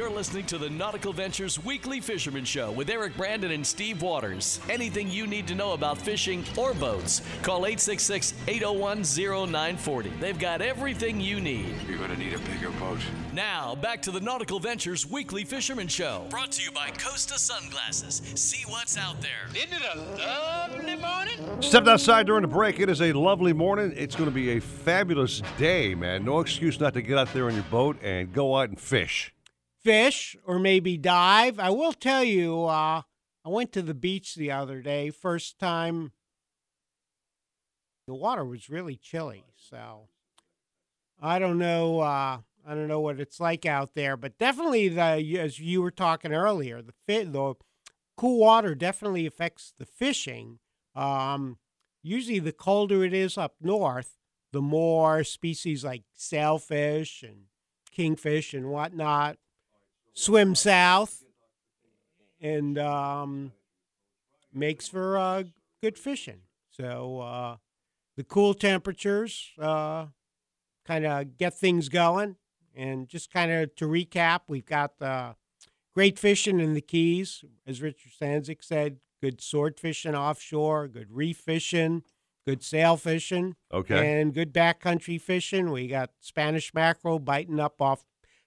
[0.00, 4.58] You're listening to the Nautical Ventures Weekly Fisherman Show with Eric Brandon and Steve Waters.
[4.70, 9.02] Anything you need to know about fishing or boats, call 866 801
[9.50, 10.08] 0940.
[10.18, 11.74] They've got everything you need.
[11.86, 12.98] You're going to need a bigger boat.
[13.34, 16.24] Now, back to the Nautical Ventures Weekly Fisherman Show.
[16.30, 18.22] Brought to you by Costa Sunglasses.
[18.36, 19.48] See what's out there.
[19.54, 21.60] Isn't it a lovely morning?
[21.60, 22.80] Stepped outside during the break.
[22.80, 23.92] It is a lovely morning.
[23.94, 26.24] It's going to be a fabulous day, man.
[26.24, 29.34] No excuse not to get out there on your boat and go out and fish.
[29.82, 31.58] Fish or maybe dive.
[31.58, 33.02] I will tell you, uh,
[33.44, 35.10] I went to the beach the other day.
[35.10, 36.12] First time.
[38.06, 40.08] The water was really chilly, so
[41.20, 42.00] I don't know.
[42.00, 45.90] Uh, I don't know what it's like out there, but definitely the as you were
[45.90, 47.54] talking earlier, the fit the
[48.16, 50.58] cool water definitely affects the fishing.
[50.94, 51.58] Um,
[52.02, 54.16] usually, the colder it is up north,
[54.52, 57.44] the more species like sailfish and
[57.92, 59.36] kingfish and whatnot
[60.12, 61.22] swim south,
[62.40, 63.52] and um,
[64.52, 65.44] makes for uh,
[65.82, 66.40] good fishing.
[66.70, 67.56] So uh,
[68.16, 70.06] the cool temperatures uh,
[70.86, 72.36] kind of get things going.
[72.74, 75.34] And just kind of to recap, we've got uh,
[75.94, 78.98] great fishing in the Keys, as Richard Stanczyk said.
[79.20, 82.04] Good sword fishing offshore, good reef fishing,
[82.46, 84.20] good sail fishing, Okay.
[84.20, 85.70] and good backcountry fishing.
[85.72, 88.04] We got Spanish mackerel biting up off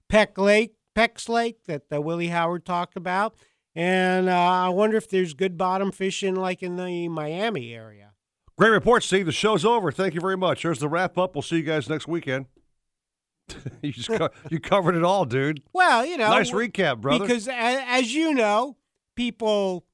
[0.09, 3.35] Peck Lake, Peck's Lake that uh, Willie Howard talked about,
[3.75, 8.11] and uh, I wonder if there's good bottom fishing like in the Miami area.
[8.57, 9.25] Great report, Steve.
[9.25, 9.91] The show's over.
[9.91, 10.63] Thank you very much.
[10.63, 11.35] There's the wrap up.
[11.35, 12.45] We'll see you guys next weekend.
[13.81, 15.61] you just co- you covered it all, dude.
[15.73, 17.25] Well, you know, Nice recap, brother.
[17.25, 18.77] Because a- as you know,
[19.15, 19.85] people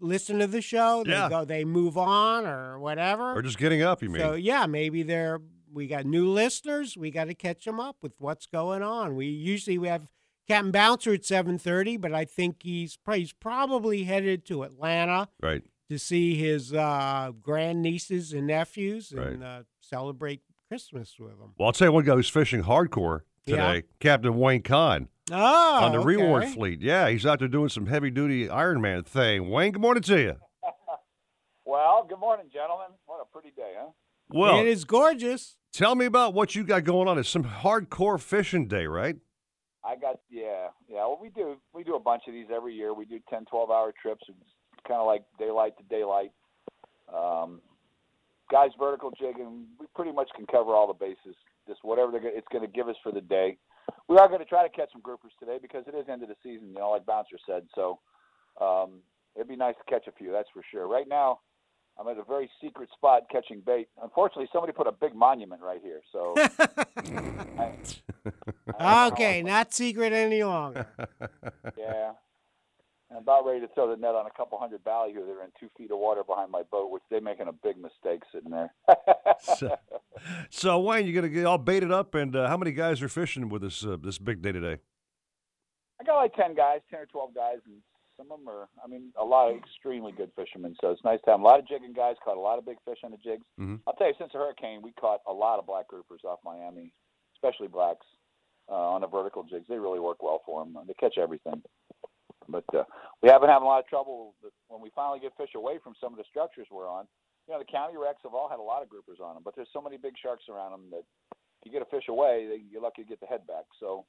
[0.00, 1.28] listen to the show, they Yeah.
[1.28, 3.34] go, they move on or whatever.
[3.34, 4.20] Or just getting up, you mean?
[4.22, 6.96] So yeah, maybe they're we got new listeners.
[6.96, 9.14] We got to catch them up with what's going on.
[9.16, 10.06] We usually we have
[10.48, 15.62] Captain Bouncer at seven thirty, but I think he's he's probably headed to Atlanta Right.
[15.90, 21.52] to see his uh, grandnieces and nephews and uh, celebrate Christmas with them.
[21.58, 23.80] Well, I'll tell you one guy who's fishing hardcore today, Yeah.
[24.00, 25.08] Captain Wayne Conn.
[25.30, 26.80] Oh, on the reward fleet.
[26.80, 29.50] Yeah, he's out there doing some heavy duty Ironman thing.
[29.50, 30.36] Wayne, good morning to you.
[31.64, 32.86] Well, good morning, gentlemen.
[33.04, 33.90] What a pretty day, huh?
[34.30, 35.56] Well, it is gorgeous.
[35.72, 37.18] Tell me about what you got going on.
[37.18, 39.16] It's some hardcore fishing day, right?
[39.88, 41.06] I got yeah, yeah.
[41.06, 42.92] Well, we do we do a bunch of these every year.
[42.92, 44.22] We do 10, 12 hour trips.
[44.28, 44.38] It's
[44.86, 46.32] kind of like daylight to daylight.
[47.12, 47.62] Um,
[48.50, 49.64] guys, vertical jigging.
[49.80, 51.34] We pretty much can cover all the bases.
[51.66, 53.56] Just whatever they're, go- it's going to give us for the day.
[54.08, 56.28] We are going to try to catch some groupers today because it is end of
[56.28, 56.68] the season.
[56.68, 57.62] You know, like Bouncer said.
[57.74, 57.98] So
[58.60, 59.00] um,
[59.36, 60.32] it'd be nice to catch a few.
[60.32, 60.86] That's for sure.
[60.86, 61.40] Right now.
[61.98, 63.88] I'm at a very secret spot catching bait.
[64.02, 66.00] Unfortunately, somebody put a big monument right here.
[66.12, 66.34] So,
[67.58, 70.86] I- Okay, not secret any longer.
[71.76, 72.12] yeah.
[73.10, 75.50] I'm about ready to throw the net on a couple hundred ballyhoo that are in
[75.58, 78.72] two feet of water behind my boat, which they're making a big mistake sitting there.
[79.56, 79.76] so,
[80.50, 83.48] so, Wayne, you're gonna get all baited up, and uh, how many guys are fishing
[83.48, 84.78] with this uh, this big day today?
[85.98, 87.76] I got like ten guys, ten or twelve guys, and
[88.18, 88.68] some of them are.
[88.84, 90.76] I mean, a lot of extremely good fishermen.
[90.80, 92.16] So it's nice to have a lot of jigging guys.
[92.24, 93.46] Caught a lot of big fish on the jigs.
[93.58, 93.80] Mhm.
[93.86, 96.92] I'll tell you, since the hurricane, we caught a lot of black groupers off Miami,
[97.36, 98.04] especially blacks
[98.68, 99.66] uh, on the vertical jigs.
[99.68, 100.76] They really work well for them.
[100.86, 101.62] They catch everything.
[102.48, 102.84] But uh,
[103.22, 104.34] we haven't had a lot of trouble
[104.68, 107.06] when we finally get fish away from some of the structures we're on.
[107.46, 109.54] You know, the county wrecks have all had a lot of groupers on them, but
[109.54, 112.60] there's so many big sharks around them that if you get a fish away, they,
[112.70, 113.64] you're lucky to get the head back.
[113.80, 114.04] So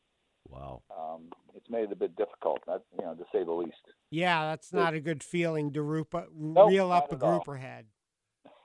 [0.47, 0.81] Wow.
[0.97, 3.75] um, it's made it a bit difficult, not, you know, to say the least.
[4.11, 7.29] Yeah, that's not a good feeling to roop, Nope, reel up a not at all.
[7.37, 7.85] grouper head.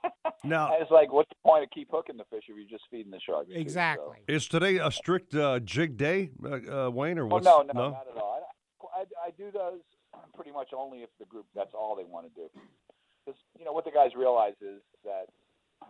[0.43, 2.83] Now, And it's like, what's the point of keep hooking the fish if you're just
[2.91, 3.47] feeding the shark?
[3.47, 3.53] too?
[3.55, 4.17] Exactly.
[4.27, 7.89] is today a strict uh, jig day, uh, uh, Wayne, or Oh what's no, no,
[7.89, 8.41] not at all.
[8.95, 9.81] I, I, I do those
[10.35, 12.47] pretty much only if the group that's all they want to do.
[13.25, 15.25] Because you know what the guys realize is that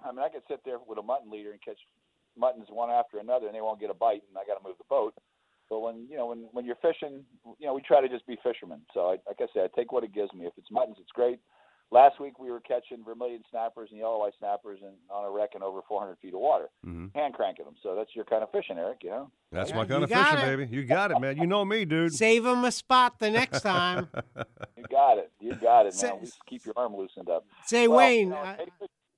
[0.06, 1.80] I mean I could sit there with a mutton leader and catch
[2.38, 4.78] muttons one after another, and they won't get a bite, and I got to move
[4.78, 5.14] the boat.
[5.70, 7.24] But when you know when when you're fishing,
[7.60, 8.82] you know we try to just be fishermen.
[8.94, 10.46] So I, like I said, I take what it gives me.
[10.46, 11.40] If it's muttons, it's great.
[11.92, 15.52] Last week we were catching vermilion snappers and yellow eye snappers and on a wreck
[15.56, 17.14] in over 400 feet of water, Mhm.
[17.16, 17.76] hand cranking them.
[17.84, 19.04] So that's your kind of fishing, Eric.
[19.04, 19.32] You know.
[19.52, 20.58] That's Yeah, my kind you of fishing, it.
[20.58, 20.76] baby.
[20.76, 21.38] You got it, man.
[21.38, 22.12] You know me, dude.
[22.14, 24.10] Save him a spot the next time.
[24.78, 25.32] You got it.
[25.40, 26.20] You got it, Say- man.
[26.22, 27.46] Just keep your arm loosened up.
[27.66, 28.28] Say, Well, Wayne.
[28.28, 28.58] you know, I-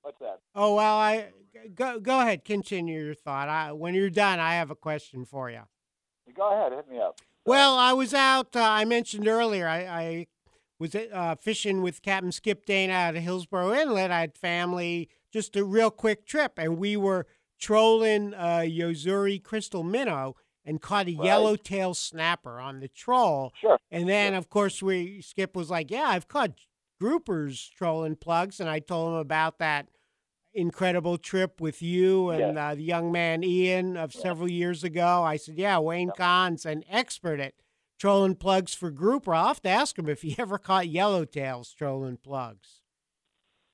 [0.01, 0.39] what's that?
[0.55, 1.31] oh well, I
[1.75, 2.43] go go ahead.
[2.45, 3.47] Continue your thought.
[3.49, 5.61] I, when you're done, I have a question for you.
[6.35, 7.19] Go ahead, hit me up.
[7.45, 8.55] Well, I was out.
[8.55, 9.67] Uh, I mentioned earlier.
[9.67, 10.27] I, I
[10.79, 14.11] was uh, fishing with Captain Skip Dana out of Hillsboro Inlet.
[14.11, 15.09] I had family.
[15.31, 17.25] Just a real quick trip, and we were
[17.59, 20.35] trolling uh, Yo-Zuri crystal minnow.
[20.65, 21.25] and caught a Right.
[21.27, 23.53] yellowtail snapper on the troll.
[23.61, 23.77] Sure.
[23.89, 26.51] And then, of course, we Skip was like, "Yeah, I've caught
[27.01, 29.87] groupers trolling plugs," and I told him about that
[30.57, 35.23] incredible trip with you and uh, the young man Ian of several years ago.
[35.23, 37.53] I said, "Yeah, Wayne Conn's an expert at
[37.99, 39.33] trolling plugs for grouper.
[39.33, 42.81] I'll have to ask him if he ever caught yellowtails trolling plugs."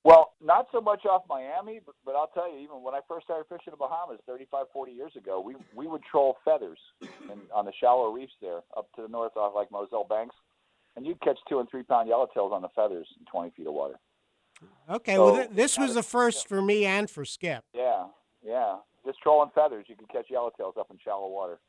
[0.04, 3.26] Well, not so much off Miami, but, but I'll tell you, even when I first
[3.26, 7.66] started fishing the Bahamas 35, 40 years ago, we we would troll feathers in, on
[7.66, 10.36] the shallow reefs there up to the north off like Moselle Banks,
[10.98, 13.74] and you'd catch two and three pound yellowtails on the feathers in 20 feet of
[13.74, 13.96] water.
[14.90, 17.64] Okay, well, th- this was a first for me and for Skip.
[17.74, 18.06] Yeah,
[18.46, 18.78] yeah.
[19.06, 21.60] Just trolling feathers, you can catch yellowtails up in shallow water.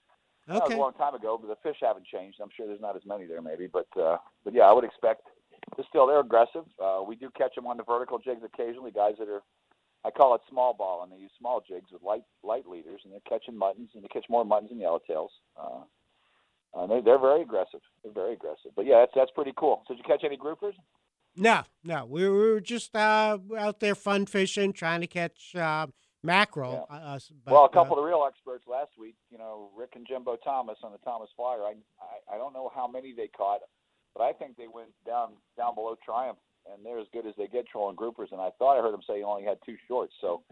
[0.46, 0.74] That was Okay.
[0.74, 2.38] a long time ago, but the fish haven't changed.
[2.40, 5.22] I'm sure there's not as many there, maybe, but uh, but yeah, I would expect.
[5.76, 6.64] But still, they're aggressive.
[6.82, 8.90] Uh, we do catch them on the vertical jigs occasionally.
[8.90, 9.42] Guys that are,
[10.04, 13.12] I call it small ball, and they use small jigs with light light leaders, and
[13.12, 15.30] they're catching muttons, and they catch more muttons than yellowtails.
[15.56, 15.84] Uh,
[16.74, 17.80] uh, they, they're very aggressive.
[18.02, 18.72] They're very aggressive.
[18.76, 19.82] But yeah, that's that's pretty cool.
[19.88, 20.74] So did you catch any groupers?
[21.36, 25.88] No, no, we were just uh, out there fun fishing, trying to catch uh,
[26.22, 26.86] mackerel.
[26.88, 29.92] Uh, but, well, a uh, couple of the real experts last week, you know, Rick
[29.96, 31.62] and Jimbo Thomas on the Thomas Flyer.
[31.62, 33.60] I, I I don't know how many they caught,
[34.14, 36.38] but I think they went down down below Triumph,
[36.72, 38.30] and they're as good as they get trolling groupers.
[38.30, 40.14] And I thought I heard them say he only had two shorts.
[40.20, 40.42] So,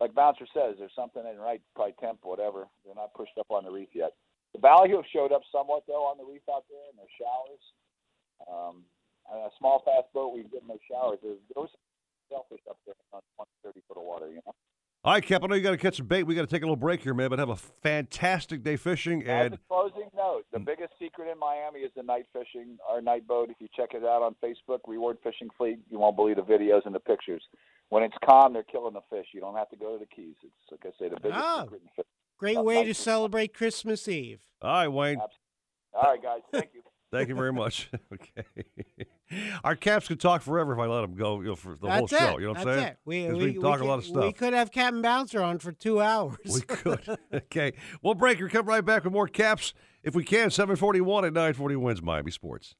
[0.00, 2.66] like Bouncer says, there's something in right, probably temp, whatever.
[2.84, 4.12] They're not pushed up on the reef yet.
[4.54, 7.62] The ballyhoo showed up somewhat though on the reef out there in their showers.
[8.50, 8.84] Um,
[9.30, 11.18] a small fast boat, we've given those showers.
[11.22, 11.70] There's there was
[12.30, 14.54] shellfish up there on 130 foot of water, you know.
[15.04, 15.42] All right, Cap.
[15.42, 16.22] I know you got to catch some bait.
[16.22, 17.28] We got to take a little break here, man.
[17.30, 19.22] But have a fantastic day fishing.
[19.26, 22.78] As And a closing note, the biggest secret in Miami is the night fishing.
[22.88, 23.50] Our night boat.
[23.50, 26.86] If you check it out on Facebook, Reward Fishing Fleet, you won't believe the videos
[26.86, 27.42] and the pictures.
[27.88, 29.26] When it's calm, they're killing the fish.
[29.34, 30.36] You don't have to go to the Keys.
[30.44, 31.62] It's like I say, the biggest Oh.
[31.64, 32.04] secret in fishing.
[32.38, 34.40] great way to celebrate Christmas Eve.
[34.62, 35.18] all right, Wayne.
[35.18, 36.40] All right, guys.
[36.52, 36.82] Thank you.
[37.12, 37.90] Thank you very much.
[38.12, 38.46] okay.
[39.62, 42.06] Our caps could talk forever if I let them go you know, for the whole
[42.06, 42.36] That's show.
[42.36, 42.40] it.
[42.40, 42.88] You know what I'm That's saying?
[42.88, 42.98] it.
[43.04, 44.24] We, 'Cause we, we, talk could, a lot of stuff.
[44.24, 46.38] We could have Captain Bouncer on for two hours.
[46.52, 47.18] We could.
[47.34, 47.72] okay.
[48.02, 48.40] We'll break.
[48.40, 50.50] We'll come right back with more caps if we can.
[50.50, 52.74] 741 at 940 WINZ Miami Sports.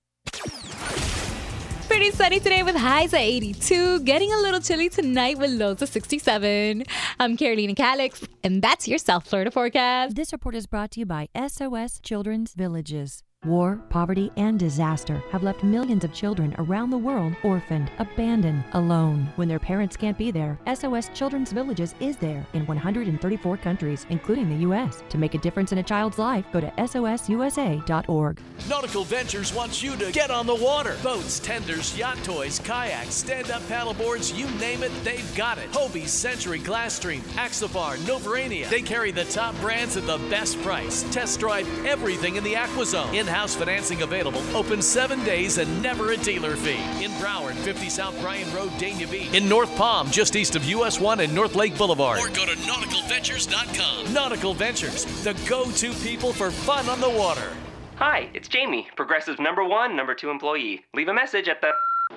[1.89, 4.01] Pretty sunny today with highs at 82.
[4.01, 6.85] Getting a little chilly tonight with lows of 67.
[7.21, 10.17] I'm Carolina Calix, and that's your South Florida forecast.
[10.17, 13.23] This report is brought to you by SOS Children's Villages.
[13.45, 19.29] War, poverty, and disaster have left millions of children around the world orphaned, abandoned, alone.
[19.35, 24.49] When their parents can't be there, SOS Children's Villages is there in 134 countries, including
[24.49, 25.03] the U.S.
[25.09, 28.41] To make a difference in a child's life, go to sosusa.org.
[28.69, 30.97] Nautical Ventures wants you to get on the water.
[31.03, 35.69] Boats, tenders, yacht toys, kayaks, stand-up paddleboards, you name it, they've got it.
[35.73, 38.69] Hobie, Century, Glasstream, Axopar, Novurania.
[38.69, 41.03] They carry the top brands at the best price.
[41.13, 43.32] Test drive everything in the AquaZone.
[43.33, 44.43] In-house financing available.
[44.55, 46.77] Open seven days and never a dealer fee.
[47.03, 49.33] In Broward, 50 South Bryan Road, Dania Beach.
[49.33, 52.19] In North Palm, just east of US 1 and North Lake Boulevard.
[52.21, 54.13] Or go to nauticalventures.com.
[54.13, 57.51] Nautical Ventures, the go-to people for fun on the water.
[57.97, 60.85] Hi, it's Jamie, Progressive number one, number two employee.
[60.93, 61.71] Leave a message at the.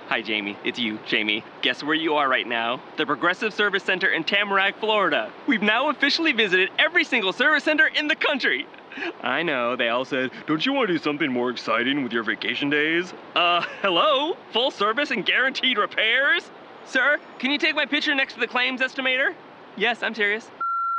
[0.08, 0.58] Hi, Jamie.
[0.66, 1.46] It's you, Jamie.
[1.62, 2.82] Guess where you are right now?
[2.98, 5.32] The Progressive Service Center in Tamarac, Florida.
[5.48, 8.68] We've now officially visited every single service center in the country.
[9.22, 12.24] I know, they all said, Don't you want to do something more exciting with your
[12.24, 13.14] vacation days?
[13.36, 14.38] Uh, hello?
[14.52, 16.50] Full service and guaranteed repairs?
[16.86, 19.34] Sir, can you take my picture next to the claims estimator?
[19.76, 20.50] Yes, I'm serious.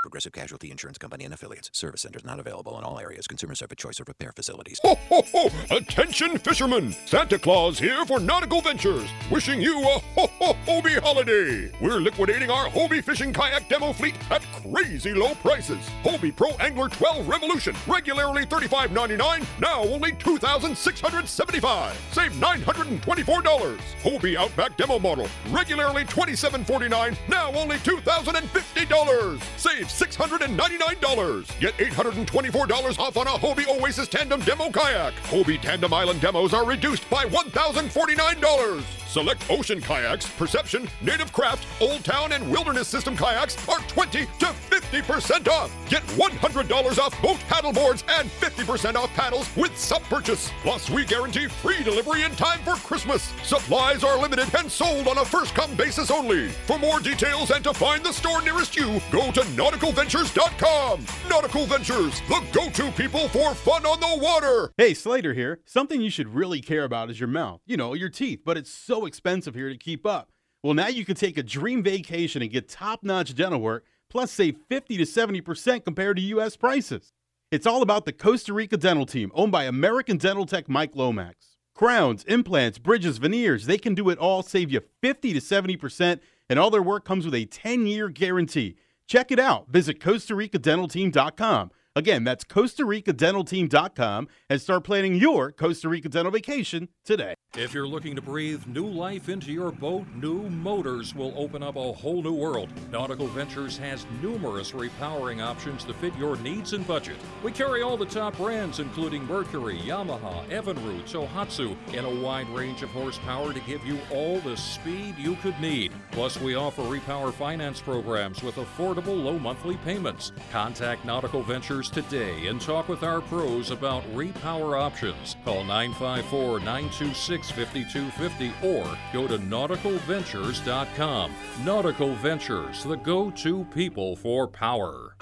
[0.07, 1.69] Progressive Casualty Insurance Company and affiliates.
[1.73, 3.27] Service centers not available in all areas.
[3.27, 4.79] Consumers have a choice of repair facilities.
[4.85, 5.77] Ho, ho, ho!
[5.77, 6.95] Attention, fishermen!
[7.07, 11.73] Santa Claus here for Nautical Ventures, wishing you a ho, ho, Hobie holiday.
[11.81, 15.85] We're liquidating our Hobie fishing kayak demo fleet at crazy low prices.
[16.05, 22.01] Hobie Pro Angler 12 Revolution, regularly $35.99, now only 2,675.
[22.13, 23.79] Save $924.
[24.03, 29.43] Hobie Outback Demo Model, regularly $27.49, now only $2,050.
[29.57, 31.61] Save $699.
[31.61, 35.15] Get $824 off on a Hobie Oasis Tandem Demo Kayak.
[35.25, 39.06] Hobie Tandem Island demos are reduced by $1,049.
[39.17, 44.47] Select ocean kayaks, Perception, Native Craft, Old Town, and Wilderness System kayaks are 20 to
[44.47, 45.75] 50% off.
[45.89, 50.51] Get $100 off BOTE paddle boards and 50% off paddles with sub purchase.
[50.61, 53.33] Plus, we guarantee free delivery in time for Christmas.
[53.43, 56.51] Supplies are limited and sold on a first come basis only.
[56.67, 61.07] For more details and to find the store nearest you, go to nauticalventures.com.
[61.31, 64.75] Nautical Ventures, the go to people for fun on the water.
[64.77, 65.61] Hey, Slater here.
[65.65, 67.63] Something you should really care about is your mouth.
[67.65, 70.31] You know, your teeth, but it's so expensive here to keep up.
[70.63, 74.31] Well, now you can take a dream vacation and get top notch dental work, plus
[74.33, 76.57] save 50 to 70% compared to U.S.
[76.57, 77.13] prices.
[77.53, 81.57] It's all about the Costa Rica Dental Team, owned by American Dental Tech Mike Lomax.
[81.75, 86.59] Crowns, implants, bridges, veneers, they can do it all, save you 50 to 70%, and
[86.59, 88.77] all their work comes with a 10 year guarantee.
[89.07, 89.69] Check it out.
[89.69, 91.71] Visit Costa Rica Dental Team.com.
[91.97, 97.33] Again, that's Costa Rica Dental Team.com and start planning your Costa Rica dental vacation today.
[97.57, 101.77] If you're looking to breathe new life into your boat, new motors will open up
[101.77, 102.69] a whole new world.
[102.93, 107.17] Nautical Ventures has numerous repowering options to fit your needs and budget.
[107.43, 112.83] We carry all the top brands, including Mercury, Yamaha, Evinrude, Tohatsu, in a wide range
[112.83, 115.93] of horsepower to give you all the speed you could need.
[116.13, 120.33] Plus, we offer repower finance programs with affordable low monthly payments.
[120.53, 125.37] Contact Nautical Ventures today and talk with our pros about repower options.
[125.45, 131.33] Call 954 926 5250 or go to nauticalventures.com.
[131.65, 135.15] Nautical Ventures, the go to people for power.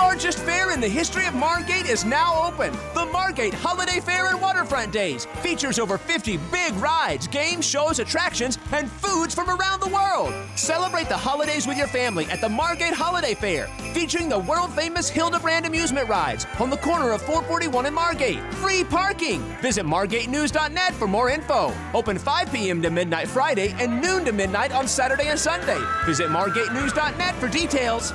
[0.00, 2.72] Largest fair in the history of Margate is now open.
[2.94, 8.58] The Margate Holiday Fair and Waterfront Days features over 50 big rides, games, shows, attractions,
[8.72, 10.32] and foods from around the world.
[10.56, 15.10] Celebrate the holidays with your family at the Margate Holiday Fair, featuring the world famous
[15.10, 18.42] Hildebrand amusement rides on the corner of 441 and Margate.
[18.54, 19.42] Free parking.
[19.60, 21.74] Visit margatenews.net for more info.
[21.92, 22.80] Open 5 p.m.
[22.80, 25.78] to midnight Friday and noon to midnight on Saturday and Sunday.
[26.06, 28.14] Visit margatenews.net for details.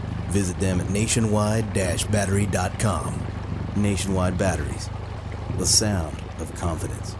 [0.31, 3.27] Visit them at nationwide-battery.com.
[3.75, 4.89] Nationwide Batteries,
[5.57, 7.15] the sound of confidence.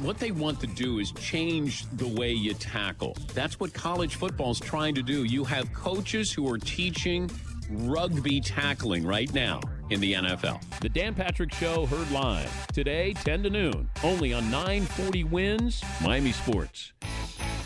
[0.00, 3.16] What they want to do is change the way you tackle.
[3.34, 5.24] That's what college football is trying to do.
[5.24, 7.30] You have coaches who are teaching
[7.70, 10.62] rugby tackling right now in the NFL.
[10.80, 16.32] The Dan Patrick Show heard live today, 10 to noon, only on 940 WINZ Miami
[16.32, 16.92] Sports.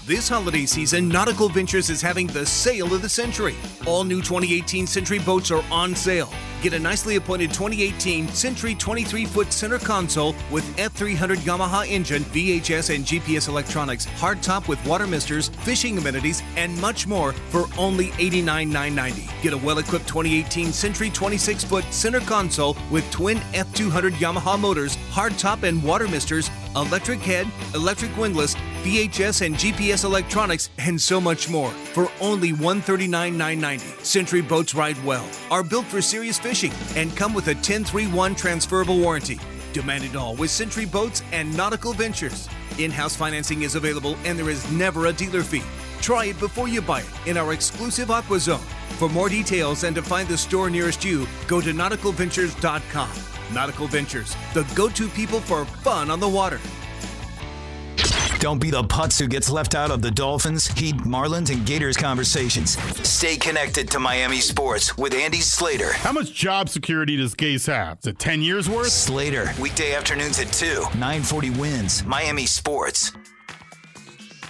[0.06, 3.54] This holiday season, Nautical Ventures is having the sale of the century.
[3.86, 6.32] All new 2018 Century boats are on sale.
[6.62, 12.94] Get a nicely appointed 2018 Century 23 foot center console with F300 Yamaha engine, VHF
[12.94, 19.42] and GPS electronics, hardtop with water misters, fishing amenities, and much more for only $89,990.
[19.42, 24.96] Get a well equipped 2018 Century 26 foot center console with twin F200 Yamaha motors,
[25.12, 31.48] hardtop and water misters, electric head, electric windlass, VHF and GPS electronics, and so much
[31.50, 34.04] more for only $139,990.
[34.04, 38.98] Century boats ride well, are built for serious fishing, and come with a 1031 transferable
[38.98, 39.38] warranty.
[39.72, 42.48] Demand it all with Century Boats and Nautical Ventures.
[42.78, 45.62] In house financing is available, and there is never a dealer fee.
[46.00, 48.58] Try it before you buy it in our exclusive Aqua Zone.
[48.98, 53.10] For more details and to find the store nearest you, go to nauticalventures.com.
[53.52, 56.60] Nautical Ventures, the go to people for fun on the water.
[58.40, 61.94] Don't be the putz who gets left out of the Dolphins, Heat, Marlins, and Gators
[61.94, 62.78] conversations.
[63.06, 65.92] Stay connected to Miami sports with Andy Slater.
[65.92, 67.98] How much job security does Gase have?
[67.98, 68.88] Is it 10 years worth?
[68.88, 73.12] Slater, weekday afternoons at 2, 940 WINZ, Miami sports.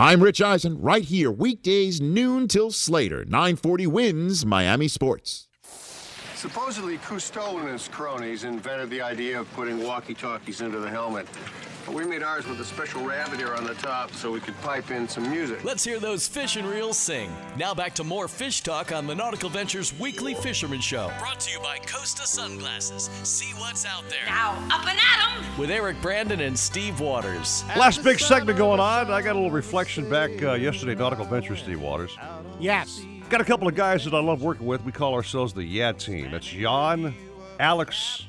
[0.00, 3.26] I'm Rich Eisen, right here, weekdays, noon till Slater.
[3.26, 5.49] 940 WINZ Miami Sports.
[6.40, 11.26] Supposedly, Cousteau and his cronies invented the idea of putting walkie-talkies into the helmet.
[11.84, 14.58] But we made ours with a special rabbit ear on the top so we could
[14.62, 15.62] pipe in some music.
[15.64, 17.30] Let's hear those fish and reels sing.
[17.58, 21.12] Now back to more fish talk on the Nautical Ventures Weekly Fisherman Show.
[21.18, 23.10] Brought to you by Costa Sunglasses.
[23.22, 24.24] See what's out there.
[24.24, 25.58] Now, up and at 'em!
[25.58, 27.64] With Eric Brandon and Steve Waters.
[27.76, 29.10] Last big segment going on.
[29.10, 32.16] I got a little reflection back uh, yesterday, Nautical Ventures, Steve Waters.
[32.58, 33.02] Yes.
[33.30, 34.84] Got a couple of guys that I love working with.
[34.84, 36.32] We call ourselves the Yeah team.
[36.32, 37.14] That's Jan,
[37.60, 38.26] Alex,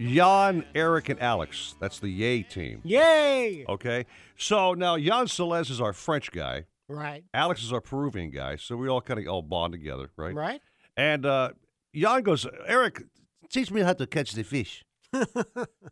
[0.00, 1.76] Jan, Eric, and Alex.
[1.78, 2.80] That's the Yay team.
[2.82, 3.64] Yay!
[3.68, 4.06] Okay.
[4.36, 6.64] So now Jan Celez is our French guy.
[6.88, 7.22] Right.
[7.32, 8.56] Alex is our Peruvian guy.
[8.56, 10.34] So we all kind of all bond together, right?
[10.34, 10.60] Right.
[10.96, 11.50] And uh,
[11.94, 13.04] Jan goes, Eric,
[13.48, 14.84] teach me how to catch the fish.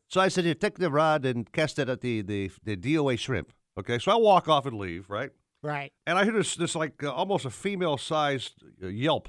[0.09, 3.17] so I said, "You take the rod and cast it at the the the DOA
[3.17, 5.31] shrimp." Okay, so I walk off and leave, right?
[5.67, 5.93] Right.
[6.07, 9.29] And I hear this this like uh, almost a female sized uh, yelp,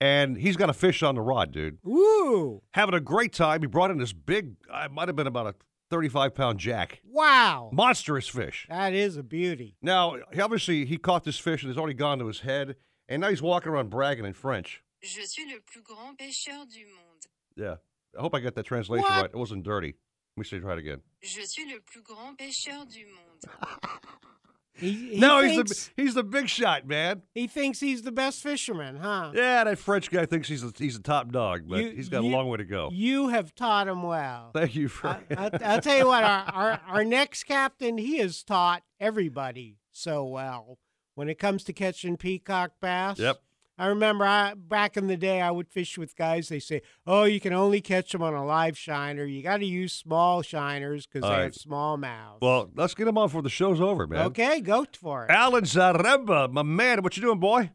[0.00, 1.78] and he's got a fish on the rod, dude.
[1.84, 2.62] Woo!
[2.72, 3.60] Having a great time.
[3.60, 5.54] He brought in this big, I might have been about a
[5.90, 7.68] thirty five pound jack, Wow.
[7.72, 8.66] monstrous fish.
[8.70, 9.76] That is a beauty.
[9.82, 12.76] Now, he obviously, he caught this fish and it's already gone to his head,
[13.08, 14.82] and now he's walking around bragging in French.
[15.02, 17.26] Je suis le plus grand pêcheur du monde.
[17.56, 17.76] Yeah,
[18.16, 19.20] I hope I got that translation What?
[19.22, 19.30] right.
[19.30, 19.94] It wasn't dirty.
[20.36, 20.60] Let me see.
[20.60, 21.00] Try it again.
[21.22, 23.70] Je suis le plus grand pêcheur du monde.
[24.74, 27.22] He, he no, thinks, he's the he's the big shot, man.
[27.34, 29.32] he thinks he's the best fisherman, huh?
[29.34, 32.22] Yeah, that French guy thinks he's a, he's a top dog, but You- he's got
[32.24, 32.88] you- a long way to go.
[32.92, 34.50] You have taught him well.
[34.54, 35.08] Thank you for.
[35.36, 40.24] I'll, I'll tell you what, our, our, our next captain, he has taught everybody so
[40.24, 40.78] well
[41.14, 43.18] when it comes to catching peacock bass.
[43.18, 43.40] Yep.
[43.80, 46.50] I remember I, back in the day, I would fish with guys.
[46.50, 49.24] They say, "Oh, you can only catch them on a live shiner.
[49.24, 51.42] You got to use small shiners because they right.
[51.44, 54.26] have small mouths." well, let's get him on before the show's over, man.
[54.26, 55.30] Okay, go for it.
[55.30, 57.70] Alan Zaremba, my man, what you doing, boy?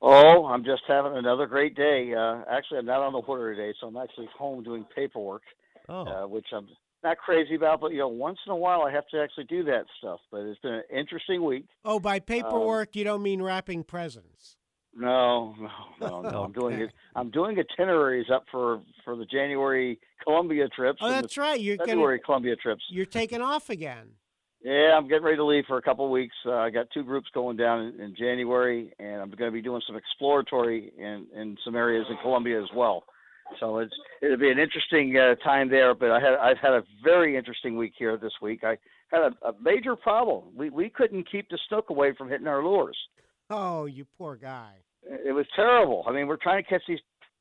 [0.00, 2.14] Oh, I'm just having another great day.
[2.14, 5.42] Uh, actually, I'm not on the water today, so I'm actually home doing paperwork,
[5.90, 6.06] Oh.
[6.06, 6.66] uh, which I'm
[7.04, 7.82] not crazy about.
[7.82, 10.20] But you know, once in a while, I have to actually do that stuff.
[10.30, 11.66] But it's been an interesting week.
[11.84, 14.56] Oh, by Um, paperwork, you don't mean wrapping presents.
[14.94, 16.42] No, no, no, no.
[16.44, 16.90] I'm doing it.
[17.14, 20.98] I'm doing itineraries up for for the January Colombia trips.
[21.00, 21.60] Oh, that's right.
[21.60, 22.82] You're gonna- Colombia trips.
[22.90, 24.08] You're taking off again.
[24.62, 26.34] Yeah, I'm getting ready to leave for a couple of weeks.
[26.44, 29.62] Uh, I got two groups going down in, in January, and I'm going to be
[29.62, 33.04] doing some exploratory in in some areas in Colombia as well.
[33.58, 35.94] So it's it'll be an interesting uh, time there.
[35.94, 38.62] But I had I've had a very interesting week here this week.
[38.64, 38.76] I
[39.10, 40.44] had a, a major problem.
[40.54, 42.98] We we couldn't keep the snook away from hitting our lures.
[43.50, 44.74] Oh, you poor guy.
[45.02, 46.04] It was terrible.
[46.06, 47.00] I mean, we're trying to catch these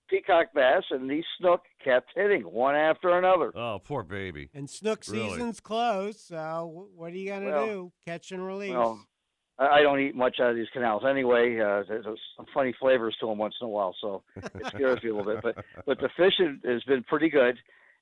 [0.10, 3.52] peacock bass, and these snook kept hitting one after another.
[3.56, 4.50] Oh, poor baby.
[4.54, 5.30] And snook Really?
[5.30, 7.92] season's closed, so what are you gonna Well, do?
[8.08, 8.72] Catch and release.
[8.72, 9.06] Well,
[9.60, 11.60] I I don't eat much out of these canals anyway.
[11.60, 12.06] Uh, there's
[12.38, 15.34] some funny flavors to them once in a while, so it scares me a little
[15.34, 15.44] bit.
[15.44, 17.58] But but the fishing has been pretty good,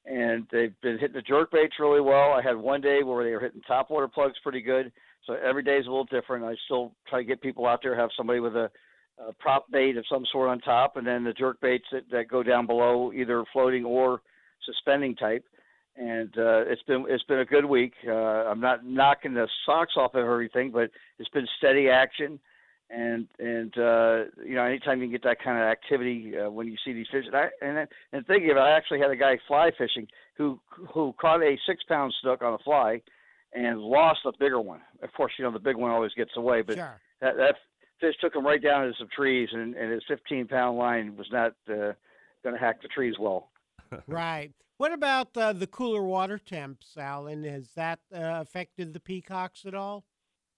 [0.06, 2.32] and they've been hitting the jerk baits really well.
[2.32, 4.94] I had one day where they were hitting top water plugs pretty good.
[5.28, 6.46] So every day is a little different.
[6.46, 8.72] I still try to get people out there, have somebody with a,
[9.20, 12.30] a prop bait of some sort on top, and then the jerk baits that, that
[12.30, 14.22] go down below, either floating or
[14.66, 15.46] suspending type
[15.98, 17.94] and uh, it's been it's been a good week.
[18.08, 22.40] Uh, I'm not knocking the socks off of everything, but it's been steady action,
[22.90, 26.68] and and uh, you know anytime you can get that kind of activity uh, when
[26.68, 29.16] you see these fish, and I, and and thinking of it, I actually had a
[29.16, 30.60] guy fly fishing who
[30.94, 33.02] who caught a six pound snook on a fly,
[33.54, 34.82] and lost a bigger one.
[35.02, 37.00] Of course, you know the big one always gets away, but Sure.
[37.22, 37.56] that that
[38.00, 41.28] fish took him right down into some trees, and, and his 15 pound line was
[41.32, 41.94] not uh,
[42.44, 43.50] going to hack the trees well.
[44.08, 44.52] right.
[44.78, 47.44] What about uh, the cooler water temps, Alan?
[47.44, 50.04] Has that uh, affected the peacocks at all?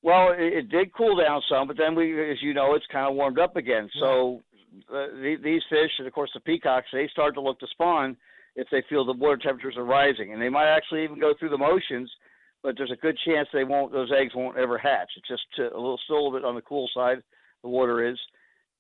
[0.02, 3.08] Well, it, it did cool down some, but then we, as you know, it's kind
[3.08, 3.90] of warmed up again.
[4.00, 4.42] So
[4.90, 8.18] uh, the, these fish, and of course the peacocks, they start to look to spawn
[8.56, 11.50] if they feel the water temperatures are rising, and they might actually even go through
[11.50, 12.12] the motions.
[12.62, 15.10] But there's a good chance they won't; those eggs won't ever hatch.
[15.16, 17.18] It's just a little, still a little bit on the cool side.
[17.64, 18.18] The water is,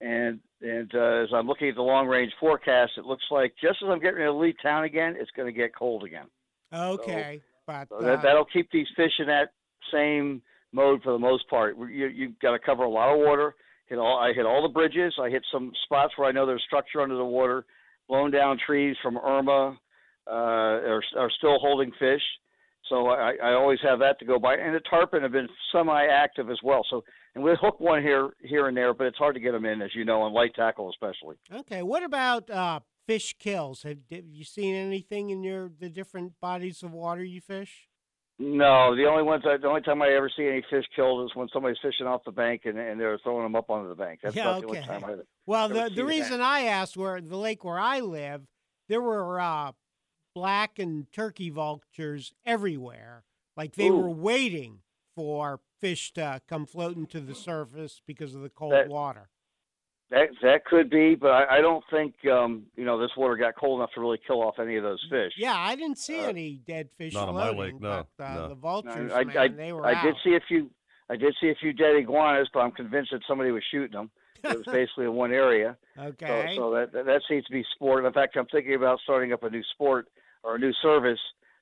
[0.01, 3.77] and and uh, as I'm looking at the long range forecast, it looks like just
[3.83, 6.27] as I'm getting ready to leave town again, it's going to get cold again.
[6.73, 9.49] Okay, but So uh, that, that'll keep these fish in that
[9.93, 10.41] same
[10.71, 11.77] mode for the most part.
[11.77, 13.55] You, you've got to cover a lot of water.
[13.87, 15.13] Hit all, I hit all the bridges.
[15.19, 17.65] I hit some spots where I know there's structure under the water.
[18.07, 19.77] Blown down trees from Irma
[20.27, 22.21] uh, are, are still holding fish.
[22.89, 24.55] So I, I always have that to go by.
[24.55, 26.85] And the tarpon have been semi-active as well.
[26.89, 27.03] So
[27.35, 29.81] and we hook one here here and there, but it's hard to get them in,
[29.81, 31.35] as you know, on light tackle especially.
[31.53, 31.83] okay.
[31.83, 33.83] What about uh, fish kills?
[33.83, 37.87] Have, have you seen anything in your the different bodies of water you fish?
[38.41, 41.35] No, the only ones I, the only time I ever see any fish killed is
[41.35, 44.21] when somebody's fishing off the bank and, and they're throwing them up onto the bank.
[44.23, 44.77] That's Yeah, about the okay.
[44.77, 45.15] only time I.
[45.45, 48.47] Well, the the reason I asked where the lake where I live,
[48.87, 49.73] there were uh,
[50.39, 53.23] black and turkey vultures everywhere.
[53.57, 53.97] Like they Ooh.
[53.97, 54.79] were waiting
[55.15, 59.29] for fish to come floating to the surface because of the cold That- water.
[60.11, 63.53] That that could be, but I, I don't think um, you know this water got
[63.55, 65.33] cold enough to really kill off any of those fish.
[65.37, 68.33] Yeah, I didn't see Uh, any dead fish not on my lake, no, but uh,
[68.33, 68.47] no.
[68.47, 70.03] the vultures, I, man, I, they were I out.
[70.03, 70.71] did see a few.
[71.11, 74.09] I did see a few dead iguanas, but I'm convinced that somebody was shooting them.
[74.43, 75.77] It was basically in one area.
[75.95, 76.53] Okay.
[76.55, 78.03] So, so that that that seems to be sport.
[78.03, 80.07] In fact, I'm thinking about starting up a new sport
[80.43, 81.19] or a new service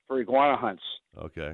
[0.08, 0.84] for iguana hunts.
[1.18, 1.54] Okay.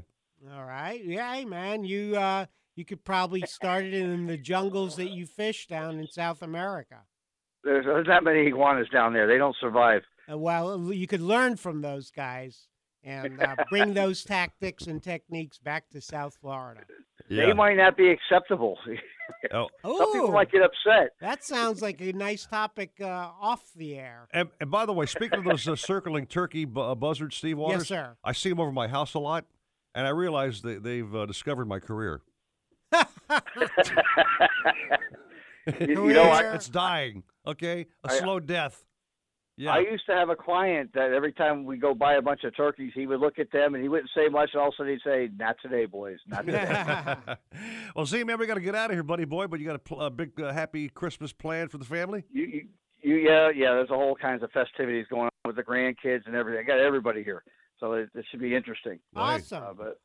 [0.54, 1.04] All right.
[1.04, 2.46] Yeah, hey, man, you uh,
[2.76, 7.04] you could probably start it in the jungles that you fish down in South America.
[7.64, 9.26] There's, there's not many iguanas down there.
[9.28, 10.02] They don't survive.
[10.30, 12.68] Uh, well, you could learn from those guys
[13.04, 16.82] and uh, bring those tactics and techniques back to South Florida.
[17.30, 18.78] They might not be acceptable.
[19.54, 19.70] Oh.
[19.84, 21.12] Some people might get upset.
[21.22, 24.28] That sounds like a nice topic uh, off the air.
[24.34, 27.58] And, and by the way, speaking of those uh, circling turkey bu- uh, buzzards, Steve
[27.58, 28.18] Waters, yes, sir.
[28.24, 29.46] I see them over my house a lot,
[29.96, 32.22] and I realize they, they've uh, discovered my career.
[35.80, 37.24] You- you know, I- it's dying.
[37.48, 38.84] Okay, a I- slow death.
[39.56, 39.74] Yeah.
[39.74, 42.56] I used to have a client that every time we go buy a bunch of
[42.56, 44.78] turkeys, he would look at them and he wouldn't say much, and all of a
[44.78, 47.16] sudden he'd say, "Not today, boys, not today."
[47.96, 49.46] well, see, man, we got to get out of here, buddy boy.
[49.48, 52.24] But you got a, pl- a big, uh, happy Christmas plan for the family.
[52.32, 52.68] you, you,
[53.04, 53.74] you, yeah, yeah.
[53.74, 56.62] There's a whole kinds of festivities going on with the grandkids and everything.
[56.62, 57.44] I got everybody here,
[57.80, 59.00] so it, it should be interesting.
[59.16, 59.64] Awesome.
[59.64, 60.00] Uh, but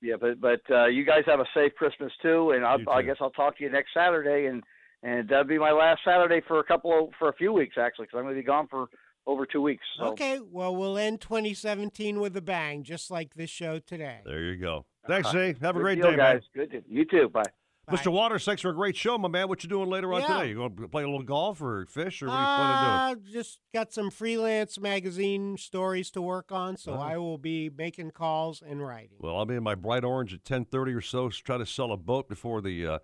[0.00, 3.02] yeah, but but uh, you guys have a safe Christmas too, and I'll, You I
[3.02, 4.62] guess I'll talk to you next Saturday, and
[5.02, 8.06] and that'll be my last Saturday for a couple of, for a few weeks actually,
[8.06, 8.86] because I'm going to be gone for
[9.26, 9.84] over two weeks.
[9.98, 10.06] So.
[10.06, 14.18] Okay, well, we'll end 2017 with a bang, just like this show today.
[14.24, 14.84] There you go.
[15.06, 15.54] Thanks, Uh, Zay.
[15.60, 16.40] Have a great deal, day, guys.
[16.56, 16.66] man.
[16.68, 16.84] Good.
[16.84, 17.28] To, you too.
[17.28, 17.42] Bye.
[17.90, 18.12] Mr.
[18.12, 19.48] Waters, thanks for a great show, my man.
[19.48, 20.26] What you doing later on Yeah.
[20.38, 20.48] today?
[20.50, 23.20] You going to play a little golf or fish, or what are you planning to
[23.26, 23.30] do?
[23.30, 27.02] Uh, just got some freelance magazine stories to work on, so Uh-huh.
[27.02, 29.16] I will be making calls and writing.
[29.18, 31.26] Well, I'll be in my bright orange at ten thirty or so.
[31.26, 32.98] s- Try to sell a boat before the uh,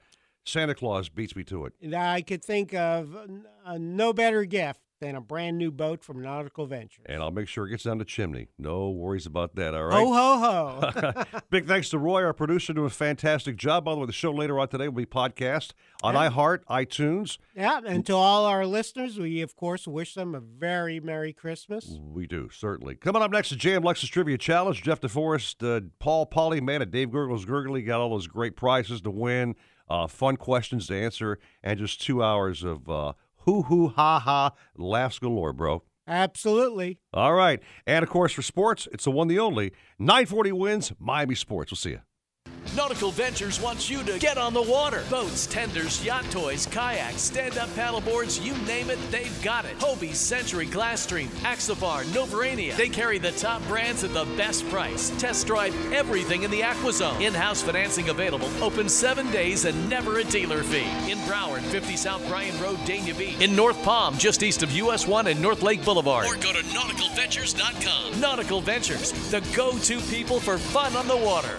[0.49, 1.95] Santa Claus beats me to it.
[1.95, 3.15] I could think of
[3.65, 7.05] uh, no better gift than a brand new boat from Nautical Ventures.
[7.07, 8.49] And I'll make sure it gets down the chimney.
[8.59, 9.75] No worries about that.
[9.75, 9.97] All right.
[9.97, 11.41] Ho ho ho!
[11.51, 13.85] Big thanks to Roy, our producer, doing a fantastic job.
[13.85, 15.73] By the way, the show later on today will be podcast
[16.03, 17.39] on iHeart, iTunes.
[17.55, 21.99] yeah, and to all our listeners, we of course wish them a very merry Christmas.
[22.01, 22.97] We do, certainly.
[22.97, 24.83] Coming up next is Jam Lexus Trivia Challenge.
[24.83, 29.01] Jeff DeForest, uh, Paul Polly, man, at Dave Gurgles Gurgly got all those great prizes
[29.03, 29.55] to win,
[29.89, 34.53] uh, fun questions to answer, and just two hours of uh, hoo hoo ha ha
[34.77, 35.83] laughs galore, bro.
[36.07, 36.99] Absolutely.
[37.13, 37.61] All right.
[37.87, 41.71] And of course, for sports, it's the one, the only 940 WINZ Miami Sports.
[41.71, 42.01] We'll see you.
[42.77, 45.03] Nautical Ventures wants you to get on the water.
[45.11, 49.77] Boats, tenders, yacht toys, kayaks, stand-up paddleboards, you name it, they've got it.
[49.79, 52.77] Hobie, Century, Glasstream, Axopar, Novurania.
[52.77, 55.11] They carry the top brands at the best price.
[55.19, 57.21] Test drive everything in the AquaZone.
[57.21, 58.49] In-house financing available.
[58.63, 60.87] Open seven days and never a dealer fee.
[61.11, 63.41] In Broward, 50 South Bryan Road, Dania Beach.
[63.41, 66.27] In North Palm, just east of US 1 and North Lake Boulevard.
[66.27, 68.21] Or go to nauticalventures.com.
[68.21, 71.59] Nautical Ventures, the go-to people for fun on the water.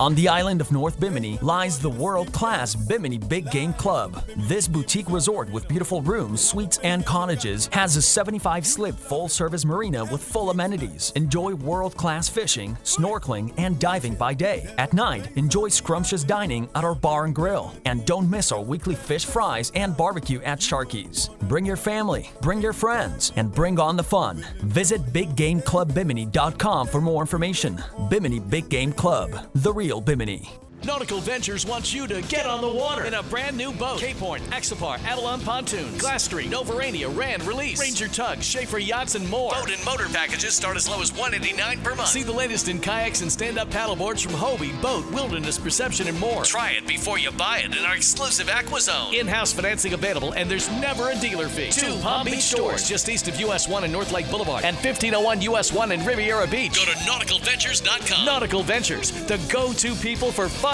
[0.00, 4.24] On the island of North Bimini lies the world class Bimini Big Game Club.
[4.48, 9.64] This boutique resort with beautiful rooms, suites, and cottages has a 75 slip full service
[9.64, 11.12] marina with full amenities.
[11.14, 14.68] Enjoy world class fishing, snorkeling, and diving by day.
[14.78, 17.72] At night, enjoy scrumptious dining at our bar and grill.
[17.84, 21.28] And don't miss our weekly fish fries and barbecue at Sharky's.
[21.42, 24.44] Bring your family, bring your friends, and bring on the fun.
[24.62, 27.80] Visit BigGameClubBimini.com for more information.
[28.10, 30.63] Bimini Big Game Club, the real Bimini.
[30.84, 33.98] Nautical Ventures wants you to get on the water in a brand new boat.
[33.98, 39.28] Cape Horn, Axopar, Avalon Pontoons, Glass Street, Novurania, Rand, Release, Ranger Tug, Schaefer Yachts, and
[39.30, 39.52] more.
[39.52, 42.10] BOTE and motor packages start as low as 189 per month.
[42.10, 46.42] See the latest in kayaks and stand-up paddleboards from Hobie, Boat, Wilderness Perception, and more.
[46.44, 49.18] Try it before you buy it in our exclusive AquaZone.
[49.18, 51.70] In-house financing available, and there's never a dealer fee.
[51.70, 55.40] Two Palm Beach stores just east of US 1 and North Lake Boulevard, and 1501
[55.42, 56.74] US 1 in Riviera Beach.
[56.74, 58.26] Go to nauticalventures.com.
[58.26, 60.73] Nautical Ventures, the go-to people for fun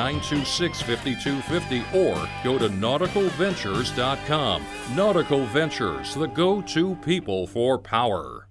[0.00, 4.64] 926 5250 or go to nauticalventures.com.
[4.94, 8.46] Nautical Ventures, the go to people for power.